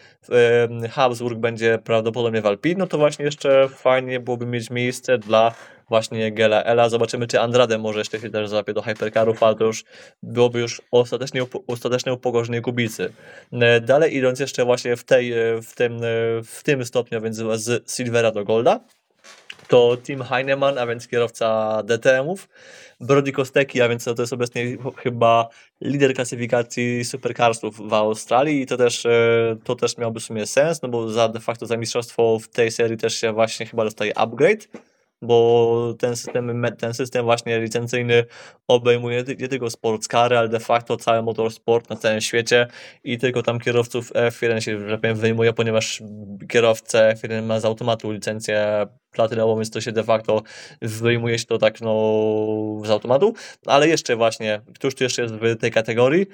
Habsburg 0.91 1.39
będzie 1.39 1.79
prawdopodobnie 1.85 2.43
w 2.43 2.47
Alpine, 2.47 2.79
no 2.79 2.87
to 2.87 2.99
właśnie 2.99 3.25
jeszcze 3.25 3.69
fajnie 3.69 4.21
byłoby 4.21 4.47
mieć 4.47 4.71
miejsce 4.71 5.19
dla 5.19 5.55
właśnie 5.93 6.33
Gela 6.33 6.63
Ela. 6.63 6.89
Zobaczymy, 6.89 7.27
czy 7.27 7.41
Andrade 7.41 7.79
może 7.79 7.99
jeszcze 7.99 8.21
się 8.21 8.31
też 8.31 8.49
złapie 8.49 8.73
do 8.73 8.83
hypercarów, 8.83 9.43
ale 9.43 9.57
to 9.57 9.65
już 9.65 9.85
byłoby 10.23 10.61
już 10.61 10.83
ostatecznie, 10.91 11.43
ostateczne 11.67 12.13
upogorzenie 12.13 12.61
Kubicy. 12.61 13.13
E, 13.53 13.81
dalej 13.81 14.17
idąc 14.17 14.41
jeszcze 14.41 14.65
właśnie 14.65 14.97
w, 14.97 15.05
tej, 15.05 15.33
e, 15.33 15.63
w, 15.63 15.75
tym, 15.75 15.97
e, 15.97 16.01
w 16.45 16.61
tym 16.65 16.85
stopniu, 16.85 17.21
więc 17.21 17.37
z 17.37 17.93
Silvera 17.93 18.31
do 18.31 18.45
Golda, 18.45 18.81
to 19.69 19.97
Tim 20.03 20.23
Heinemann, 20.23 20.79
a 20.79 20.87
więc 20.87 21.09
kierowca 21.09 21.83
DTM-ów, 21.85 22.49
Brody 23.03 23.33
Kosteki, 23.33 23.83
a 23.83 23.89
więc 23.89 24.05
to 24.05 24.15
jest 24.19 24.33
obecnie 24.33 24.77
chyba 24.97 25.49
lider 25.81 26.15
klasyfikacji 26.15 27.05
supercarsów 27.05 27.89
w 27.89 27.93
Australii 27.93 28.63
i 28.63 28.67
to 28.67 28.77
też, 28.77 29.07
to 29.65 29.77
też 29.77 29.99
miałby 29.99 30.21
w 30.21 30.25
sumie 30.25 30.47
sens, 30.47 30.83
no 30.83 30.89
bo 30.89 31.11
za 31.11 31.29
de 31.29 31.41
facto 31.41 31.67
za 31.67 31.77
mistrzostwo 31.77 32.39
w 32.39 32.49
tej 32.49 32.71
serii 32.71 32.97
też 32.97 33.15
się 33.15 33.33
właśnie 33.33 33.67
chyba 33.67 33.85
dostaje 33.85 34.19
upgrade 34.19 34.69
bo 35.23 35.95
ten 35.99 36.17
system, 36.17 36.67
ten 36.79 36.95
system 36.95 37.25
właśnie 37.25 37.61
licencyjny 37.61 38.25
obejmuje 38.69 39.25
nie 39.39 39.49
tylko 39.49 39.71
sportscary, 39.71 40.39
ale 40.39 40.49
de 40.49 40.61
facto 40.61 40.97
cały 40.97 41.23
motorsport 41.23 41.91
na 41.91 41.97
całym 41.97 42.21
świecie 42.21 42.67
i 43.05 43.19
tylko 43.19 43.43
tam 43.43 43.59
kierowców 43.59 44.13
F1 44.13 44.61
się, 44.61 44.89
że 44.89 44.99
powiem, 44.99 45.17
wyjmuje, 45.17 45.53
ponieważ 45.53 46.03
kierowca 46.49 46.99
F1 46.99 47.43
ma 47.43 47.61
z 47.61 47.65
automatu 47.65 48.13
licencję 48.13 48.87
platynową, 49.11 49.57
więc 49.57 49.71
to 49.71 49.81
się 49.81 49.93
de 49.93 50.05
facto 50.05 50.43
wyjmuje 50.83 51.39
się 51.39 51.45
to 51.45 51.59
tak 51.59 51.81
no 51.81 51.93
z 52.85 52.91
automatu, 52.91 53.35
ale 53.67 53.89
jeszcze 53.89 54.17
właśnie, 54.17 54.61
któż 54.75 54.95
tu 54.95 55.05
jeszcze 55.05 55.23
jest 55.23 55.35
w 55.35 55.57
tej 55.57 55.71
kategorii 55.71 56.27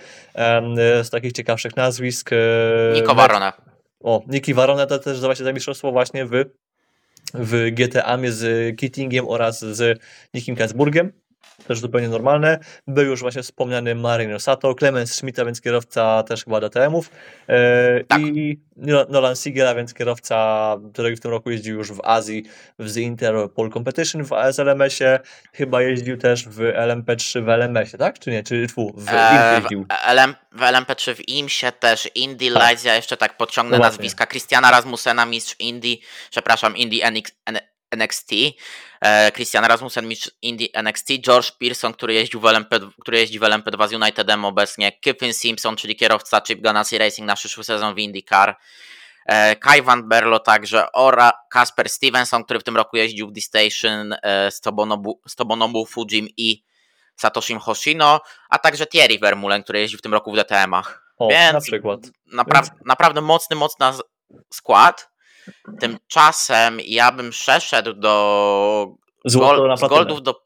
z 1.03 1.11
takich 1.11 1.33
ciekawszych 1.33 1.77
nazwisk? 1.77 2.31
E, 2.33 2.37
Niko 2.94 3.14
Varone. 3.14 3.53
O, 4.01 4.22
Niki 4.27 4.55
Varone 4.55 4.87
to 4.87 4.98
też 4.98 5.20
właśnie 5.20 5.44
za 5.44 5.53
mistrzostwo 5.53 5.92
właśnie 5.92 6.27
w 6.27 6.44
w 7.34 7.70
GTA 7.74 8.18
z 8.28 8.76
Kittingiem 8.76 9.28
oraz 9.28 9.60
z 9.60 10.00
Nikim 10.34 10.56
Kasburgiem 10.56 11.12
też 11.66 11.80
zupełnie 11.80 12.08
normalne. 12.08 12.58
Był 12.86 13.04
już 13.04 13.20
właśnie 13.20 13.42
wspomniany 13.42 13.94
Marino 13.94 14.40
Sato, 14.40 14.74
Clemens 14.74 15.14
Schmidt, 15.14 15.38
a 15.38 15.44
więc 15.44 15.60
kierowca 15.60 16.22
też 16.22 16.44
chyba 16.44 16.60
DTM-ów 16.60 17.10
e, 17.48 18.04
tak. 18.04 18.20
i 18.20 18.60
Nolan 19.08 19.36
Siegel, 19.36 19.68
a 19.68 19.74
więc 19.74 19.94
kierowca, 19.94 20.76
który 20.92 21.16
w 21.16 21.20
tym 21.20 21.30
roku 21.30 21.50
jeździł 21.50 21.76
już 21.76 21.92
w 21.92 22.00
Azji 22.04 22.44
w 22.78 22.94
The 22.94 23.00
Inter 23.00 23.34
Pole 23.54 23.70
Competition 23.70 24.24
w 24.24 24.32
ASLMS-ie, 24.32 25.18
chyba 25.52 25.82
jeździł 25.82 26.16
też 26.16 26.48
w 26.48 26.58
LMP3 26.58 27.44
w 27.44 27.48
LMS-ie, 27.48 27.98
tak? 27.98 28.18
Czy 28.18 28.30
nie? 28.30 28.42
Czy 28.42 28.66
tfu, 28.66 28.94
w 28.96 29.08
e? 29.08 29.60
W, 29.60 30.10
LM, 30.12 30.34
w 30.52 30.60
LMP3 30.60 31.14
w 31.14 31.28
IMSie 31.28 31.72
też, 31.72 32.08
Indy 32.14 32.52
tak. 32.52 32.84
Ja 32.84 32.96
jeszcze 32.96 33.16
tak 33.16 33.36
podciągnę 33.36 33.78
no 33.78 33.84
nazwiska 33.84 34.26
Christiana 34.26 34.70
Rasmussena, 34.70 35.26
mistrz 35.26 35.56
Indy, 35.58 35.96
przepraszam, 36.30 36.76
Indy 36.76 36.96
NX, 37.10 37.32
NXT, 37.90 38.33
e, 39.01 39.33
Christian 39.33 39.64
Rasmussen, 39.64 40.09
mistrz 40.09 40.31
Indie 40.42 40.68
NXT, 40.72 41.09
George 41.20 41.53
Pearson, 41.53 41.92
który 41.92 42.14
jeździł 42.14 42.40
w 42.40 42.44
LMP, 42.44 42.81
który 43.01 43.18
jeździ 43.18 43.38
w 43.38 43.42
LMP2 43.42 43.88
z 43.88 43.92
Unitedem 43.92 44.44
obecnie, 44.44 44.92
Kevin 44.92 45.35
Simpson, 45.35 45.77
czyli 45.77 45.96
kierowca 45.96 46.40
Chip 46.40 46.61
Ganassi 46.61 46.98
Racing 46.98 47.27
na 47.27 47.35
przyszły 47.35 47.64
sezon 47.64 47.94
w 47.94 47.98
IndyCar, 47.98 48.57
e, 49.27 49.57
Kai 49.57 49.83
Van 49.83 50.09
Berlo 50.09 50.38
także 50.38 50.92
oraz 50.92 51.33
Kasper 51.51 51.88
Stevenson, 51.88 52.44
który 52.44 52.61
w 52.61 52.64
tym 52.64 52.77
roku 52.77 52.96
jeździł 52.96 53.29
w 53.29 53.33
D-Station 53.33 54.14
e, 54.22 54.51
z, 54.51 54.61
Tobonobu, 54.61 55.20
z 55.29 55.35
Tobonobu 55.35 55.87
Fujim 55.87 56.29
i 56.37 56.64
Satoshim 57.16 57.59
Hoshino, 57.59 58.20
a 58.48 58.59
także 58.59 58.87
Thierry 58.87 59.18
Vermeulen, 59.18 59.62
który 59.62 59.81
jeździł 59.81 59.98
w 59.98 60.03
tym 60.03 60.14
roku 60.14 60.33
w 60.33 60.37
DTM-ach. 60.37 61.09
O, 61.18 61.29
Więc 61.29 61.53
na 61.53 61.61
przykład. 61.61 62.01
Napra 62.27 62.62
Więc... 62.62 62.72
Naprawdę 62.85 63.20
mocny, 63.20 63.57
mocny 63.57 63.87
skład. 64.53 65.11
Tymczasem 65.80 66.78
ja 66.84 67.12
bym 67.12 67.30
przeszedł 67.30 67.92
do 67.92 68.94
Złoto 69.24 69.76
z 69.76 69.80
Goldów 69.80 70.22
do 70.22 70.42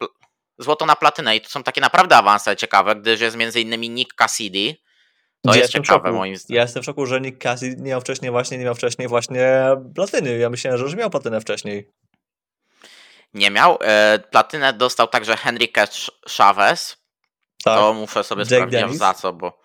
Złoto 0.57 0.85
na 0.85 0.95
platynę 0.95 1.35
i 1.35 1.41
to 1.41 1.49
są 1.49 1.63
takie 1.63 1.81
naprawdę 1.81 2.17
awanse 2.17 2.55
ciekawe, 2.55 2.95
gdyż 2.95 3.21
jest 3.21 3.37
między 3.37 3.61
innymi 3.61 3.89
Nick 3.89 4.13
Cassidy. 4.13 4.75
To 5.45 5.53
ja 5.53 5.61
jest 5.61 5.73
ciekawe 5.73 6.11
moim 6.11 6.35
zdaniem. 6.35 6.55
Ja 6.55 6.61
jestem 6.61 6.83
w 6.83 6.85
szoku, 6.85 7.05
że 7.05 7.21
Nick 7.21 7.43
Cassidy 7.43 7.81
nie 7.81 7.89
miał 7.89 8.01
wcześniej 8.01 8.31
właśnie, 8.31 8.57
nie 8.57 8.65
miał 8.65 8.75
wcześniej 8.75 9.07
właśnie 9.07 9.65
platyny. 9.95 10.37
Ja 10.37 10.49
myślałem, 10.49 10.77
że 10.77 10.83
już 10.83 10.95
miał 10.95 11.09
platynę 11.09 11.41
wcześniej. 11.41 11.91
Nie 13.33 13.51
miał. 13.51 13.77
E, 13.81 14.19
platynę 14.31 14.73
dostał 14.73 15.07
także 15.07 15.37
Henrique 15.37 15.87
Chavez. 16.29 16.97
Tak. 17.63 17.79
To 17.79 17.93
muszę 17.93 18.23
sobie 18.23 18.41
Jake 18.41 18.55
sprawdzić 18.55 18.79
Dennis. 18.79 18.97
za 18.97 19.13
co, 19.13 19.33
bo 19.33 19.62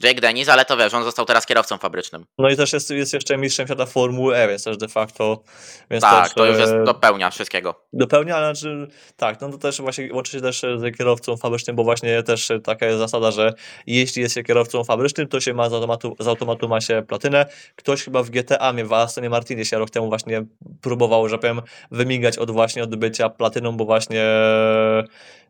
Jake 0.00 0.20
Dennis, 0.20 0.48
ale 0.48 0.64
to 0.64 0.76
wiesz, 0.76 0.94
on 0.94 1.04
został 1.04 1.24
teraz 1.24 1.46
kierowcą 1.46 1.78
fabrycznym. 1.78 2.26
No 2.38 2.50
i 2.50 2.56
też 2.56 2.72
jest, 2.72 2.90
jest 2.90 3.12
jeszcze 3.12 3.36
mistrzem 3.36 3.66
świata 3.66 3.86
Formuły 3.86 4.36
E, 4.36 4.48
więc 4.48 4.64
też 4.64 4.76
de 4.76 4.88
facto... 4.88 5.42
Więc 5.90 6.02
tak, 6.02 6.24
też, 6.24 6.34
to 6.34 6.46
już 6.46 6.58
jest 6.58 6.72
e, 6.72 6.84
dopełnia 6.84 7.30
wszystkiego. 7.30 7.86
Dopełnia, 7.92 8.36
ale 8.36 8.54
znaczy, 8.54 8.88
tak, 9.16 9.40
no 9.40 9.48
to 9.50 9.58
też 9.58 9.80
właśnie 9.80 10.12
łączy 10.12 10.32
się 10.32 10.40
też 10.40 10.60
z 10.60 10.96
kierowcą 10.98 11.36
fabrycznym, 11.36 11.76
bo 11.76 11.84
właśnie 11.84 12.22
też 12.22 12.48
taka 12.64 12.86
jest 12.86 12.98
zasada, 12.98 13.30
że 13.30 13.52
jeśli 13.86 14.22
jest 14.22 14.34
się 14.34 14.42
kierowcą 14.42 14.84
fabrycznym, 14.84 15.28
to 15.28 15.40
się 15.40 15.54
ma 15.54 15.68
z 15.68 15.72
automatu, 15.72 16.16
z 16.18 16.28
automatu 16.28 16.68
ma 16.68 16.80
się 16.80 17.02
platynę. 17.08 17.46
Ktoś 17.76 18.04
chyba 18.04 18.22
w 18.22 18.30
GTA 18.30 18.72
w 18.84 18.92
Astonie 18.92 19.30
Martinie 19.30 19.64
się 19.64 19.78
rok 19.78 19.90
temu 19.90 20.08
właśnie 20.08 20.44
próbował, 20.82 21.28
że 21.28 21.38
powiem, 21.38 21.62
wymigać 21.90 22.38
od 22.38 22.50
właśnie 22.50 22.82
od 22.82 22.96
bycia 22.96 23.28
platyną, 23.28 23.76
bo 23.76 23.84
właśnie 23.84 24.24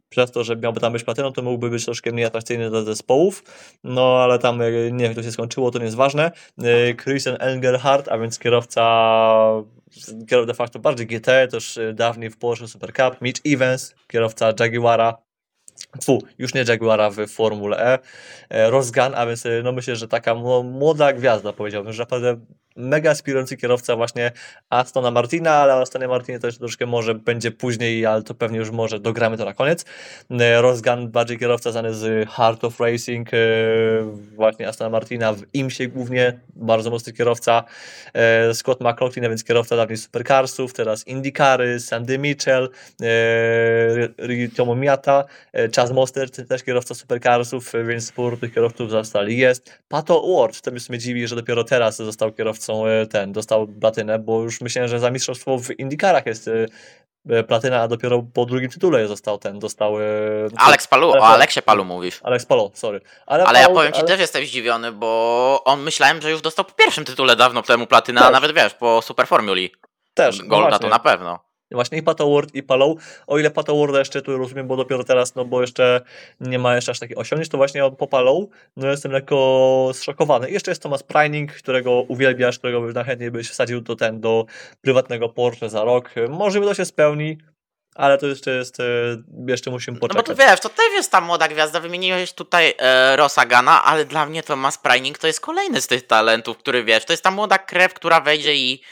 przez 0.09 0.30
to, 0.30 0.44
że 0.44 0.57
miałby 0.57 0.80
tam 0.80 0.92
być 0.92 1.04
platyną, 1.04 1.32
to 1.32 1.42
mógłby 1.42 1.70
być 1.70 1.84
troszkę 1.84 2.12
mniej 2.12 2.24
atrakcyjny 2.24 2.70
dla 2.70 2.82
zespołów, 2.82 3.42
no 3.84 4.18
ale 4.22 4.38
tam 4.38 4.62
e, 4.62 4.70
nie 4.72 4.90
wiem, 4.90 5.00
jak 5.00 5.14
to 5.14 5.22
się 5.22 5.32
skończyło, 5.32 5.70
to 5.70 5.78
nie 5.78 5.84
jest 5.84 5.96
ważne. 5.96 6.30
E, 6.59 6.94
Christian 6.94 7.36
Engelhardt, 7.40 8.09
a 8.09 8.18
więc 8.18 8.38
kierowca 8.38 8.82
de 10.46 10.54
facto 10.54 10.78
bardziej 10.78 11.07
GT, 11.07 11.48
też 11.50 11.78
e, 11.78 11.92
dawniej 11.92 12.30
w 12.30 12.36
Porsche 12.36 12.68
Super 12.68 12.92
Cup, 12.92 13.20
Mitch 13.20 13.40
Evans, 13.46 13.94
kierowca 14.09 14.52
Jaguara, 14.61 15.16
Fu, 16.04 16.22
już 16.38 16.54
nie 16.54 16.64
Jaguara 16.68 17.11
w 17.11 17.26
Formule 17.28 17.98
E, 18.50 18.70
Rosgan, 18.70 19.14
a 19.14 19.26
więc 19.26 19.44
no 19.62 19.72
myślę, 19.72 19.96
że 19.96 20.09
taka 20.09 20.34
młoda 20.64 21.12
gwiazda 21.12 21.52
powiedziałbym, 21.52 21.92
że 21.92 22.02
naprawdę 22.02 22.40
mega 22.77 23.11
aspirujący 23.11 23.57
kierowca 23.57 23.97
właśnie 23.97 24.33
Astona 24.70 25.11
Martina, 25.11 25.51
ale 25.51 25.74
Astonie 25.74 26.09
Martinie 26.09 26.39
też 26.39 26.59
troszkę 26.59 26.87
może 26.87 27.14
będzie 27.14 27.51
później, 27.51 28.07
ale 28.07 28.22
to 28.22 28.35
pewnie 28.35 28.59
już 28.59 28.70
może 28.70 29.01
dogramy 29.01 29.37
to 29.37 29.45
na 29.45 29.55
koniec. 29.55 29.85
E, 30.31 30.62
Rosgan, 30.62 31.09
bardziej 31.09 31.39
kierowca 31.39 31.72
znany 31.72 31.95
z 31.95 32.29
Heart 32.29 32.64
of 32.64 32.81
Racing, 32.81 33.29
e, 33.35 33.37
właśnie 34.35 34.68
Astona 34.68 34.91
Martina 34.91 35.33
w 35.33 35.43
IMSie 35.53 35.89
głównie, 35.89 36.41
bardzo 36.57 36.91
mocny 36.91 37.12
kierowca. 37.12 37.64
E, 38.14 38.55
Scott 38.55 38.81
McLaughlin, 38.81 39.29
więc 39.29 39.45
kierowca 39.45 39.77
dawniej 39.77 39.97
Supercarsów, 39.97 40.72
teraz 40.72 41.07
IndyCary, 41.07 41.81
Sandy 41.81 42.18
Mitchell, 42.18 42.70
Tomo 44.57 44.77
Miata, 44.77 45.24
Chaz 45.77 45.93
Mostert, 45.93 46.49
też 46.49 46.62
kierowca 46.62 46.95
Supercarsów, 46.95 47.72
więc 47.89 48.07
spór 48.07 48.41
tych 48.41 48.55
kierowców 48.55 48.91
zostali 48.91 49.39
jest. 49.39 49.79
Pato 49.89 50.22
Ward, 50.37 50.61
to 50.61 50.70
mnie 50.70 50.99
dziwi, 50.99 51.27
że 51.27 51.37
dopiero 51.37 51.64
teraz 51.64 51.97
został 51.97 52.33
kierowcą 52.33 52.66
są 52.67 52.87
e, 52.87 53.07
ten, 53.07 53.33
dostał 53.33 53.67
platynę, 53.67 54.19
bo 54.19 54.43
już 54.43 54.61
myślałem, 54.61 54.89
że 54.89 54.99
za 54.99 55.11
mistrzostwo 55.11 55.59
w 55.59 55.71
Indykarach 55.79 56.27
jest 56.27 56.49
e, 56.49 56.67
e, 57.31 57.45
platyna, 57.45 57.83
a 57.83 57.89
dopiero 57.89 58.23
po 58.35 58.47
drugim 58.47 58.71
tytule 58.71 59.09
został 59.09 59.39
ten, 59.39 59.59
dostał... 59.59 59.95
Alex 60.57 60.87
Palu, 60.87 61.11
o 61.11 61.27
Aleksie 61.27 61.62
Palu 61.62 61.85
mówisz. 61.85 62.21
Alex 62.23 62.47
Palu, 62.47 62.71
sorry. 62.75 63.01
Ale, 63.27 63.45
ale 63.45 63.61
ja 63.61 63.69
powiem 63.69 63.93
ci, 63.93 63.99
ale... 63.99 64.09
też 64.09 64.21
jestem 64.21 64.45
zdziwiony, 64.45 64.93
bo 64.93 65.62
on 65.64 65.81
myślałem, 65.81 66.23
że 66.23 66.31
już 66.31 66.41
dostał 66.41 66.64
po 66.64 66.73
pierwszym 66.73 67.05
tytule 67.05 67.37
dawno 67.37 67.62
temu 67.62 67.87
platynę, 67.87 68.21
a 68.21 68.31
nawet 68.31 68.53
wiesz, 68.53 68.75
po 68.75 69.03
Super 69.03 69.27
Formuli. 69.27 69.73
Też. 70.14 70.43
Golda 70.43 70.71
no 70.71 70.79
to 70.79 70.89
na 70.89 70.99
pewno. 70.99 71.45
Właśnie 71.71 71.99
i 71.99 72.03
Patoword 72.03 72.55
i 72.55 72.62
Palą, 72.62 72.95
o 73.27 73.39
ile 73.39 73.51
Patoworda 73.51 73.99
jeszcze 73.99 74.23
tu 74.23 74.39
rozumiem, 74.39 74.67
bo 74.67 74.77
dopiero 74.77 75.05
teraz, 75.05 75.35
no 75.35 75.45
bo 75.45 75.61
jeszcze 75.61 76.01
nie 76.41 76.59
ma 76.59 76.75
jeszcze 76.75 76.91
aż 76.93 76.99
takich 76.99 77.19
osiągnięć, 77.19 77.49
to 77.49 77.57
właśnie 77.57 77.91
po 77.99 78.07
Palą, 78.07 78.47
no 78.77 78.89
jestem 78.89 79.12
lekko 79.12 79.91
zszokowany. 79.95 80.51
I 80.51 80.53
jeszcze 80.53 80.71
jest 80.71 80.83
Thomas 80.83 81.03
Preining, 81.03 81.53
którego 81.53 81.93
uwielbiasz, 81.93 82.59
którego 82.59 82.81
najchętniej 82.81 83.31
byś 83.31 83.49
wsadził 83.49 83.81
do 83.81 83.97
ten, 83.97 84.21
do 84.21 84.47
prywatnego 84.81 85.29
Porsche 85.29 85.69
za 85.69 85.85
rok. 85.85 86.11
Może 86.29 86.61
to 86.61 86.75
się 86.75 86.85
spełni, 86.85 87.39
ale 87.95 88.19
to 88.19 88.27
jeszcze 88.27 88.51
jest, 88.51 88.81
e, 88.81 88.85
jeszcze 89.49 89.71
musimy 89.71 89.99
poczekać. 89.99 90.27
No 90.27 90.35
bo 90.35 90.43
to 90.43 90.47
wiesz, 90.47 90.61
to 90.61 90.69
też 90.69 90.93
jest 90.93 91.12
ta 91.12 91.21
młoda 91.21 91.49
gwiazda, 91.49 91.81
wymieniłeś 91.81 92.33
tutaj 92.33 92.75
e, 92.79 93.17
Rosagana, 93.17 93.85
ale 93.85 94.05
dla 94.05 94.27
mnie 94.27 94.43
Thomas 94.43 94.79
Preining 94.79 95.19
to 95.19 95.27
jest 95.27 95.41
kolejny 95.41 95.81
z 95.81 95.87
tych 95.87 96.07
talentów, 96.07 96.59
który 96.59 96.85
wiesz, 96.85 97.05
to 97.05 97.12
jest 97.12 97.23
ta 97.23 97.31
młoda 97.31 97.59
krew, 97.59 97.95
która 97.95 98.21
wejdzie 98.21 98.55
i 98.55 98.83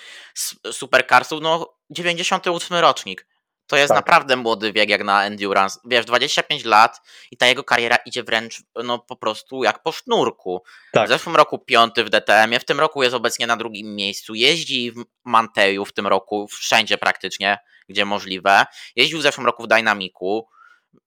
supercarsów, 0.72 1.40
no 1.42 1.73
98 1.90 2.76
rocznik. 2.76 3.26
To 3.66 3.76
jest 3.76 3.88
tak. 3.88 3.96
naprawdę 3.96 4.36
młody 4.36 4.72
wiek 4.72 4.88
jak 4.88 5.04
na 5.04 5.24
endurance. 5.24 5.80
Wiesz, 5.84 6.06
25 6.06 6.64
lat 6.64 7.00
i 7.30 7.36
ta 7.36 7.46
jego 7.46 7.64
kariera 7.64 7.96
idzie 7.96 8.22
wręcz 8.22 8.62
no 8.84 8.98
po 8.98 9.16
prostu 9.16 9.64
jak 9.64 9.82
po 9.82 9.92
sznurku. 9.92 10.62
Tak. 10.92 11.06
W 11.06 11.08
zeszłym 11.08 11.36
roku 11.36 11.58
piąty 11.58 12.04
w 12.04 12.10
DTM-ie, 12.10 12.60
w 12.60 12.64
tym 12.64 12.80
roku 12.80 13.02
jest 13.02 13.14
obecnie 13.14 13.46
na 13.46 13.56
drugim 13.56 13.94
miejscu. 13.94 14.34
Jeździ 14.34 14.92
w 14.92 15.04
Manteju 15.24 15.84
w 15.84 15.92
tym 15.92 16.06
roku, 16.06 16.48
wszędzie 16.48 16.98
praktycznie, 16.98 17.58
gdzie 17.88 18.04
możliwe. 18.04 18.66
Jeździł 18.96 19.18
w 19.18 19.22
zeszłym 19.22 19.46
roku 19.46 19.62
w 19.62 19.68
Dynamiku. 19.68 20.48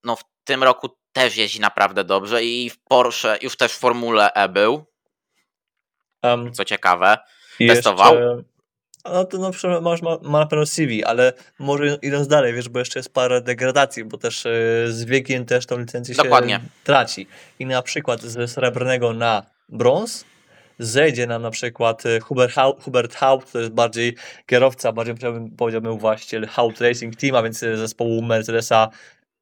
No 0.03 0.15
w 0.15 0.23
tym 0.43 0.63
roku 0.63 0.89
też 1.11 1.37
jeździ 1.37 1.59
naprawdę 1.59 2.03
dobrze 2.03 2.43
i 2.43 2.69
w 2.69 2.83
Porsche 2.83 3.37
już 3.41 3.57
też 3.57 3.73
w 3.73 3.79
Formule 3.79 4.33
E 4.33 4.49
był. 4.49 4.85
Um, 6.23 6.53
co 6.53 6.65
ciekawe. 6.65 7.17
Testował. 7.57 8.13
Jeszcze 8.15 8.56
no 9.13 9.25
to 9.25 9.37
no, 9.37 9.51
masz, 9.81 10.01
ma, 10.01 10.17
ma 10.21 10.39
na 10.39 10.45
pewno 10.45 10.65
CV, 10.65 11.03
ale 11.03 11.33
może 11.59 11.97
idąc 12.01 12.27
dalej, 12.27 12.53
wiesz, 12.53 12.69
bo 12.69 12.79
jeszcze 12.79 12.99
jest 12.99 13.13
parę 13.13 13.41
degradacji, 13.41 14.05
bo 14.05 14.17
też 14.17 14.45
e, 14.45 14.51
z 14.87 15.05
wiekiem 15.05 15.45
też 15.45 15.65
tą 15.65 15.77
licencję 15.77 16.15
Dokładnie. 16.15 16.53
się 16.53 16.61
traci. 16.83 17.27
I 17.59 17.65
na 17.65 17.81
przykład 17.81 18.21
ze 18.21 18.47
srebrnego 18.47 19.13
na 19.13 19.43
brąz 19.69 20.25
zejdzie 20.79 21.27
nam 21.27 21.41
na 21.41 21.51
przykład 21.51 22.05
e, 22.05 22.19
Hubert, 22.19 22.53
Haupt, 22.53 22.83
Hubert 22.83 23.15
Haupt, 23.15 23.51
to 23.51 23.59
jest 23.59 23.71
bardziej 23.71 24.15
kierowca, 24.45 24.91
bardziej 24.91 25.15
powiedziałbym 25.57 25.97
właściciel 25.97 26.47
Haupt 26.47 26.81
Racing 26.81 27.15
Team, 27.15 27.35
a 27.35 27.43
więc 27.43 27.63
e, 27.63 27.77
zespołu 27.77 28.21
Mercedesa 28.21 28.89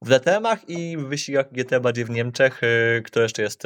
w 0.01 0.09
DTM-ach 0.09 0.69
i 0.69 0.97
w 0.97 1.01
wyścigach 1.03 1.51
GT 1.51 1.79
bardziej 1.79 2.05
w 2.05 2.09
Niemczech. 2.09 2.61
Kto 3.05 3.21
jeszcze 3.21 3.41
jest? 3.41 3.63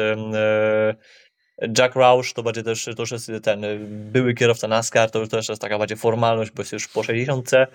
Jack 1.78 1.96
Roush 1.96 2.34
to 2.34 2.44
będzie 2.44 2.64
też, 2.64 2.86
to 2.86 3.02
już 3.02 3.12
jest 3.12 3.32
ten 3.44 3.66
były 4.12 4.34
kierowca 4.34 4.68
NASCAR, 4.68 5.12
to 5.12 5.20
już 5.20 5.30
też 5.30 5.50
jest 5.50 5.62
taka 5.62 5.78
bardziej 5.78 5.98
formalność, 5.98 6.52
bo 6.52 6.62
jest 6.62 6.72
już 6.72 6.88
po 6.88 7.04
60. 7.04 7.54
E, 7.54 7.68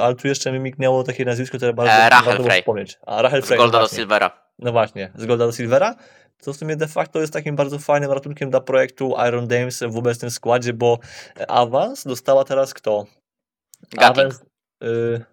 ale 0.00 0.14
tu 0.14 0.28
jeszcze 0.28 0.52
mi 0.52 0.60
mignęło 0.60 1.04
takie 1.04 1.24
nazwisko, 1.24 1.56
które 1.56 1.72
bardzo 1.72 1.94
e, 1.94 2.10
Rachel 2.10 2.42
Frey. 2.42 2.60
wspomnieć. 2.60 2.98
A 3.06 3.22
Rachel 3.22 3.42
Frey. 3.42 3.58
Z 3.58 3.60
Golda 3.60 3.78
no 3.78 3.84
do 3.84 3.94
Silvera. 3.94 4.30
No 4.58 4.72
właśnie, 4.72 5.10
z 5.14 5.26
Golda 5.26 5.46
do 5.46 5.52
Silvera. 5.52 5.94
Co 6.38 6.52
w 6.52 6.56
sumie 6.56 6.76
de 6.76 6.88
facto 6.88 7.20
jest 7.20 7.32
takim 7.32 7.56
bardzo 7.56 7.78
fajnym 7.78 8.12
ratunkiem 8.12 8.50
dla 8.50 8.60
projektu 8.60 9.14
Iron 9.28 9.48
Dames 9.48 9.82
w 9.88 9.96
obecnym 9.96 10.30
składzie, 10.30 10.72
bo 10.72 10.98
awans 11.48 12.04
dostała 12.04 12.44
teraz 12.44 12.74
kto? 12.74 13.06
Awans, 13.98 14.44
y, 14.84 15.24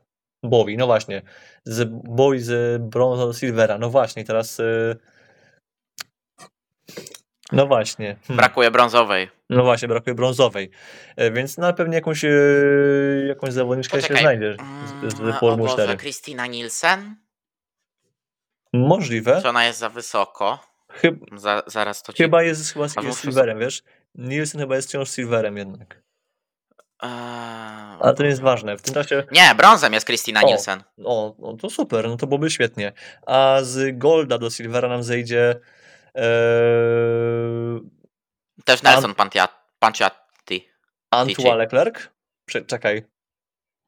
Bowie, 0.44 0.78
no 0.78 0.86
właśnie. 0.86 1.22
Z 1.66 1.90
Bowie 1.90 2.40
z 2.40 2.82
brąza 2.82 3.26
do 3.26 3.34
Silvera. 3.34 3.78
No 3.78 3.90
właśnie, 3.90 4.24
teraz 4.24 4.60
y, 4.60 4.98
no 7.52 7.68
właśnie. 7.68 8.16
Hmm. 8.28 8.38
Brakuje 8.38 8.72
brązowej. 8.72 9.30
No 9.50 9.64
właśnie, 9.64 9.88
brakuje 9.88 10.14
brązowej. 10.14 10.72
E, 11.16 11.32
więc 11.32 11.58
na 11.58 11.74
pewno 11.74 11.93
jakąś, 11.93 12.26
e, 12.26 12.30
jakąś 13.28 13.54
zawodniczkę 13.54 13.97
Poczekaj. 13.97 14.18
się 14.18 14.22
znajdzie 14.22 14.58
z, 15.08 15.14
z 15.14 15.20
mm, 15.20 15.34
Formuły 15.34 15.70
4. 15.70 15.97
Christina 15.97 16.47
Nielsen? 16.47 17.16
Możliwe. 18.74 19.41
Czy 19.41 19.50
ona 19.50 19.66
jest 19.66 19.80
za 19.80 19.89
wysoko? 19.89 20.60
Chyba, 20.89 21.38
za, 21.38 21.64
zaraz 21.68 22.04
to 22.04 22.14
ci... 22.14 22.24
Chyba 22.24 22.43
jest 22.43 22.74
chyba 22.74 22.88
jest 23.04 23.22
silverem, 23.22 23.60
wiesz? 23.60 23.84
Nielsen 24.16 24.62
chyba 24.62 24.76
jest 24.76 24.88
wciąż 24.88 25.10
silverem 25.10 25.58
jednak. 25.58 26.02
Eee... 27.02 27.10
Ale 28.00 28.14
to 28.14 28.24
nie 28.24 28.30
jest 28.30 28.41
ważne. 28.41 28.78
W 28.78 28.82
tym 28.82 28.93
czasie... 28.93 29.24
Nie, 29.32 29.56
brązem 29.58 29.93
jest 29.93 30.06
Christina 30.06 30.41
Nielsen. 30.41 30.84
O, 31.06 31.36
no 31.39 31.54
to 31.54 31.70
super, 31.70 32.08
no 32.08 32.18
to 32.18 32.28
byłoby 32.28 32.50
świetnie. 32.50 32.93
A 33.26 33.58
z 33.62 33.97
Golda 33.97 34.38
do 34.38 34.50
Silvera 34.50 34.88
nam 34.88 35.04
zejdzie 35.04 35.60
Też 38.66 38.84
Nelson 38.84 39.16
Panciatti. 39.80 40.70
Antoine 41.12 41.57
Leclerc? 41.57 41.95
Czekaj. 42.68 43.05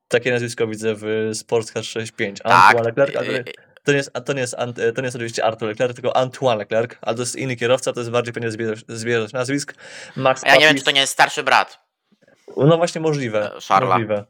Takie 0.08 0.32
nazwisko 0.32 0.68
widzę 0.68 0.96
w 0.96 1.30
Sportscar 1.34 1.84
65. 1.84 2.40
Tak. 2.40 2.52
Antoine 2.52 2.86
Leclerc, 2.86 3.16
ale 3.16 3.44
to 3.84 3.92
nie, 3.92 3.98
jest, 3.98 4.12
to, 4.26 4.34
nie 4.34 4.42
jest, 4.42 4.56
to 4.96 5.02
nie 5.02 5.06
jest 5.08 5.16
oczywiście 5.16 5.46
Artur 5.46 5.68
Leclerc, 5.68 5.94
tylko 5.96 6.18
Antoine 6.18 6.58
Leclerc, 6.58 6.92
ale 7.02 7.16
to 7.16 7.22
jest 7.22 7.36
inny 7.36 7.56
kierowca, 7.56 7.94
to 7.94 8.00
jest 8.00 8.12
bardziej 8.12 8.34
pewnie 8.34 8.52
zbieżność 8.88 9.34
nazwisk. 9.34 9.74
Max 10.16 10.44
ja 10.44 10.56
nie 10.56 10.66
wiem, 10.66 10.78
czy 10.78 10.84
to 10.84 10.92
nie 10.92 11.02
jest 11.02 11.14
starszy 11.14 11.44
brat. 11.44 11.80
No 12.58 12.78
właśnie 12.78 13.02
możliwe. 13.02 13.52
Szarla. 13.60 13.90
Możliwe. 13.90 14.26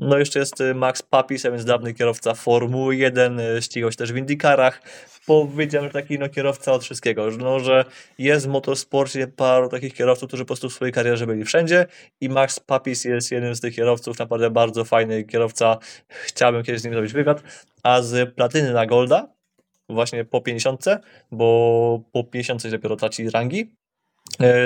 No 0.00 0.18
jeszcze 0.18 0.38
jest 0.38 0.60
y, 0.60 0.74
Max 0.74 1.02
Papis, 1.02 1.46
a 1.46 1.50
więc 1.50 1.64
dawny 1.64 1.94
kierowca 1.94 2.34
Formuły 2.34 2.96
1, 2.96 3.40
y, 3.40 3.62
ścigał 3.62 3.90
się 3.90 3.96
też 3.96 4.12
w 4.12 4.16
Indykarach. 4.16 4.82
Powiedziałem, 5.26 5.88
że 5.88 5.92
taki 5.92 6.18
no, 6.18 6.28
kierowca 6.28 6.72
od 6.72 6.84
wszystkiego, 6.84 7.30
no, 7.38 7.60
że 7.60 7.84
jest 8.18 8.46
w 8.46 8.48
motorsporcie 8.48 9.26
paru 9.26 9.68
takich 9.68 9.94
kierowców, 9.94 10.28
którzy 10.28 10.44
po 10.44 10.46
prostu 10.46 10.70
w 10.70 10.72
swojej 10.72 10.92
karierze 10.92 11.26
byli 11.26 11.44
wszędzie 11.44 11.86
i 12.20 12.28
Max 12.28 12.60
Papis 12.60 13.04
jest 13.04 13.32
jednym 13.32 13.54
z 13.54 13.60
tych 13.60 13.74
kierowców, 13.74 14.18
naprawdę 14.18 14.50
bardzo 14.50 14.84
fajny 14.84 15.24
kierowca. 15.24 15.78
Chciałbym 16.08 16.62
kiedyś 16.62 16.80
z 16.80 16.84
nim 16.84 16.92
zrobić 16.92 17.12
wywiad. 17.12 17.42
A 17.82 18.02
z 18.02 18.34
platyny 18.34 18.72
na 18.72 18.86
Golda, 18.86 19.28
właśnie 19.88 20.24
po 20.24 20.40
50, 20.40 20.84
bo 21.30 22.00
po 22.12 22.24
50 22.24 22.70
dopiero 22.70 22.96
traci 22.96 23.30
rangi, 23.30 23.79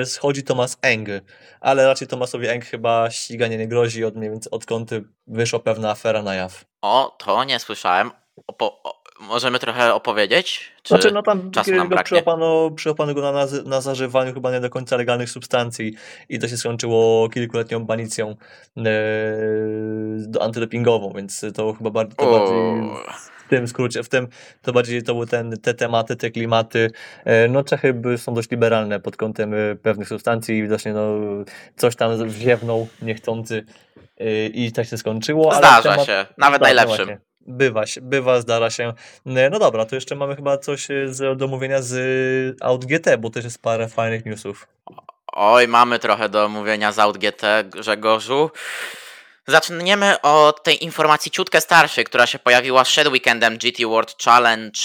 schodzi 0.04 0.42
Thomas 0.42 0.78
Eng, 0.82 1.08
ale 1.60 1.86
raczej 1.86 2.08
Thomasowi 2.08 2.48
Eng 2.48 2.64
chyba 2.64 3.10
ściganie 3.10 3.58
nie 3.58 3.68
grozi, 3.68 4.04
od, 4.04 4.14
odkąd 4.50 4.90
wyszła 5.26 5.58
pewna 5.58 5.90
afera 5.90 6.22
na 6.22 6.34
jaw. 6.34 6.64
O, 6.82 7.16
to 7.18 7.44
nie 7.44 7.58
słyszałem. 7.58 8.10
O, 8.46 8.52
po, 8.52 8.82
o, 8.82 9.02
możemy 9.20 9.58
trochę 9.58 9.94
opowiedzieć? 9.94 10.72
Czy 10.82 10.88
znaczy, 10.88 11.12
no 11.12 11.22
tam 11.22 11.50
czasu 11.50 11.72
nam 11.72 11.88
braknie? 11.88 12.04
Przyłapano, 12.04 12.70
przyłapano 12.70 13.14
go 13.14 13.32
na, 13.32 13.46
na, 13.64 13.80
zażywaniu 13.80 14.34
chyba 14.34 14.52
nie 14.52 14.60
do 14.60 14.70
końca 14.70 14.96
legalnych 14.96 15.30
substancji 15.30 15.94
i 16.28 16.38
to 16.38 16.48
się 16.48 16.56
skończyło 16.56 17.28
kilkuletnią 17.28 17.84
banicją 17.84 18.36
e, 18.76 18.82
antydopingową, 20.40 21.12
więc 21.16 21.44
to 21.54 21.72
chyba 21.72 21.90
bardziej, 21.90 22.16
to 22.16 22.30
bardziej 22.30 22.56
tym 23.54 23.68
skrócie, 23.68 24.02
w 24.02 24.08
tym 24.08 24.28
to 24.62 24.72
bardziej 24.72 25.02
to 25.02 25.14
były 25.14 25.26
ten, 25.26 25.56
te 25.60 25.74
tematy, 25.74 26.16
te 26.16 26.30
klimaty. 26.30 26.90
E, 27.24 27.48
no 27.48 27.64
Czechy 27.64 27.94
są 28.16 28.34
dość 28.34 28.50
liberalne 28.50 29.00
pod 29.00 29.16
kątem 29.16 29.54
e, 29.54 29.76
pewnych 29.82 30.08
substancji 30.08 30.56
i 30.58 30.62
widocznie 30.62 30.92
no, 30.92 31.18
coś 31.76 31.96
tam 31.96 32.28
wziewnął 32.28 32.88
niechcący 33.02 33.64
e, 34.18 34.46
i 34.46 34.72
tak 34.72 34.86
się 34.86 34.98
skończyło. 34.98 35.54
Zdarza 35.54 35.90
temat, 35.90 36.06
się, 36.06 36.26
nawet 36.38 36.62
tak, 36.62 36.74
najlepszym. 36.74 37.08
Bywa, 37.46 37.84
bywa, 38.02 38.40
zdarza 38.40 38.70
się. 38.70 38.92
No 39.24 39.58
dobra, 39.58 39.84
to 39.84 39.94
jeszcze 39.94 40.14
mamy 40.14 40.36
chyba 40.36 40.58
coś 40.58 40.88
do 41.36 41.44
omówienia 41.44 41.82
z 41.82 42.56
Out 42.62 42.84
GT, 42.84 43.18
bo 43.18 43.30
też 43.30 43.44
jest 43.44 43.62
parę 43.62 43.88
fajnych 43.88 44.26
newsów. 44.26 44.68
Oj, 45.32 45.68
mamy 45.68 45.98
trochę 45.98 46.28
do 46.28 46.44
omówienia 46.44 46.92
z 46.92 46.98
Out 46.98 47.18
GT, 47.18 47.64
Grzegorzu. 47.64 48.50
Zaczniemy 49.46 50.20
od 50.20 50.62
tej 50.62 50.84
informacji 50.84 51.30
ciutkę 51.30 51.60
starszej, 51.60 52.04
która 52.04 52.26
się 52.26 52.38
pojawiła 52.38 52.84
przed 52.84 53.08
weekendem 53.08 53.58
GT 53.58 53.82
World 53.86 54.14
Challenge 54.24 54.80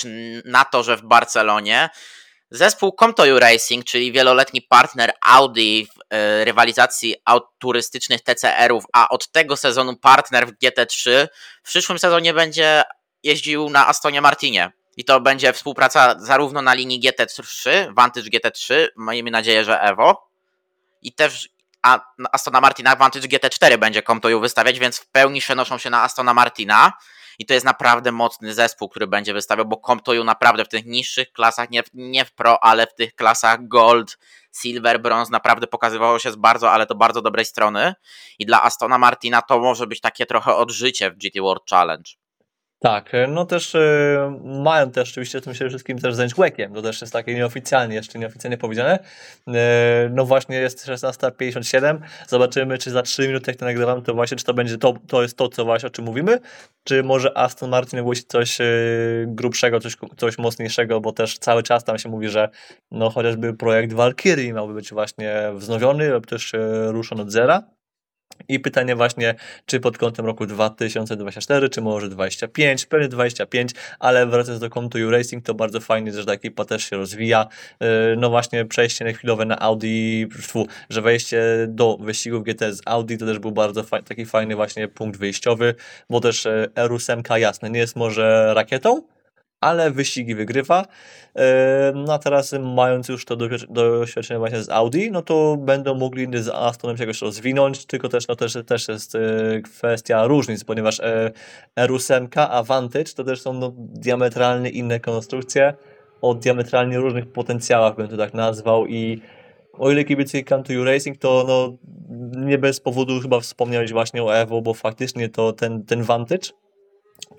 na 0.45 0.65
torze 0.65 0.97
w 0.97 1.01
Barcelonie. 1.01 1.89
Zespół 2.51 2.95
Comtoju 2.99 3.39
Racing, 3.39 3.85
czyli 3.85 4.11
wieloletni 4.11 4.61
partner 4.61 5.11
Audi 5.21 5.85
w 5.85 6.15
y, 6.15 6.45
rywalizacji 6.45 7.15
aut 7.25 7.43
turystycznych 7.59 8.21
TCR-ów, 8.21 8.83
a 8.93 9.09
od 9.09 9.31
tego 9.31 9.57
sezonu 9.57 9.97
partner 9.97 10.47
w 10.47 10.51
GT3, 10.51 11.27
w 11.63 11.67
przyszłym 11.67 11.99
sezonie 11.99 12.33
będzie 12.33 12.83
jeździł 13.23 13.69
na 13.69 13.87
Astonie 13.87 14.21
Martinie. 14.21 14.71
I 14.97 15.05
to 15.05 15.21
będzie 15.21 15.53
współpraca 15.53 16.15
zarówno 16.19 16.61
na 16.61 16.73
linii 16.73 17.01
GT3, 17.01 17.69
Vantage 17.95 18.29
GT3, 18.29 18.87
miejmy 18.97 19.31
nadzieję, 19.31 19.63
że 19.63 19.81
Evo, 19.81 20.29
i 21.01 21.13
też 21.13 21.49
a 21.83 21.99
Astona 22.31 22.61
Martina 22.61 22.95
Vantage 22.95 23.27
GT4 23.27 23.77
będzie 23.77 24.03
Comptoju 24.03 24.39
wystawiać, 24.39 24.79
więc 24.79 24.99
w 24.99 25.07
pełni 25.07 25.41
przenoszą 25.41 25.77
się 25.77 25.89
na 25.89 26.03
Astona 26.03 26.33
Martina 26.33 26.93
i 27.39 27.45
to 27.45 27.53
jest 27.53 27.65
naprawdę 27.65 28.11
mocny 28.11 28.53
zespół, 28.53 28.89
który 28.89 29.07
będzie 29.07 29.33
wystawiał, 29.33 29.65
bo 29.65 29.81
Comptoju 29.87 30.23
naprawdę 30.23 30.65
w 30.65 30.69
tych 30.69 30.85
niższych 30.85 31.31
klasach, 31.31 31.69
nie, 31.69 31.83
nie 31.93 32.25
w 32.25 32.33
Pro, 32.33 32.63
ale 32.63 32.87
w 32.87 32.95
tych 32.95 33.15
klasach 33.15 33.67
Gold, 33.67 34.17
Silver, 34.61 35.01
Bronze 35.01 35.31
naprawdę 35.31 35.67
pokazywało 35.67 36.19
się 36.19 36.31
z 36.31 36.35
bardzo, 36.35 36.71
ale 36.71 36.85
to 36.85 36.95
bardzo 36.95 37.21
dobrej 37.21 37.45
strony 37.45 37.93
i 38.39 38.45
dla 38.45 38.63
Astona 38.63 38.97
Martina 38.97 39.41
to 39.41 39.59
może 39.59 39.87
być 39.87 40.01
takie 40.01 40.25
trochę 40.25 40.55
odżycie 40.55 41.11
w 41.11 41.17
GT 41.17 41.41
World 41.41 41.63
Challenge. 41.69 42.11
Tak, 42.81 43.13
e, 43.13 43.27
no 43.27 43.45
też 43.45 43.75
y, 43.75 44.17
mają 44.43 44.91
też 44.91 45.09
oczywiście 45.09 45.41
tym 45.41 45.53
się 45.55 45.69
wszystkim 45.69 45.99
też 45.99 46.15
zająć 46.15 46.37
łekiem, 46.37 46.73
to 46.73 46.81
też 46.81 47.01
jest 47.01 47.13
takie 47.13 47.35
nieoficjalnie, 47.35 47.95
jeszcze 47.95 48.19
nieoficjalnie 48.19 48.57
powiedziane. 48.57 48.99
Y, 49.47 49.51
no 50.11 50.25
właśnie 50.25 50.55
jest 50.55 50.87
16.57, 50.87 51.99
zobaczymy 52.27 52.77
czy 52.77 52.91
za 52.91 53.01
3 53.01 53.27
minuty 53.27 53.51
jak 53.51 53.59
to 53.59 53.65
nagrywamy, 53.65 54.01
to 54.01 54.13
właśnie 54.13 54.37
czy 54.37 54.45
to 54.45 54.53
będzie 54.53 54.77
to, 54.77 54.93
to 55.07 55.21
jest 55.21 55.37
to, 55.37 55.49
co 55.49 55.65
właśnie 55.65 55.87
o 55.87 55.89
czym 55.89 56.05
mówimy, 56.05 56.39
czy 56.83 57.03
może 57.03 57.37
Aston 57.37 57.69
Martin 57.69 57.99
ogłosi 57.99 58.23
coś 58.23 58.61
y, 58.61 59.25
grubszego, 59.27 59.79
coś, 59.79 59.97
coś 60.17 60.37
mocniejszego, 60.37 61.01
bo 61.01 61.11
też 61.11 61.37
cały 61.37 61.63
czas 61.63 61.83
tam 61.83 61.97
się 61.97 62.09
mówi, 62.09 62.29
że 62.29 62.49
no 62.91 63.09
chociażby 63.09 63.53
projekt 63.53 63.93
Valkyrie 63.93 64.53
miałby 64.53 64.73
być 64.73 64.93
właśnie 64.93 65.51
wznowiony 65.53 66.09
lub 66.09 66.27
też 66.27 66.53
ruszony 66.91 67.21
od 67.21 67.31
zera. 67.31 67.78
I 68.47 68.59
pytanie 68.59 68.95
właśnie, 68.95 69.35
czy 69.65 69.79
pod 69.79 69.97
kątem 69.97 70.25
roku 70.25 70.45
2024, 70.45 71.69
czy 71.69 71.81
może 71.81 72.09
25, 72.09 72.85
pewnie 72.85 73.07
25, 73.07 73.71
ale 73.99 74.27
wracając 74.27 74.61
do 74.61 74.69
Come 74.69 74.89
Racing, 75.09 75.45
to 75.45 75.53
bardzo 75.53 75.79
fajnie, 75.79 76.13
że 76.13 76.25
ta 76.25 76.33
ekipa 76.33 76.65
też 76.65 76.89
się 76.89 76.97
rozwija. 76.97 77.47
Yy, 77.79 77.87
no 78.17 78.29
właśnie 78.29 78.65
przejście 78.65 79.05
na 79.05 79.13
chwilowe 79.13 79.45
na 79.45 79.59
Audi, 79.59 80.25
że 80.89 81.01
wejście 81.01 81.43
do 81.67 81.97
wyścigów 81.97 82.43
GT 82.43 82.73
z 82.73 82.81
Audi 82.85 83.15
to 83.15 83.25
też 83.25 83.39
był 83.39 83.51
bardzo 83.51 83.83
taki 83.83 84.25
fajny 84.25 84.55
właśnie 84.55 84.87
punkt 84.87 85.19
wyjściowy, 85.19 85.75
bo 86.09 86.19
też 86.19 86.47
R8 86.75 87.37
jasne, 87.37 87.69
nie 87.69 87.79
jest 87.79 87.95
może 87.95 88.53
rakietą, 88.53 89.01
ale 89.61 89.91
wyścigi 89.91 90.35
wygrywa. 90.35 90.85
E, 91.35 91.91
no 91.95 92.13
a 92.13 92.19
teraz 92.19 92.55
mając 92.59 93.09
już 93.09 93.25
to 93.25 93.35
doświadczenie 93.69 94.37
właśnie 94.39 94.63
z 94.63 94.69
Audi, 94.69 95.11
no 95.11 95.21
to 95.21 95.57
będą 95.57 95.95
mogli 95.95 96.27
z 96.33 96.49
Astonem 96.49 96.97
się 96.97 97.03
jakoś 97.03 97.21
rozwinąć, 97.21 97.85
tylko 97.85 98.09
też, 98.09 98.27
no 98.27 98.35
też, 98.35 98.57
też 98.67 98.87
jest 98.87 99.15
e, 99.15 99.19
kwestia 99.61 100.27
różnic, 100.27 100.63
ponieważ 100.63 100.99
e, 100.99 101.31
R8 101.79 102.47
a 102.49 102.63
Vantage 102.63 103.13
to 103.15 103.23
też 103.23 103.41
są 103.41 103.53
no, 103.53 103.73
diametralnie 103.77 104.69
inne 104.69 104.99
konstrukcje 104.99 105.73
o 106.21 106.33
diametralnie 106.33 106.97
różnych 106.97 107.31
potencjałach, 107.31 107.95
bym 107.95 108.07
to 108.07 108.17
tak 108.17 108.33
nazwał 108.33 108.87
i 108.87 109.21
o 109.73 109.91
ile 109.91 110.03
kibice 110.03 110.43
to 110.43 110.73
You 110.73 110.83
Racing, 110.83 111.17
to 111.17 111.45
no, 111.47 111.77
nie 112.45 112.57
bez 112.57 112.79
powodu 112.79 113.19
chyba 113.19 113.39
wspomniałeś 113.39 113.91
właśnie 113.91 114.23
o 114.23 114.35
Evo, 114.35 114.61
bo 114.61 114.73
faktycznie 114.73 115.29
to 115.29 115.53
ten, 115.53 115.85
ten 115.85 116.03
Vantage, 116.03 116.49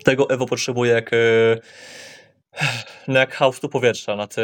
tego 0.03 0.29
Evo 0.29 0.45
potrzebuje 0.45 0.91
jak 0.93 1.11
no 3.07 3.19
jak 3.19 3.33
hałstu 3.33 3.69
powietrza 3.69 4.15
nad, 4.15 4.35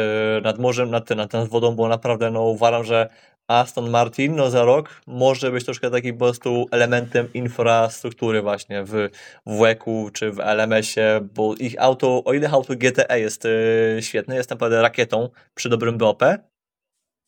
nad 0.42 0.58
morzem, 0.58 0.90
nad, 0.90 1.10
nad, 1.10 1.32
nad 1.32 1.48
wodą, 1.48 1.74
bo 1.74 1.88
naprawdę 1.88 2.30
no, 2.30 2.42
uważam, 2.42 2.84
że 2.84 3.08
Aston 3.48 3.90
Martin 3.90 4.36
no, 4.36 4.50
za 4.50 4.64
rok 4.64 5.00
może 5.06 5.50
być 5.50 5.64
troszkę 5.64 5.90
takim 5.90 6.18
po 6.18 6.24
prostu 6.24 6.66
elementem 6.70 7.32
infrastruktury 7.32 8.42
właśnie 8.42 8.84
w 8.84 9.08
WEC-u 9.46 10.10
czy 10.10 10.32
w 10.32 10.40
LMS-ie, 10.40 11.20
bo 11.34 11.54
ich 11.54 11.74
auto, 11.78 12.24
o 12.24 12.32
ile 12.32 12.50
auto 12.50 12.74
GTE 12.76 13.20
jest 13.20 13.44
yy, 13.44 14.02
świetne, 14.02 14.36
jest 14.36 14.50
naprawdę 14.50 14.82
rakietą 14.82 15.28
przy 15.54 15.68
dobrym 15.68 15.98
BOP, 15.98 16.22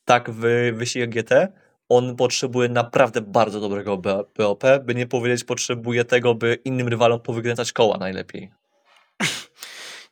tak 0.04 0.30
w 0.30 0.40
wyścigach 0.72 1.08
GT 1.08 1.32
on 1.88 2.16
potrzebuje 2.16 2.68
naprawdę 2.68 3.20
bardzo 3.20 3.60
dobrego 3.60 3.96
BOP, 4.38 4.64
by 4.84 4.94
nie 4.94 5.06
powiedzieć 5.06 5.44
potrzebuje 5.44 6.04
tego, 6.04 6.34
by 6.34 6.58
innym 6.64 6.88
rywalom 6.88 7.20
powykręcać 7.20 7.72
koła 7.72 7.98
najlepiej. 7.98 8.50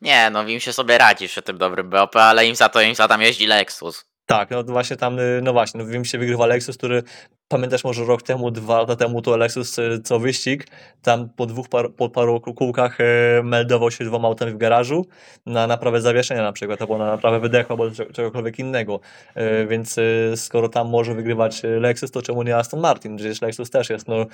Nie, 0.01 0.29
no 0.29 0.47
im 0.47 0.59
się 0.59 0.73
sobie 0.73 0.97
radzi 0.97 1.27
przy 1.27 1.41
tym 1.41 1.57
dobrym 1.57 1.89
BOP, 1.89 2.15
ale 2.15 2.47
im 2.47 2.55
za 2.55 2.69
to 2.69 2.81
im 2.81 2.95
za 2.95 3.07
tam 3.07 3.21
jeździ 3.21 3.45
Lexus. 3.45 4.09
Tak, 4.25 4.49
no 4.49 4.63
właśnie 4.63 4.95
tam, 4.95 5.19
y, 5.19 5.41
no 5.43 5.53
właśnie, 5.53 5.83
no 5.83 5.89
wiem 5.89 6.05
się 6.05 6.17
wygrywa 6.17 6.45
Lexus, 6.45 6.77
który 6.77 7.03
pamiętasz 7.47 7.83
może 7.83 8.05
rok 8.05 8.21
temu, 8.21 8.51
dwa 8.51 8.79
lata 8.79 8.95
temu 8.95 9.21
to 9.21 9.37
Lexus 9.37 9.79
y, 9.79 10.01
co 10.03 10.19
wyścig, 10.19 10.67
tam 11.01 11.29
po 11.29 11.45
dwóch 11.45 11.69
par, 11.69 11.93
po 11.93 12.09
paru 12.09 12.41
kółkach 12.41 12.99
y, 12.99 13.03
meldował 13.43 13.91
się 13.91 14.05
dwoma 14.05 14.27
autami 14.27 14.51
w 14.51 14.57
garażu 14.57 15.05
na 15.45 15.67
naprawę 15.67 16.01
zawieszenia 16.01 16.43
na 16.43 16.51
przykład, 16.51 16.81
albo 16.81 16.97
na 16.97 17.05
naprawę 17.05 17.39
wydechu, 17.39 17.73
albo 17.73 17.91
czegokolwiek 18.13 18.59
innego, 18.59 18.99
więc 19.67 19.95
skoro 20.35 20.69
tam 20.69 20.89
może 20.89 21.13
wygrywać 21.13 21.61
Lexus, 21.63 22.11
to 22.11 22.21
czemu 22.21 22.43
nie 22.43 22.55
Aston 22.55 22.79
Martin, 22.79 23.17
przecież 23.17 23.41
Lexus 23.41 23.69
też 23.69 23.89
jest 23.89 24.07
no 24.07 24.25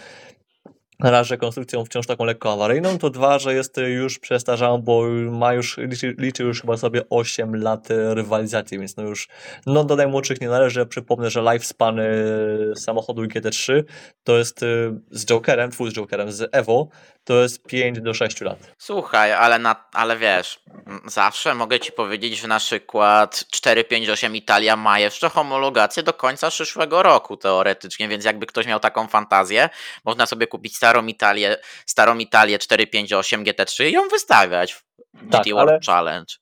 raz, 0.99 1.27
że 1.27 1.37
konstrukcją 1.37 1.85
wciąż 1.85 2.07
taką 2.07 2.25
lekko 2.25 2.53
awaryjną, 2.53 2.97
to 2.97 3.09
dwa, 3.09 3.39
że 3.39 3.53
jest 3.53 3.77
już 3.77 4.19
przestarzałą, 4.19 4.77
bo 4.77 5.03
ma 5.31 5.53
już, 5.53 5.77
liczy, 5.77 6.15
liczy 6.17 6.43
już 6.43 6.61
chyba 6.61 6.77
sobie 6.77 7.01
8 7.09 7.55
lat 7.55 7.87
rywalizacji, 7.89 8.79
więc 8.79 8.97
no 8.97 9.03
już, 9.03 9.27
no 9.65 9.83
do 9.83 9.95
najmłodszych 9.95 10.41
nie 10.41 10.49
należy. 10.49 10.85
Przypomnę, 10.85 11.29
że 11.29 11.41
lifespan 11.41 11.99
y, 11.99 12.73
samochodu 12.75 13.23
GT3 13.23 13.83
to 14.23 14.37
jest 14.37 14.63
y, 14.63 14.91
z 15.11 15.25
Jokerem, 15.25 15.71
twój 15.71 15.91
z 15.91 15.93
Jokerem, 15.93 16.31
z 16.31 16.49
Evo, 16.51 16.87
to 17.25 17.33
jest 17.41 17.63
5 17.63 18.01
do 18.01 18.13
6 18.13 18.41
lat. 18.41 18.59
Słuchaj, 18.77 19.33
ale, 19.33 19.59
na, 19.59 19.75
ale 19.93 20.17
wiesz, 20.17 20.59
zawsze 21.05 21.55
mogę 21.55 21.79
Ci 21.79 21.91
powiedzieć, 21.91 22.37
że 22.37 22.47
na 22.47 22.59
przykład 22.59 23.45
458 23.51 24.35
Italia 24.35 24.75
ma 24.75 24.99
jeszcze 24.99 25.29
homologację 25.29 26.03
do 26.03 26.13
końca 26.13 26.49
przyszłego 26.49 27.03
roku 27.03 27.37
teoretycznie, 27.37 28.07
więc 28.07 28.25
jakby 28.25 28.45
ktoś 28.45 28.67
miał 28.67 28.79
taką 28.79 29.07
fantazję, 29.07 29.69
można 30.05 30.25
sobie 30.25 30.47
kupić 30.47 30.77
starą 30.85 31.05
Italię, 31.05 31.57
starą 31.85 32.17
Italię 32.17 32.59
458 32.59 33.43
GT3 33.43 33.85
i 33.85 33.91
ją 33.91 34.07
wystawiać 34.07 34.73
w 34.73 34.83
tak, 35.31 35.41
GT 35.41 35.53
World 35.53 35.69
ale, 35.69 35.79
Challenge. 35.85 36.33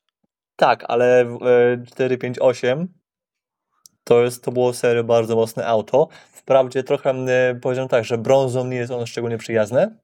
Tak, 0.55 0.85
ale 0.87 1.25
458 1.87 2.79
e, 2.79 2.87
to 4.03 4.23
jest, 4.23 4.43
to 4.43 4.51
było 4.51 4.73
serio 4.73 5.03
bardzo 5.03 5.35
mocne 5.35 5.67
auto. 5.67 6.07
Wprawdzie 6.31 6.83
trochę 6.83 7.09
e, 7.09 7.55
powiedziałem 7.61 7.89
tak, 7.89 8.05
że 8.05 8.17
brązą 8.17 8.67
nie 8.67 8.77
jest 8.77 8.91
ono 8.91 9.05
szczególnie 9.05 9.37
przyjazne, 9.37 9.97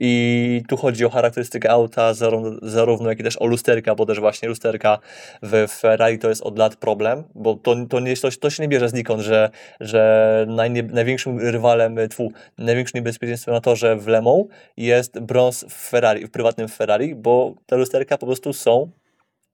i 0.00 0.62
tu 0.68 0.76
chodzi 0.76 1.04
o 1.04 1.10
charakterystykę 1.10 1.70
auta, 1.70 2.14
zarówno 2.62 3.08
jak 3.08 3.20
i 3.20 3.22
też 3.22 3.36
o 3.36 3.46
lusterka, 3.46 3.94
bo 3.94 4.06
też 4.06 4.20
właśnie 4.20 4.48
lusterka 4.48 4.98
w 5.42 5.66
Ferrari 5.68 6.18
to 6.18 6.28
jest 6.28 6.42
od 6.42 6.58
lat 6.58 6.76
problem, 6.76 7.24
bo 7.34 7.54
to, 7.54 7.76
to, 7.88 8.00
nie, 8.00 8.16
to, 8.16 8.28
to 8.40 8.50
się 8.50 8.62
nie 8.62 8.68
bierze 8.68 8.88
znikąd, 8.88 9.22
że, 9.22 9.50
że 9.80 10.46
najnie, 10.48 10.82
największym 10.82 11.38
rywalem, 11.38 11.96
tfu, 12.10 12.32
największym 12.58 12.98
niebezpieczeństwem 12.98 13.54
na 13.54 13.60
torze 13.60 13.96
w 13.96 14.08
Le 14.08 14.22
Mans 14.22 14.46
jest 14.76 15.20
brąz 15.20 15.64
w 15.68 15.88
Ferrari, 15.88 16.26
w 16.26 16.30
prywatnym 16.30 16.68
Ferrari, 16.68 17.14
bo 17.14 17.54
te 17.66 17.76
lusterka 17.76 18.18
po 18.18 18.26
prostu 18.26 18.52
są 18.52 18.90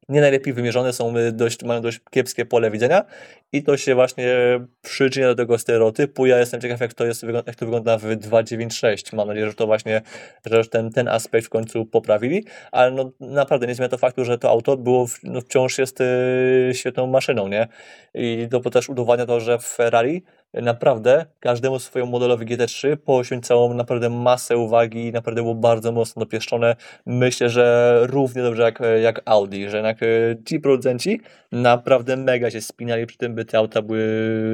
nie 0.08 0.20
najlepiej 0.20 0.54
wymierzone, 0.54 0.92
są 0.92 1.16
y, 1.16 1.32
dość, 1.32 1.64
mają 1.64 1.80
dość 1.80 2.00
kiepskie 2.10 2.46
pole 2.46 2.70
widzenia 2.70 3.04
i 3.52 3.62
to 3.62 3.76
się 3.76 3.94
właśnie 3.94 4.34
przyczynia 4.82 5.26
do 5.26 5.34
tego 5.34 5.58
stereotypu. 5.58 6.26
Ja 6.26 6.38
jestem 6.38 6.60
ciekaw, 6.60 6.80
jak 6.80 6.94
to, 6.94 7.04
jest, 7.04 7.22
jak 7.46 7.56
to 7.56 7.66
wygląda 7.66 7.98
w 7.98 8.16
296. 8.16 9.12
Mam 9.12 9.28
nadzieję, 9.28 9.46
że 9.46 9.54
to 9.54 9.66
właśnie, 9.66 10.02
że 10.44 10.64
ten, 10.64 10.90
ten 10.90 11.08
aspekt 11.08 11.46
w 11.46 11.50
końcu 11.50 11.86
poprawili, 11.86 12.44
ale 12.72 12.90
no, 12.90 13.10
naprawdę 13.20 13.66
nie 13.66 13.74
zmienia 13.74 13.88
to 13.88 13.98
faktu, 13.98 14.24
że 14.24 14.38
to 14.38 14.50
auto 14.50 14.76
było, 14.76 15.06
no, 15.22 15.40
wciąż 15.40 15.78
jest 15.78 16.00
y, 16.00 16.70
świetną 16.72 17.06
maszyną, 17.06 17.48
nie? 17.48 17.68
I 18.14 18.48
to 18.50 18.70
też 18.70 18.88
udowadnia 18.88 19.26
to, 19.26 19.40
że 19.40 19.58
w 19.58 19.64
Ferrari 19.64 20.22
naprawdę 20.62 21.26
każdemu 21.40 21.78
swojemu 21.78 22.12
modelowi 22.12 22.46
GT3 22.46 22.96
poświęcało 22.96 23.74
naprawdę 23.74 24.10
masę 24.10 24.56
uwagi 24.56 25.06
i 25.06 25.12
naprawdę 25.12 25.42
było 25.42 25.54
bardzo 25.54 25.92
mocno 25.92 26.20
dopieszczone. 26.20 26.76
Myślę, 27.06 27.50
że 27.50 27.98
równie 28.02 28.42
dobrze 28.42 28.62
jak, 28.62 28.78
jak 29.02 29.20
Audi, 29.24 29.68
że 29.68 29.76
jednak 29.76 30.02
e, 30.02 30.06
ci 30.44 30.60
producenci 30.60 31.20
naprawdę 31.52 32.16
mega 32.16 32.50
się 32.50 32.60
spinali 32.60 33.06
przy 33.06 33.18
tym, 33.18 33.34
by 33.34 33.44
te 33.44 33.58
auta 33.58 33.82
były 33.82 34.04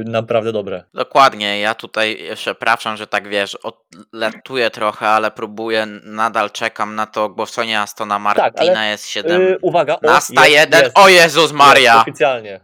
naprawdę 0.06 0.52
dobre. 0.52 0.84
Dokładnie, 0.94 1.60
ja 1.60 1.74
tutaj 1.74 2.18
przepraszam, 2.34 2.96
że 2.96 3.06
tak 3.06 3.28
wiesz, 3.28 3.54
odletuję 3.54 4.70
trochę, 4.70 5.08
ale 5.08 5.30
próbuję, 5.30 5.86
nadal 6.04 6.50
czekam 6.50 6.94
na 6.94 7.06
to 7.06 7.24
ogłoszenie 7.24 7.80
Astona 7.80 8.18
Martina 8.18 8.50
tak, 8.50 8.60
ale, 8.60 8.90
jest 8.90 9.06
7. 9.06 9.42
Yy, 9.42 9.58
uwaga, 9.62 9.94
o, 9.94 10.06
na 10.06 10.20
101, 10.20 10.82
jest, 10.82 10.98
o 10.98 11.08
Jezus 11.08 11.52
Maria! 11.52 11.94
Jest, 11.94 12.02
oficjalnie. 12.08 12.60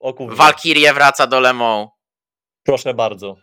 O 0.00 0.14
Valkyrie 0.28 0.92
wraca 0.92 1.26
do 1.26 1.40
Le 1.40 1.52
Mans. 1.52 1.88
Proszę 2.64 2.94
bardzo. 2.94 3.36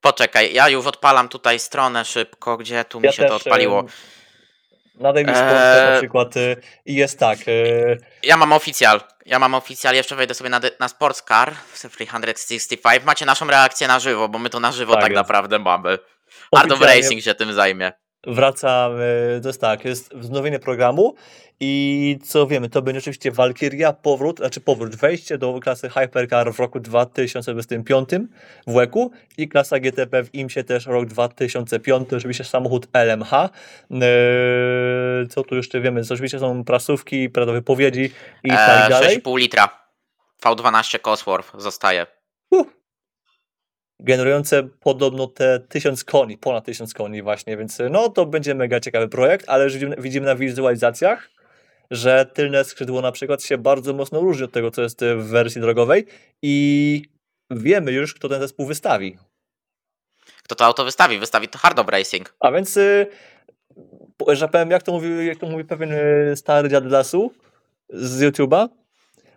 Poczekaj, 0.00 0.54
ja 0.54 0.68
już 0.68 0.86
odpalam 0.86 1.28
tutaj 1.28 1.58
stronę 1.58 2.04
szybko, 2.04 2.56
gdzie 2.56 2.84
tu 2.84 3.00
mi 3.00 3.06
ja 3.06 3.12
się 3.12 3.24
to 3.24 3.36
odpaliło. 3.36 3.84
Na 4.94 5.12
Daily 5.12 5.32
eee... 5.32 5.92
na 5.92 5.98
przykład 5.98 6.36
y, 6.36 6.56
i 6.86 6.94
jest 6.94 7.18
tak. 7.18 7.38
Y... 7.48 7.98
Ja 8.22 8.36
mam 8.36 8.52
oficjal. 8.52 9.00
Ja 9.26 9.38
mam 9.38 9.54
oficjal, 9.54 9.94
jeszcze 9.94 10.16
wejdę 10.16 10.34
sobie 10.34 10.50
na, 10.50 10.60
na 10.80 10.88
Sportscar 10.88 11.54
365. 11.74 13.04
Macie 13.04 13.26
naszą 13.26 13.46
reakcję 13.46 13.88
na 13.88 14.00
żywo, 14.00 14.28
bo 14.28 14.38
my 14.38 14.50
to 14.50 14.60
na 14.60 14.72
żywo 14.72 14.94
tak, 14.94 15.02
tak 15.02 15.12
naprawdę 15.12 15.58
mamy. 15.58 15.98
Art 16.52 16.72
of 16.72 16.80
Racing 16.80 17.22
się 17.22 17.34
tym 17.34 17.52
zajmie 17.52 17.92
wraca, 18.26 18.90
to 19.42 19.48
jest 19.48 19.60
tak, 19.60 19.84
jest 19.84 20.14
wznowienie 20.14 20.58
programu 20.58 21.14
i 21.64 22.18
co 22.24 22.46
wiemy, 22.46 22.68
to 22.68 22.82
będzie 22.82 22.98
oczywiście 22.98 23.30
Valkyria, 23.30 23.92
powrót, 23.92 24.38
znaczy 24.38 24.60
powrót, 24.60 24.96
wejście 24.96 25.38
do 25.38 25.60
klasy 25.60 25.88
Hypercar 25.88 26.52
w 26.52 26.58
roku 26.58 26.80
2025 26.80 28.08
w 28.66 28.72
WEC-u 28.72 29.10
i 29.36 29.48
klasa 29.48 29.78
GTP 29.78 30.24
w 30.24 30.34
IMSie 30.34 30.64
też 30.64 30.86
rok 30.86 31.06
2005, 31.06 32.12
oczywiście 32.12 32.44
samochód 32.44 32.86
LMH. 32.92 33.32
Eee, 33.32 35.28
co 35.28 35.42
tu 35.42 35.56
jeszcze 35.56 35.80
wiemy? 35.80 36.00
Oczywiście 36.10 36.38
są 36.38 36.64
prasówki, 36.64 37.28
wypowiedzi 37.46 38.10
i 38.44 38.48
tak 38.48 38.90
dalej. 38.90 39.22
6,5 39.22 39.38
litra. 39.38 39.68
V12 40.44 41.00
Cosworth 41.00 41.52
zostaje. 41.58 42.21
Generujące 44.04 44.62
podobno 44.80 45.26
te 45.26 45.60
1000 45.68 46.04
koni, 46.04 46.38
ponad 46.38 46.64
1000 46.64 46.94
koni 46.94 47.22
właśnie, 47.22 47.56
więc 47.56 47.78
no 47.90 48.08
to 48.08 48.26
będzie 48.26 48.54
mega 48.54 48.80
ciekawy 48.80 49.08
projekt, 49.08 49.48
ale 49.48 49.70
widzimy, 49.70 49.96
widzimy 49.98 50.26
na 50.26 50.36
wizualizacjach, 50.36 51.30
że 51.90 52.26
tylne 52.26 52.64
skrzydło 52.64 53.00
na 53.00 53.12
przykład 53.12 53.42
się 53.42 53.58
bardzo 53.58 53.92
mocno 53.92 54.20
różni 54.20 54.44
od 54.44 54.52
tego, 54.52 54.70
co 54.70 54.82
jest 54.82 55.00
w 55.16 55.24
wersji 55.24 55.60
drogowej 55.60 56.06
i 56.42 57.02
wiemy 57.50 57.92
już, 57.92 58.14
kto 58.14 58.28
ten 58.28 58.40
zespół 58.40 58.66
wystawi. 58.66 59.18
Kto 60.42 60.54
to 60.54 60.64
auto 60.64 60.84
wystawi? 60.84 61.18
Wystawi 61.18 61.48
to 61.48 61.58
Hard 61.58 61.90
Racing. 61.90 62.34
A 62.40 62.52
więc, 62.52 62.76
y, 62.76 63.06
że 64.28 64.48
powiem, 64.48 64.70
jak 64.70 64.82
to 64.82 64.92
mówi, 64.92 65.26
jak 65.26 65.38
to 65.38 65.46
mówi 65.46 65.64
pewien 65.64 65.92
y, 65.92 66.32
stary 66.36 66.68
dziad 66.68 66.84
lasu 66.84 67.32
z 67.88 68.22
YouTube'a, 68.22 68.68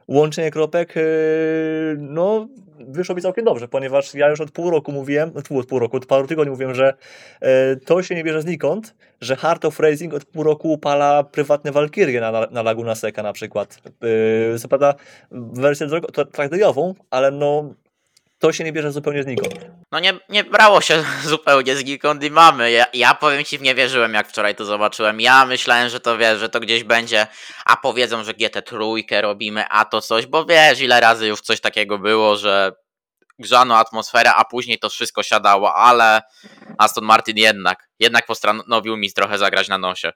łączenie 0.07 0.51
kropek, 0.51 0.97
y, 0.97 1.95
no 1.99 2.47
wyszło 2.80 3.16
mi 3.16 3.22
całkiem 3.22 3.46
dobrze, 3.46 3.68
ponieważ 3.68 4.14
ja 4.14 4.30
już 4.30 4.42
od 4.42 4.52
pół 4.52 4.70
roku 4.70 4.92
mówiłem, 4.92 5.32
od 5.36 5.48
pół, 5.48 5.80
roku, 5.80 5.98
od 5.98 6.06
paru 6.06 6.28
tygodni 6.28 6.52
mówiłem, 6.52 6.76
że 6.76 6.94
e, 7.42 7.76
to 7.76 8.04
się 8.04 8.16
nie 8.16 8.24
bierze 8.24 8.42
znikąd, 8.42 8.96
że 9.22 9.36
Heart 9.36 9.66
of 9.66 9.80
Racing 9.80 10.14
od 10.14 10.26
pół 10.26 10.44
roku 10.44 10.72
upala 10.72 11.24
prywatne 11.24 11.72
Valkyrie 11.72 12.22
na, 12.22 12.48
na 12.52 12.62
Laguna 12.62 12.96
Seca 12.96 13.24
na 13.24 13.34
przykład. 13.34 13.82
E, 14.54 14.60
co 14.60 14.68
prawda 14.68 14.94
wersję 15.32 15.88
tradycyjną, 16.32 16.96
ale 17.10 17.32
no 17.32 17.74
to 18.40 18.54
się 18.54 18.64
nie 18.64 18.74
bierze 18.74 18.92
zupełnie 18.92 19.24
znikąd. 19.24 19.54
No 19.92 20.00
nie, 20.00 20.14
nie 20.30 20.44
brało 20.44 20.82
się 20.82 21.04
zupełnie 21.24 21.76
znikąd 21.76 22.24
i 22.24 22.32
mamy. 22.32 22.72
Ja, 22.72 22.86
ja 22.94 23.14
powiem 23.14 23.44
ci, 23.44 23.62
nie 23.62 23.76
wierzyłem 23.76 24.14
jak 24.14 24.28
wczoraj 24.28 24.56
to 24.56 24.66
zobaczyłem. 24.66 25.22
Ja 25.22 25.46
myślałem, 25.46 25.90
że 25.90 26.00
to 26.00 26.18
wiesz, 26.18 26.40
że 26.40 26.50
to 26.50 26.60
gdzieś 26.60 26.84
będzie, 26.84 27.28
a 27.66 27.78
powiedzą, 27.78 28.24
że 28.24 28.34
GT 28.34 28.62
trójkę 28.62 29.22
robimy, 29.22 29.66
a 29.70 29.86
to 29.86 30.02
coś, 30.02 30.26
bo 30.26 30.46
wiesz, 30.46 30.82
ile 30.82 31.00
razy 31.00 31.28
już 31.28 31.42
coś 31.42 31.62
takiego 31.62 31.98
było, 31.98 32.38
że 32.38 32.72
grzano 33.40 33.78
atmosferę, 33.78 34.34
a 34.34 34.46
później 34.46 34.80
to 34.80 34.90
wszystko 34.90 35.24
siadało, 35.24 35.76
ale 35.76 36.22
Aston 36.78 37.04
Martin 37.04 37.38
jednak, 37.38 37.90
jednak 38.00 38.26
postanowił 38.26 38.98
mi 38.98 39.14
trochę 39.14 39.38
zagrać 39.38 39.68
na 39.68 39.78
nosie. 39.78 40.12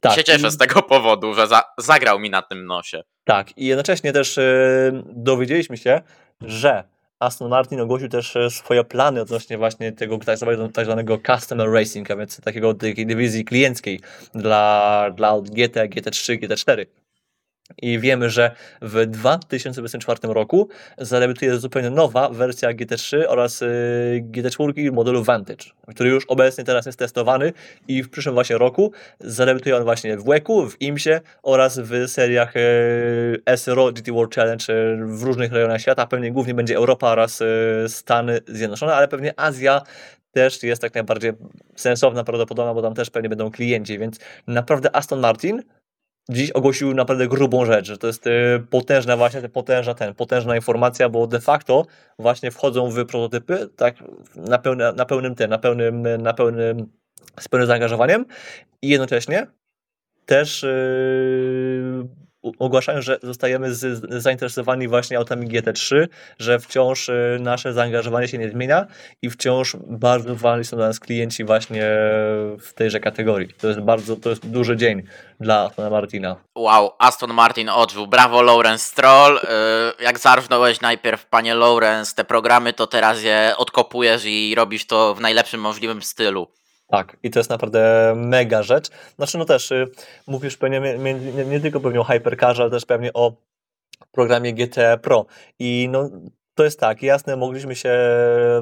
Tak, 0.00 0.14
się 0.14 0.24
cieszę 0.24 0.50
z 0.50 0.58
tego 0.58 0.82
powodu, 0.82 1.34
że 1.34 1.46
za, 1.46 1.62
zagrał 1.78 2.18
mi 2.18 2.30
na 2.30 2.42
tym 2.42 2.66
nosie. 2.66 3.02
Tak, 3.24 3.58
i 3.58 3.66
jednocześnie 3.66 4.12
też 4.12 4.36
yy, 4.36 5.02
dowiedzieliśmy 5.06 5.76
się, 5.76 6.02
że 6.40 6.84
Aston 7.20 7.48
Martin 7.48 7.80
ogłosił 7.80 8.08
też 8.08 8.36
e, 8.36 8.50
swoje 8.50 8.84
plany 8.84 9.20
odnośnie 9.20 9.58
właśnie 9.58 9.92
tego 9.92 10.18
tak 10.18 10.38
tak 10.74 10.84
zwanego 10.84 11.18
customer 11.26 11.72
racing, 11.72 12.10
a 12.10 12.16
więc 12.16 12.40
takiego 12.40 12.74
takiej 12.74 13.06
dywizji 13.06 13.44
klienckiej 13.44 14.00
dla, 14.34 15.10
dla 15.16 15.40
GT, 15.40 15.76
GT3, 15.76 16.38
GT4. 16.38 16.86
I 17.82 17.98
wiemy, 17.98 18.30
że 18.30 18.50
w 18.82 19.06
2024 19.06 20.20
roku 20.22 20.68
zadebiutuje 20.98 21.58
zupełnie 21.58 21.90
nowa 21.90 22.28
wersja 22.28 22.72
GT3 22.72 23.24
oraz 23.28 23.62
y, 23.62 23.66
GT4 24.30 24.92
modelu 24.92 25.24
Vantage, 25.24 25.64
który 25.86 26.10
już 26.10 26.24
obecnie 26.28 26.64
teraz 26.64 26.86
jest 26.86 26.98
testowany 26.98 27.52
i 27.88 28.02
w 28.02 28.10
przyszłym 28.10 28.34
właśnie 28.34 28.58
roku 28.58 28.92
zadebiutuje 29.20 29.76
on 29.76 29.84
właśnie 29.84 30.16
w 30.16 30.24
WEC-u, 30.24 30.70
w 30.70 30.82
IMSie 30.82 31.20
oraz 31.42 31.78
w 31.78 32.08
seriach 32.08 32.56
y, 32.56 33.56
SRO 33.56 33.92
GT 33.92 34.12
World 34.12 34.34
Challenge 34.34 34.64
y, 34.68 34.96
w 35.06 35.22
różnych 35.22 35.52
rejonach 35.52 35.80
świata. 35.80 36.06
Pewnie 36.06 36.32
głównie 36.32 36.54
będzie 36.54 36.76
Europa 36.76 37.10
oraz 37.10 37.42
Stany 37.88 38.40
Zjednoczone, 38.46 38.94
ale 38.94 39.08
pewnie 39.08 39.40
Azja 39.40 39.82
też 40.32 40.62
jest 40.62 40.82
tak 40.82 40.94
najbardziej 40.94 41.32
sensowna, 41.76 42.24
prawdopodobna, 42.24 42.74
bo 42.74 42.82
tam 42.82 42.94
też 42.94 43.10
pewnie 43.10 43.28
będą 43.28 43.50
klienci, 43.50 43.98
więc 43.98 44.18
naprawdę 44.46 44.96
Aston 44.96 45.20
Martin 45.20 45.62
dziś 46.30 46.50
ogłosił 46.50 46.94
naprawdę 46.94 47.28
grubą 47.28 47.64
rzecz, 47.64 47.86
że 47.86 47.98
to 47.98 48.06
jest 48.06 48.26
e, 48.26 48.30
potężna 48.70 49.16
właśnie, 49.16 49.48
potężna 49.48 49.94
ten, 49.94 50.14
potężna 50.14 50.56
informacja, 50.56 51.08
bo 51.08 51.26
de 51.26 51.40
facto 51.40 51.86
właśnie 52.18 52.50
wchodzą 52.50 52.90
w 52.90 53.06
prototypy 53.06 53.68
tak 53.76 53.94
na, 54.36 54.58
pełne, 54.58 54.92
na 54.92 55.04
pełnym 55.04 55.34
ten, 55.34 55.50
na 55.50 55.58
pełnym, 55.58 56.22
na 56.22 56.34
pełnym, 56.34 56.86
z 57.40 57.48
pełnym 57.48 57.66
zaangażowaniem 57.66 58.26
i 58.82 58.88
jednocześnie 58.88 59.46
też 60.26 60.62
yy, 60.62 62.08
ogłaszają, 62.58 63.02
że 63.02 63.18
zostajemy 63.22 63.74
z, 63.74 64.22
zainteresowani 64.22 64.88
właśnie 64.88 65.18
autami 65.18 65.48
GT3, 65.48 66.08
że 66.38 66.58
wciąż 66.58 67.08
y, 67.08 67.38
nasze 67.40 67.72
zaangażowanie 67.72 68.28
się 68.28 68.38
nie 68.38 68.50
zmienia 68.50 68.86
i 69.22 69.30
wciąż 69.30 69.76
bardzo 69.86 70.34
ważni 70.34 70.64
są 70.64 70.76
dla 70.76 70.86
nas 70.86 71.00
klienci 71.00 71.44
właśnie 71.44 71.82
w 72.60 72.72
tejże 72.74 73.00
kategorii. 73.00 73.48
To 73.60 73.68
jest 73.68 73.80
bardzo, 73.80 74.16
to 74.16 74.30
jest 74.30 74.46
duży 74.46 74.76
dzień 74.76 75.02
dla 75.40 75.64
Astona 75.64 75.90
Martina. 75.90 76.36
Wow, 76.54 76.90
Aston 76.98 77.34
Martin 77.34 77.68
odżył. 77.68 78.06
Brawo 78.06 78.42
Lawrence 78.42 78.84
Stroll. 78.84 79.36
Y, 79.36 80.04
jak 80.04 80.18
zarżnąłeś 80.18 80.80
najpierw, 80.80 81.26
panie 81.26 81.54
Lawrence, 81.54 82.14
te 82.14 82.24
programy, 82.24 82.72
to 82.72 82.86
teraz 82.86 83.22
je 83.22 83.54
odkopujesz 83.56 84.24
i 84.24 84.54
robisz 84.54 84.86
to 84.86 85.14
w 85.14 85.20
najlepszym 85.20 85.60
możliwym 85.60 86.02
stylu. 86.02 86.57
Tak, 86.90 87.16
i 87.22 87.30
to 87.30 87.38
jest 87.38 87.50
naprawdę 87.50 88.12
mega 88.16 88.62
rzecz. 88.62 88.90
Znaczy, 89.16 89.38
no 89.38 89.44
też 89.44 89.70
y, 89.70 89.86
mówisz 90.26 90.56
pewnie 90.56 90.80
nie, 90.80 91.14
nie, 91.14 91.44
nie, 91.44 91.60
tylko 91.60 91.80
pewnie 91.80 92.00
o 92.00 92.04
Hypercarze, 92.04 92.62
ale 92.62 92.70
też 92.70 92.86
pewnie 92.86 93.12
o 93.12 93.32
programie 94.12 94.54
GT 94.54 94.76
Pro. 95.02 95.26
I 95.58 95.88
no, 95.90 96.10
to 96.54 96.64
jest 96.64 96.80
tak, 96.80 97.02
jasne, 97.02 97.36
mogliśmy 97.36 97.76
się 97.76 97.98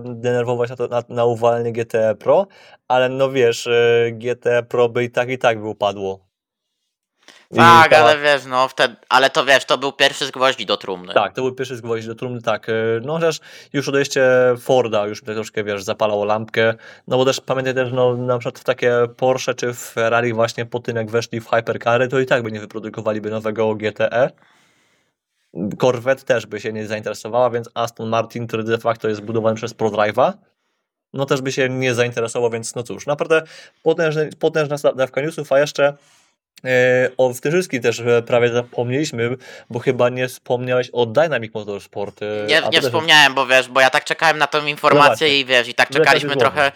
denerwować 0.05 0.71
na, 0.71 0.77
to, 0.77 0.89
na, 0.89 1.03
na 1.09 1.25
uwalenie 1.25 1.73
GT 1.73 1.95
Pro, 2.19 2.47
ale 2.89 3.09
no 3.09 3.31
wiesz, 3.31 3.67
y, 3.67 4.13
GT 4.13 4.63
Pro 4.69 4.89
by 4.89 5.05
i 5.05 5.11
tak 5.11 5.31
i 5.31 5.39
tak 5.39 5.61
by 5.61 5.67
upadło. 5.67 6.26
Tak, 7.55 7.91
ta... 7.91 7.99
ale 7.99 8.19
wiesz, 8.19 8.45
no 8.45 8.69
wtedy, 8.69 8.97
ale 9.09 9.31
to 9.31 9.45
wiesz, 9.45 9.65
to 9.65 9.79
był 9.79 9.93
pierwszy 9.93 10.27
z 10.27 10.31
gwoździ 10.31 10.67
do 10.67 10.77
trumny. 10.77 11.15
Tak, 11.15 11.35
to 11.35 11.43
był 11.43 11.55
pierwszy 11.55 11.77
z 11.77 11.81
gwoździ 11.81 12.09
do 12.09 12.15
trumny, 12.15 12.43
tak. 12.43 12.69
Y, 12.69 13.01
no 13.05 13.13
chociaż 13.13 13.41
już 13.73 13.89
odejście 13.89 14.23
Forda 14.61 15.07
już 15.07 15.23
troszkę, 15.23 15.65
wiesz, 15.65 15.85
zapalało 15.85 16.25
lampkę, 16.25 16.75
no 17.09 17.17
bo 17.17 17.25
też 17.25 17.41
pamiętaj 17.41 17.75
też, 17.75 17.93
no 17.93 18.17
na 18.17 18.39
przykład 18.39 18.59
w 18.59 18.65
takie 18.65 18.93
Porsche 19.17 19.55
czy 19.55 19.75
w 19.75 19.79
Ferrari 19.79 20.33
właśnie 20.33 20.67
po 20.67 20.81
tym 20.81 20.97
jak 20.97 21.11
weszli 21.11 21.41
w 21.41 21.49
Hypercary, 21.51 22.09
to 22.09 22.21
i 22.21 22.27
tak 22.27 22.43
by 22.43 22.53
nie 22.53 22.61
wyprodukowaliby 22.61 23.31
nowego 23.31 23.75
GTE. 23.75 24.31
Corvette 25.81 26.25
też 26.25 26.47
by 26.47 26.61
się 26.61 26.73
nie 26.73 26.87
zainteresowała, 26.87 27.51
więc 27.51 27.71
Aston 27.75 28.09
Martin, 28.09 28.47
który 28.47 28.65
de 28.65 28.79
facto 28.79 29.09
jest 29.09 29.21
budowany 29.21 29.57
przez 29.57 29.75
ProDrive'a, 29.75 30.33
no 31.13 31.27
też 31.27 31.43
by 31.43 31.53
się 31.53 31.69
nie 31.69 31.95
zainteresował, 31.95 32.51
więc 32.51 32.75
no 32.75 32.83
cóż, 32.83 33.07
naprawdę 33.07 33.43
potężny, 33.83 34.31
potężna 34.39 34.77
dawka 34.93 35.21
newsów, 35.21 35.53
a 35.53 35.59
jeszcze 35.59 35.97
o 37.17 37.33
w 37.35 37.41
tym 37.41 37.53
wszystkim 37.53 37.83
też 37.83 38.01
e, 38.01 38.23
prawie 38.23 38.49
zapomnieliśmy, 38.49 39.37
bo 39.71 39.79
chyba 39.79 40.09
nie 40.09 40.29
wspomniałeś 40.29 40.91
o 40.93 41.07
Dynamic 41.07 41.55
Motorsport. 41.55 42.23
e, 42.23 42.47
Nie, 42.47 42.63
to 42.63 42.71
nie 42.71 42.83
wspomniałem, 42.83 43.35
bo 43.35 43.47
wiesz, 43.47 43.69
bo 43.69 43.81
ja 43.81 43.91
tak 43.91 44.05
czekałem 44.05 44.39
na 44.39 44.47
tą 44.47 44.67
informację 44.67 45.09
właśnie. 45.29 45.39
i 45.41 45.45
wiesz, 45.45 45.69
i 45.69 45.75
tak 45.75 45.91
czekaliśmy 45.91 46.37
trochę 46.37 46.73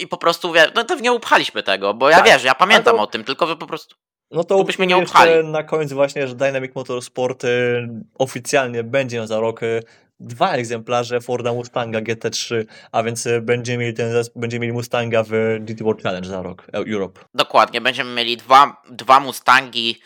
i 0.00 0.08
po 0.08 0.16
prostu, 0.16 0.52
wiesz, 0.52 0.68
no 0.74 0.84
to 0.84 0.94
nie 0.94 1.12
upchaliśmy 1.12 1.62
tego, 1.62 1.94
bo 1.94 2.10
ja 2.10 2.16
Tak, 2.16 2.26
wiesz, 2.26 2.44
ja 2.44 2.54
pamiętam 2.54 2.96
to- 2.96 3.02
o 3.02 3.06
tym, 3.06 3.24
tylko 3.24 3.46
wy 3.46 3.56
po 3.56 3.66
prostu... 3.66 3.96
No 4.30 4.44
to 4.44 4.56
Tu 4.58 4.64
byśmy 4.64 4.86
nie 4.86 4.96
upchali. 4.96 5.44
na 5.44 5.62
koniec 5.62 5.92
właśnie, 5.92 6.28
że 6.28 6.34
Dynamic 6.34 6.74
Motorsport 6.74 7.44
e, 7.44 7.48
oficjalnie 8.18 8.84
będzie 8.84 9.26
za 9.26 9.40
rok 9.40 9.62
e, 9.62 9.66
dwa 10.24 10.52
egzemplarze 10.52 11.20
Forda 11.20 11.52
Mustanga 11.52 12.00
GT3, 12.00 12.64
a 12.92 13.02
więc 13.02 13.26
e, 13.26 13.40
będziemy 13.40 13.78
mieli, 13.78 13.94
ten, 13.94 14.12
będziemy 14.36 14.60
mieli 14.60 14.72
Mustanga 14.72 15.22
w 15.22 15.30
GT 15.60 15.84
World 15.84 16.02
Challenge 16.02 16.28
za 16.28 16.42
rok, 16.42 16.66
e, 16.72 16.92
Europe. 16.92 17.20
Dokładnie, 17.34 17.80
będziemy 17.80 18.14
mieli 18.14 18.36
dwa, 18.36 18.82
dwa 18.90 19.20
Mustangi 19.20 20.00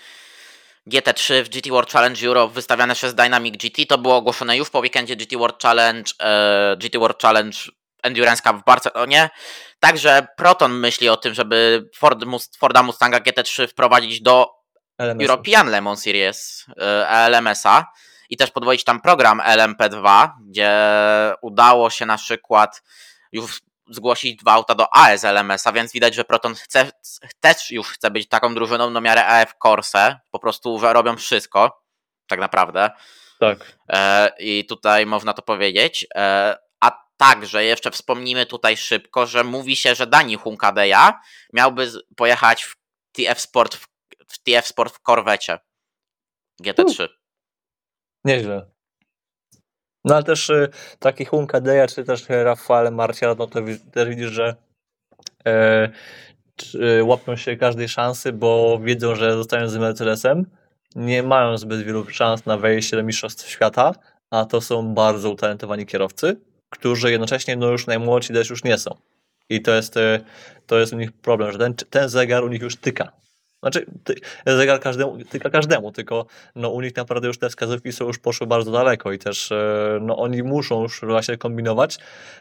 GT3 0.86 1.42
w 1.42 1.48
GT 1.48 1.70
World 1.70 1.90
Challenge 1.90 2.26
Europe 2.26 2.54
wystawiane 2.54 2.94
przez 2.94 3.14
Dynamic 3.14 3.56
GT. 3.56 3.86
To 3.88 3.98
było 3.98 4.16
ogłoszone 4.16 4.56
już 4.56 4.70
po 4.70 4.78
weekendzie 4.78 5.16
GT 5.16 5.36
World 5.36 5.62
Challenge, 5.62 6.12
e, 6.20 6.76
GT 6.76 6.98
World 6.98 7.22
Challenge 7.22 7.58
Endurance 8.02 8.42
Cup 8.42 8.62
w 8.62 8.64
Barcelonie. 8.64 9.30
Także 9.80 10.26
Proton 10.36 10.72
myśli 10.72 11.08
o 11.08 11.16
tym, 11.16 11.34
żeby 11.34 11.88
Ford, 11.96 12.24
Forda 12.58 12.82
Mustanga 12.82 13.18
GT3 13.18 13.68
wprowadzić 13.68 14.22
do 14.22 14.58
LMS. 14.98 15.22
European 15.22 15.70
Le 15.70 15.80
Mans 15.80 16.02
Series 16.02 16.66
e, 16.76 17.28
LMS-a 17.28 17.86
i 18.28 18.36
też 18.36 18.50
podwoić 18.50 18.84
tam 18.84 19.00
program 19.00 19.40
LMP2, 19.40 20.30
gdzie 20.46 20.72
udało 21.42 21.90
się 21.90 22.06
na 22.06 22.16
przykład 22.16 22.82
już 23.32 23.60
zgłosić 23.90 24.36
dwa 24.36 24.52
auta 24.52 24.74
do 24.74 24.96
AS 24.96 25.24
LMS-a, 25.24 25.72
więc 25.72 25.92
widać, 25.92 26.14
że 26.14 26.24
Proton 26.24 26.54
chce, 26.54 26.90
też 27.40 27.70
już 27.70 27.88
chce 27.88 28.10
być 28.10 28.28
taką 28.28 28.54
drużyną 28.54 28.90
na 28.90 29.00
miarę 29.00 29.26
AF 29.26 29.54
Corse, 29.62 30.20
po 30.30 30.38
prostu 30.38 30.78
że 30.78 30.92
robią 30.92 31.16
wszystko, 31.16 31.82
tak 32.26 32.40
naprawdę. 32.40 32.90
Tak. 33.38 33.78
E, 33.88 34.30
I 34.38 34.66
tutaj 34.66 35.06
można 35.06 35.32
to 35.32 35.42
powiedzieć. 35.42 36.06
E, 36.14 36.56
A 36.80 37.04
także 37.16 37.64
jeszcze 37.64 37.90
wspomnimy 37.90 38.46
tutaj 38.46 38.76
szybko, 38.76 39.26
że 39.26 39.44
mówi 39.44 39.76
się, 39.76 39.94
że 39.94 40.06
Dani 40.06 40.36
Hunkadeja 40.36 41.20
miałby 41.52 41.90
pojechać 42.16 42.64
w 42.64 42.76
TF 43.12 43.40
Sport 43.40 43.74
w, 43.76 43.86
w 44.28 44.42
TF 44.42 44.66
Sport 44.66 44.94
w 44.94 45.00
korwecie 45.00 45.58
GT3. 46.62 47.08
Nieźle. 48.24 48.66
No 50.04 50.14
ale 50.14 50.24
też 50.24 50.50
y, 50.50 50.68
taki 50.98 51.24
Hunka 51.24 51.60
Deja, 51.60 51.86
czy 51.86 52.04
też 52.04 52.24
Rafael 52.28 52.92
Marcial, 52.92 53.36
no 53.38 53.46
to 53.46 53.60
też 53.92 54.08
widzisz, 54.08 54.30
że 54.30 54.56
e, 55.46 55.88
czy, 56.56 57.04
łapią 57.04 57.36
się 57.36 57.56
każdej 57.56 57.88
szansy, 57.88 58.32
bo 58.32 58.80
wiedzą, 58.82 59.14
że 59.14 59.32
zostają 59.32 59.68
z 59.68 59.76
Mercedesem, 59.76 60.46
nie 60.96 61.22
mają 61.22 61.58
zbyt 61.58 61.82
wielu 61.82 62.10
szans 62.10 62.46
na 62.46 62.56
wejście 62.56 62.96
do 62.96 63.02
Mistrzostw 63.02 63.48
Świata, 63.48 63.92
a 64.30 64.44
to 64.44 64.60
są 64.60 64.94
bardzo 64.94 65.30
utalentowani 65.30 65.86
kierowcy, 65.86 66.36
którzy 66.70 67.10
jednocześnie 67.10 67.56
no 67.56 67.70
już 67.70 67.86
najmłodsi 67.86 68.32
też 68.32 68.50
już 68.50 68.64
nie 68.64 68.78
są. 68.78 68.90
I 69.50 69.62
to 69.62 69.74
jest, 69.74 69.96
e, 69.96 70.20
to 70.66 70.78
jest 70.78 70.92
u 70.92 70.96
nich 70.96 71.12
problem, 71.12 71.52
że 71.52 71.58
ten, 71.58 71.74
ten 71.74 72.08
zegar 72.08 72.44
u 72.44 72.48
nich 72.48 72.62
już 72.62 72.76
tyka. 72.76 73.12
Znaczy, 73.60 73.86
ty, 74.04 74.14
zegar 74.46 74.80
każdemu, 74.80 75.18
tyka 75.24 75.50
każdemu, 75.50 75.92
tylko 75.92 76.26
no 76.54 76.68
u 76.68 76.80
nich 76.80 76.96
naprawdę 76.96 77.28
już 77.28 77.38
te 77.38 77.48
wskazówki 77.48 77.92
są 77.92 78.06
już 78.06 78.18
poszły 78.18 78.46
bardzo 78.46 78.72
daleko 78.72 79.12
i 79.12 79.18
też 79.18 79.52
e, 79.52 79.98
no 80.02 80.16
oni 80.16 80.42
muszą 80.42 80.82
już 80.82 81.00
właśnie 81.00 81.36
kombinować 81.36 81.98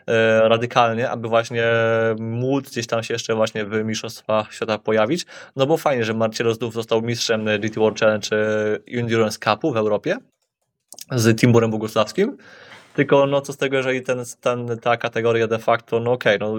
e, 0.08 0.50
radykalnie, 0.50 1.10
aby 1.10 1.28
właśnie 1.28 1.64
móc 2.20 2.70
gdzieś 2.70 2.88
tam 2.88 3.04
się 3.04 3.14
jeszcze 3.14 3.36
właśnie 3.36 3.66
w 3.66 3.84
Mistrzostwach 3.84 4.54
Świata 4.54 4.78
pojawić. 4.78 5.26
No 5.56 5.66
bo 5.66 5.78
fajnie, 5.78 6.06
że 6.06 6.14
Marcelo 6.14 6.54
znów 6.54 6.74
został 6.74 7.02
mistrzem 7.02 7.46
GT 7.60 7.76
World 7.76 8.00
Challenge 8.00 8.28
e, 8.32 9.00
Endurance 9.00 9.40
Cupu 9.40 9.72
w 9.72 9.78
Europie 9.78 10.18
z 11.12 11.40
Timburem 11.40 11.72
Bogusławskim. 11.72 12.38
Tylko 12.98 13.28
no 13.28 13.42
co 13.42 13.54
z 13.54 13.58
tego, 13.58 13.78
jeżeli 13.78 14.02
ten, 14.02 14.24
ten, 14.42 14.80
ta 14.80 14.98
kategoria 14.98 15.48
de 15.48 15.60
facto, 15.60 16.00
no 16.00 16.12
okej, 16.12 16.40
no 16.40 16.56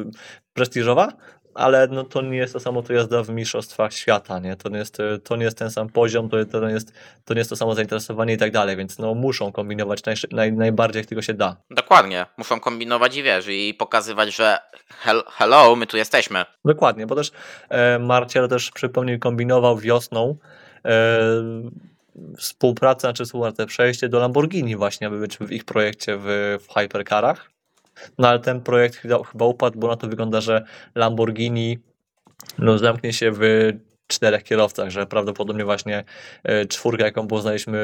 prestiżowa, 0.54 1.08
ale 1.54 1.88
no 1.90 2.04
to 2.04 2.22
nie 2.22 2.36
jest 2.36 2.52
to 2.52 2.60
samo, 2.60 2.82
co 2.82 2.92
jazda 2.92 3.22
w 3.22 3.28
mistrzostwach 3.30 3.92
świata, 3.92 4.38
nie? 4.38 4.56
To 4.56 4.68
nie 4.68 4.78
jest, 4.78 4.98
to 5.24 5.36
nie 5.36 5.44
jest 5.44 5.58
ten 5.58 5.70
sam 5.70 5.88
poziom, 5.88 6.28
to, 6.28 6.44
to, 6.44 6.68
nie 6.68 6.74
jest, 6.74 6.92
to 7.24 7.34
nie 7.34 7.38
jest 7.38 7.50
to 7.50 7.56
samo 7.56 7.74
zainteresowanie 7.74 8.34
i 8.34 8.36
tak 8.36 8.52
dalej, 8.52 8.76
więc 8.76 8.98
no 8.98 9.14
muszą 9.14 9.52
kombinować 9.52 10.04
naj, 10.04 10.16
naj, 10.30 10.52
najbardziej 10.52 11.00
jak 11.00 11.08
tylko 11.08 11.22
się 11.22 11.34
da. 11.34 11.56
Dokładnie. 11.70 12.26
Muszą 12.36 12.60
kombinować 12.60 13.16
i 13.16 13.22
wiesz, 13.22 13.48
i 13.48 13.74
pokazywać, 13.74 14.36
że 14.36 14.58
hel- 15.04 15.24
hello, 15.26 15.76
my 15.76 15.86
tu 15.86 15.96
jesteśmy. 15.96 16.44
Dokładnie, 16.64 17.06
bo 17.06 17.14
też 17.14 17.30
e, 17.68 17.98
Marcial 17.98 18.48
też 18.48 18.70
przypomnij 18.70 19.18
kombinował 19.18 19.78
wiosną 19.78 20.36
e, 20.84 21.18
współpracę, 22.38 23.00
znaczy 23.00 23.24
współpracę, 23.24 23.66
przejście 23.66 24.08
do 24.08 24.18
Lamborghini 24.18 24.76
właśnie, 24.76 25.06
aby 25.06 25.20
być 25.20 25.38
w 25.38 25.52
ich 25.52 25.64
projekcie 25.64 26.16
w, 26.16 26.58
w 26.60 26.74
Hypercarach. 26.74 27.50
No 28.18 28.28
ale 28.28 28.38
ten 28.38 28.60
projekt 28.60 28.96
chyba, 28.96 29.24
chyba 29.24 29.44
upadł, 29.44 29.78
bo 29.78 29.88
na 29.88 29.96
to 29.96 30.08
wygląda, 30.08 30.40
że 30.40 30.64
Lamborghini 30.94 31.78
no, 32.58 32.78
zamknie 32.78 33.12
się 33.12 33.32
w 33.32 33.40
czterech 34.06 34.44
kierowcach, 34.44 34.90
że 34.90 35.06
prawdopodobnie 35.06 35.64
właśnie 35.64 36.04
e, 36.42 36.66
czwórka, 36.66 37.04
jaką 37.04 37.28
poznaliśmy 37.28 37.78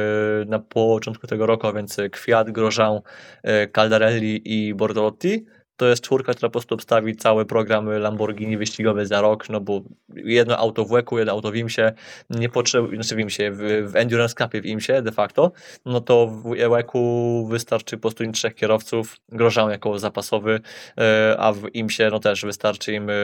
na 0.46 0.58
początku 0.58 1.26
tego 1.26 1.46
roku, 1.46 1.66
a 1.66 1.72
więc 1.72 1.96
Kwiat, 2.12 2.50
Grosjean, 2.50 3.00
e, 3.42 3.68
Caldarelli 3.68 4.42
i 4.44 4.74
Bortolotti, 4.74 5.44
to 5.76 5.86
jest 5.86 6.02
czwórka, 6.02 6.34
która 6.34 6.48
po 6.48 6.52
prostu 6.52 6.74
obstawi 6.74 7.16
cały 7.16 7.46
program 7.46 7.88
Lamborghini 7.88 8.56
wyścigowy 8.56 9.06
za 9.06 9.20
rok, 9.20 9.48
no 9.48 9.60
bo 9.60 9.80
jedno 10.14 10.56
auto 10.56 10.84
w 10.84 10.90
łeku, 10.90 11.18
jedno 11.18 11.32
auto 11.32 11.50
w 11.50 11.56
IMSie, 11.56 11.92
nie 12.30 12.48
potrzebuje, 12.48 12.94
znaczy 12.94 13.16
w 13.16 13.18
IMSie, 13.18 13.50
w, 13.50 13.90
w 13.90 13.96
Endurance 13.96 14.34
Cupie 14.34 14.60
w 14.60 14.66
IMSie 14.66 15.02
de 15.02 15.12
facto, 15.12 15.52
no 15.84 16.00
to 16.00 16.26
w 16.26 16.44
łeku 16.68 17.46
wystarczy 17.50 17.96
po 17.96 18.00
prostu 18.00 18.24
im 18.24 18.32
trzech 18.32 18.54
kierowców, 18.54 19.16
Grosjean 19.28 19.70
jako 19.70 19.98
zapasowy, 19.98 20.60
e, 20.98 21.36
a 21.38 21.52
w 21.52 21.74
IMSie 21.74 22.08
no 22.10 22.18
też 22.18 22.44
wystarczy 22.44 22.92
im, 22.92 23.10
e, 23.10 23.14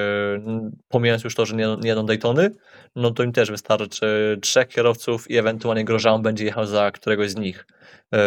pomijając 0.89 1.25
już 1.25 1.35
to, 1.35 1.47
że 1.47 1.57
nie, 1.57 1.77
nie 1.81 1.89
jadą 1.89 2.07
Daytony, 2.07 2.51
no 2.97 3.11
to 3.11 3.23
im 3.23 3.33
też 3.33 3.51
wystarczy 3.51 4.39
trzech 4.43 4.69
kierowców 4.69 5.31
i 5.31 5.37
ewentualnie 5.37 5.85
Grosjean 5.85 6.23
będzie 6.23 6.45
jechał 6.45 6.67
za 6.67 6.91
któregoś 6.91 7.31
z 7.31 7.37
nich, 7.37 7.67
e, 8.15 8.19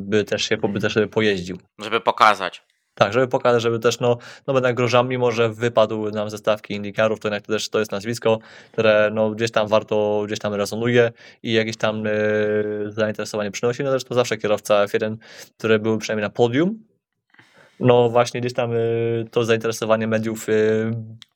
by 0.00 0.24
też 0.24 0.42
się 0.42 0.56
by 0.56 0.80
też 0.80 0.98
pojeździł. 1.10 1.58
Żeby 1.78 2.00
pokazać. 2.00 2.68
Tak, 2.98 3.12
żeby 3.12 3.28
pokazać, 3.28 3.62
żeby 3.62 3.78
też, 3.78 4.00
no, 4.00 4.18
no 4.46 4.54
jednak 4.54 4.74
Grożan, 4.74 5.08
mimo 5.08 5.32
że 5.32 5.48
wypadł 5.48 6.10
nam 6.10 6.30
ze 6.30 6.38
stawki 6.38 6.80
to 7.20 7.28
jednak 7.28 7.42
to 7.42 7.52
też 7.52 7.68
to 7.68 7.78
jest 7.78 7.92
nazwisko, 7.92 8.38
które 8.72 9.10
no, 9.12 9.30
gdzieś 9.30 9.50
tam 9.50 9.68
warto, 9.68 10.22
gdzieś 10.26 10.38
tam 10.38 10.54
rezonuje 10.54 11.12
i 11.42 11.52
jakieś 11.52 11.76
tam 11.76 12.06
e, 12.06 12.10
zainteresowanie 12.86 13.50
przynosi. 13.50 13.84
No 13.84 13.90
też 13.90 14.04
to 14.04 14.14
zawsze 14.14 14.36
kierowca 14.36 14.84
F1, 14.84 15.16
który 15.58 15.78
był 15.78 15.98
przynajmniej 15.98 16.22
na 16.22 16.30
podium, 16.30 16.78
no 17.80 18.08
właśnie 18.08 18.40
gdzieś 18.40 18.54
tam 18.54 18.72
e, 18.72 18.76
to 19.30 19.44
zainteresowanie 19.44 20.06
mediów 20.06 20.48
e, 20.48 20.52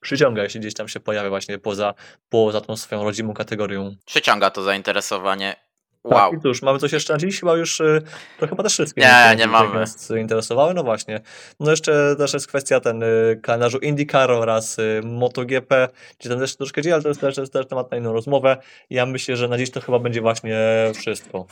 przyciąga, 0.01 0.43
jeśli 0.43 0.59
gdzieś 0.59 0.73
tam 0.73 0.87
się 0.87 0.99
pojawia 0.99 1.29
właśnie 1.29 1.59
poza, 1.59 1.93
poza 2.29 2.61
tą 2.61 2.77
swoją 2.77 3.03
rodzimą 3.03 3.33
kategorią. 3.33 3.95
Przyciąga 4.05 4.49
to 4.49 4.63
zainteresowanie. 4.63 5.55
Tak, 6.03 6.11
Wow. 6.11 6.33
i 6.33 6.39
cóż, 6.39 6.61
mamy 6.61 6.79
coś 6.79 6.91
jeszcze 6.91 7.13
na 7.13 7.19
dziś? 7.19 7.39
Chyba 7.39 7.57
już, 7.57 7.79
y, 7.79 8.01
to 8.39 8.47
chyba 8.47 8.63
też 8.63 8.73
wszystkie 8.73 9.01
Nie, 9.01 9.35
nie 9.37 9.47
mamy. 9.47 9.85
interesowały, 10.21 10.73
no 10.73 10.83
właśnie. 10.83 11.21
No 11.59 11.71
jeszcze 11.71 12.15
też 12.17 12.33
jest 12.33 12.47
kwestia 12.47 12.79
ten 12.79 13.03
y, 13.03 13.39
kalendarzu 13.43 13.77
IndyCar 13.77 14.31
oraz 14.31 14.79
y, 14.79 15.01
MotoGP, 15.03 15.87
gdzie 16.19 16.29
tam 16.29 16.39
też 16.39 16.55
troszkę 16.55 16.81
dzieje, 16.81 16.93
ale 16.93 17.03
to 17.03 17.09
jest 17.09 17.21
też, 17.21 17.35
to 17.35 17.41
jest 17.41 17.53
też 17.53 17.67
temat 17.67 17.91
na 17.91 17.97
inną 17.97 18.13
rozmowę. 18.13 18.57
Ja 18.89 19.05
myślę, 19.05 19.35
że 19.37 19.47
na 19.47 19.57
dziś 19.57 19.71
to 19.71 19.81
chyba 19.81 19.99
będzie 19.99 20.21
właśnie 20.21 20.57
wszystko. 20.95 21.45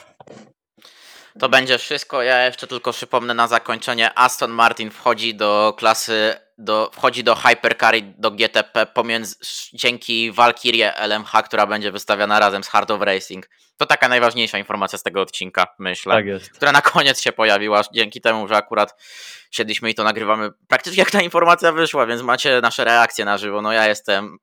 To 1.40 1.50
będzie 1.50 1.78
wszystko. 1.78 2.22
Ja 2.22 2.46
jeszcze 2.46 2.68
tylko 2.68 2.94
przypomnę 2.94 3.34
na 3.34 3.48
zakończenie. 3.48 4.12
Aston 4.20 4.52
Martin 4.52 4.92
wchodzi 4.92 5.36
do 5.36 5.74
klasy, 5.78 6.36
do, 6.58 6.92
wchodzi 6.94 7.24
do 7.24 7.36
Hypercar 7.36 7.96
i 7.96 8.04
do 8.04 8.32
GTP 8.32 8.86
pomiędzy, 8.86 9.36
dzięki 9.74 10.32
Valkyrie 10.32 10.96
LMH, 10.96 11.32
która 11.46 11.68
będzie 11.68 11.92
wystawiana 11.92 12.40
razem 12.40 12.64
z 12.64 12.68
Hard 12.68 12.92
of 12.92 13.02
Racing. 13.02 13.50
To 13.78 13.86
taka 13.86 14.08
najważniejsza 14.08 14.58
informacja 14.58 14.98
z 14.98 15.04
tego 15.04 15.22
odcinka, 15.22 15.68
myślę. 15.80 16.16
Tak 16.16 16.26
jest. 16.26 16.50
Która 16.50 16.72
na 16.72 16.82
koniec 16.82 17.22
się 17.22 17.32
pojawiła, 17.32 17.82
dzięki 17.94 18.22
temu, 18.22 18.48
że 18.48 18.56
akurat 18.56 19.02
siedliśmy 19.52 19.90
i 19.90 19.96
to 19.96 20.04
nagrywamy 20.04 20.50
praktycznie 20.68 21.00
jak 21.02 21.12
ta 21.12 21.22
informacja 21.22 21.72
wyszła, 21.72 22.06
więc 22.06 22.22
macie 22.22 22.62
nasze 22.62 22.84
reakcje 22.86 23.26
na 23.26 23.38
żywo. 23.38 23.62
No 23.62 23.72
ja 23.72 23.88
jestem 23.88 24.38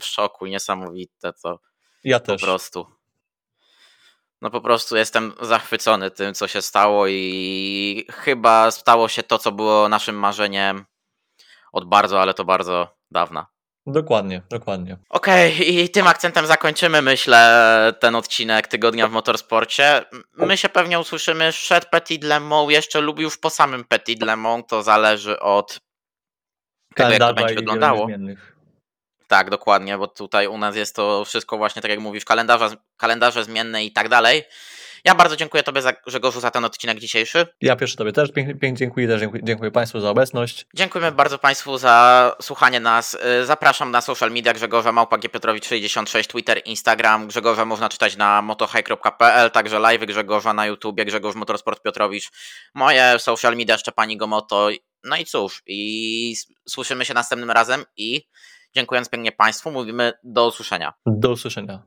w 0.00 0.04
szoku, 0.04 0.46
niesamowite 0.46 1.32
to 1.42 1.58
Ja 2.04 2.20
po 2.20 2.26
też. 2.26 2.42
prostu. 2.42 2.86
No 4.44 4.50
po 4.50 4.60
prostu 4.60 4.96
jestem 4.96 5.32
zachwycony 5.40 6.10
tym, 6.10 6.34
co 6.34 6.48
się 6.48 6.62
stało 6.62 7.06
i 7.08 8.06
chyba 8.10 8.70
stało 8.70 9.08
się 9.08 9.22
to, 9.22 9.38
co 9.38 9.52
było 9.52 9.88
naszym 9.88 10.18
marzeniem 10.18 10.84
od 11.72 11.88
bardzo, 11.88 12.22
ale 12.22 12.34
to 12.34 12.44
bardzo 12.44 12.96
dawna. 13.10 13.46
Dokładnie, 13.86 14.42
dokładnie. 14.50 14.98
Okej, 15.08 15.74
i 15.74 15.88
tym 15.88 16.06
akcentem 16.06 16.46
zakończymy, 16.46 17.02
myślę, 17.02 17.94
ten 18.00 18.14
odcinek 18.14 18.68
Tygodnia 18.68 19.08
w 19.08 19.12
Motorsporcie. 19.12 20.04
My 20.32 20.56
się 20.56 20.68
pewnie 20.68 21.00
usłyszymy 21.00 21.52
przed 21.52 21.90
Petit 21.90 22.24
Le 22.24 22.40
Mans, 22.40 22.70
jeszcze 22.70 23.00
lub 23.00 23.18
już 23.18 23.38
po 23.38 23.50
samym 23.50 23.84
Petit 23.84 24.22
Le 24.22 24.36
Mans, 24.36 24.64
to 24.68 24.82
zależy 24.82 25.40
od 25.40 25.78
tego, 26.94 27.10
jak 27.10 27.18
to 27.20 27.24
Kalendarza 27.26 27.34
będzie 27.34 27.54
wyglądało. 27.54 28.08
Tak, 29.28 29.50
dokładnie, 29.50 29.98
bo 29.98 30.06
tutaj 30.06 30.46
u 30.46 30.58
nas 30.58 30.76
jest 30.76 30.96
to 30.96 31.24
wszystko 31.24 31.56
właśnie 31.56 31.82
tak 31.82 31.90
jak 31.90 32.00
mówisz, 32.00 32.24
kalendarze, 32.24 32.76
kalendarze 32.96 33.44
zmienne 33.44 33.84
i 33.84 33.92
tak 33.92 34.08
dalej. 34.08 34.42
Ja 35.04 35.14
bardzo 35.14 35.36
dziękuję 35.36 35.62
Tobie, 35.62 35.82
za, 35.82 35.92
Grzegorzu, 35.92 36.40
za 36.40 36.50
ten 36.50 36.64
odcinek 36.64 36.98
dzisiejszy. 36.98 37.46
Ja 37.60 37.76
pierwszy 37.76 37.96
Tobie 37.96 38.12
też 38.12 38.32
pięknie, 38.32 38.54
pięknie 38.54 38.78
dziękuję, 38.86 39.08
też 39.08 39.20
dziękuję, 39.20 39.42
dziękuję 39.44 39.70
Państwu 39.70 40.00
za 40.00 40.10
obecność. 40.10 40.66
Dziękujemy 40.74 41.12
bardzo 41.12 41.38
Państwu 41.38 41.78
za 41.78 42.36
słuchanie 42.42 42.80
nas. 42.80 43.14
Y, 43.42 43.46
Zapraszam 43.46 43.90
na 43.90 44.00
social 44.00 44.30
media 44.30 44.52
Grzegorza 44.52 44.92
Małpa 44.92 45.18
G. 45.18 45.28
Piotrowicz 45.28 45.66
66, 45.66 46.28
Twitter, 46.28 46.62
Instagram. 46.64 47.28
Grzegorza 47.28 47.64
można 47.64 47.88
czytać 47.88 48.16
na 48.16 48.42
motohike.pl, 48.42 49.50
także 49.50 49.78
live 49.78 50.06
Grzegorza 50.06 50.52
na 50.52 50.66
YouTubie, 50.66 51.04
Grzegorz 51.04 51.34
Motorsport 51.34 51.82
Piotrowicz. 51.82 52.30
Moje 52.74 53.18
social 53.18 53.56
media 53.56 53.78
Szczepani 53.78 54.16
Go 54.16 54.26
Moto. 54.26 54.68
No 55.04 55.16
i 55.16 55.24
cóż, 55.24 55.62
i 55.66 56.34
słyszymy 56.68 57.04
się 57.04 57.14
następnym 57.14 57.50
razem 57.50 57.84
i 57.96 58.28
dziękując 58.74 59.08
pięknie 59.08 59.32
Państwu, 59.32 59.70
mówimy 59.70 60.12
do 60.22 60.46
usłyszenia. 60.46 60.92
Do 61.06 61.30
usłyszenia. 61.30 61.82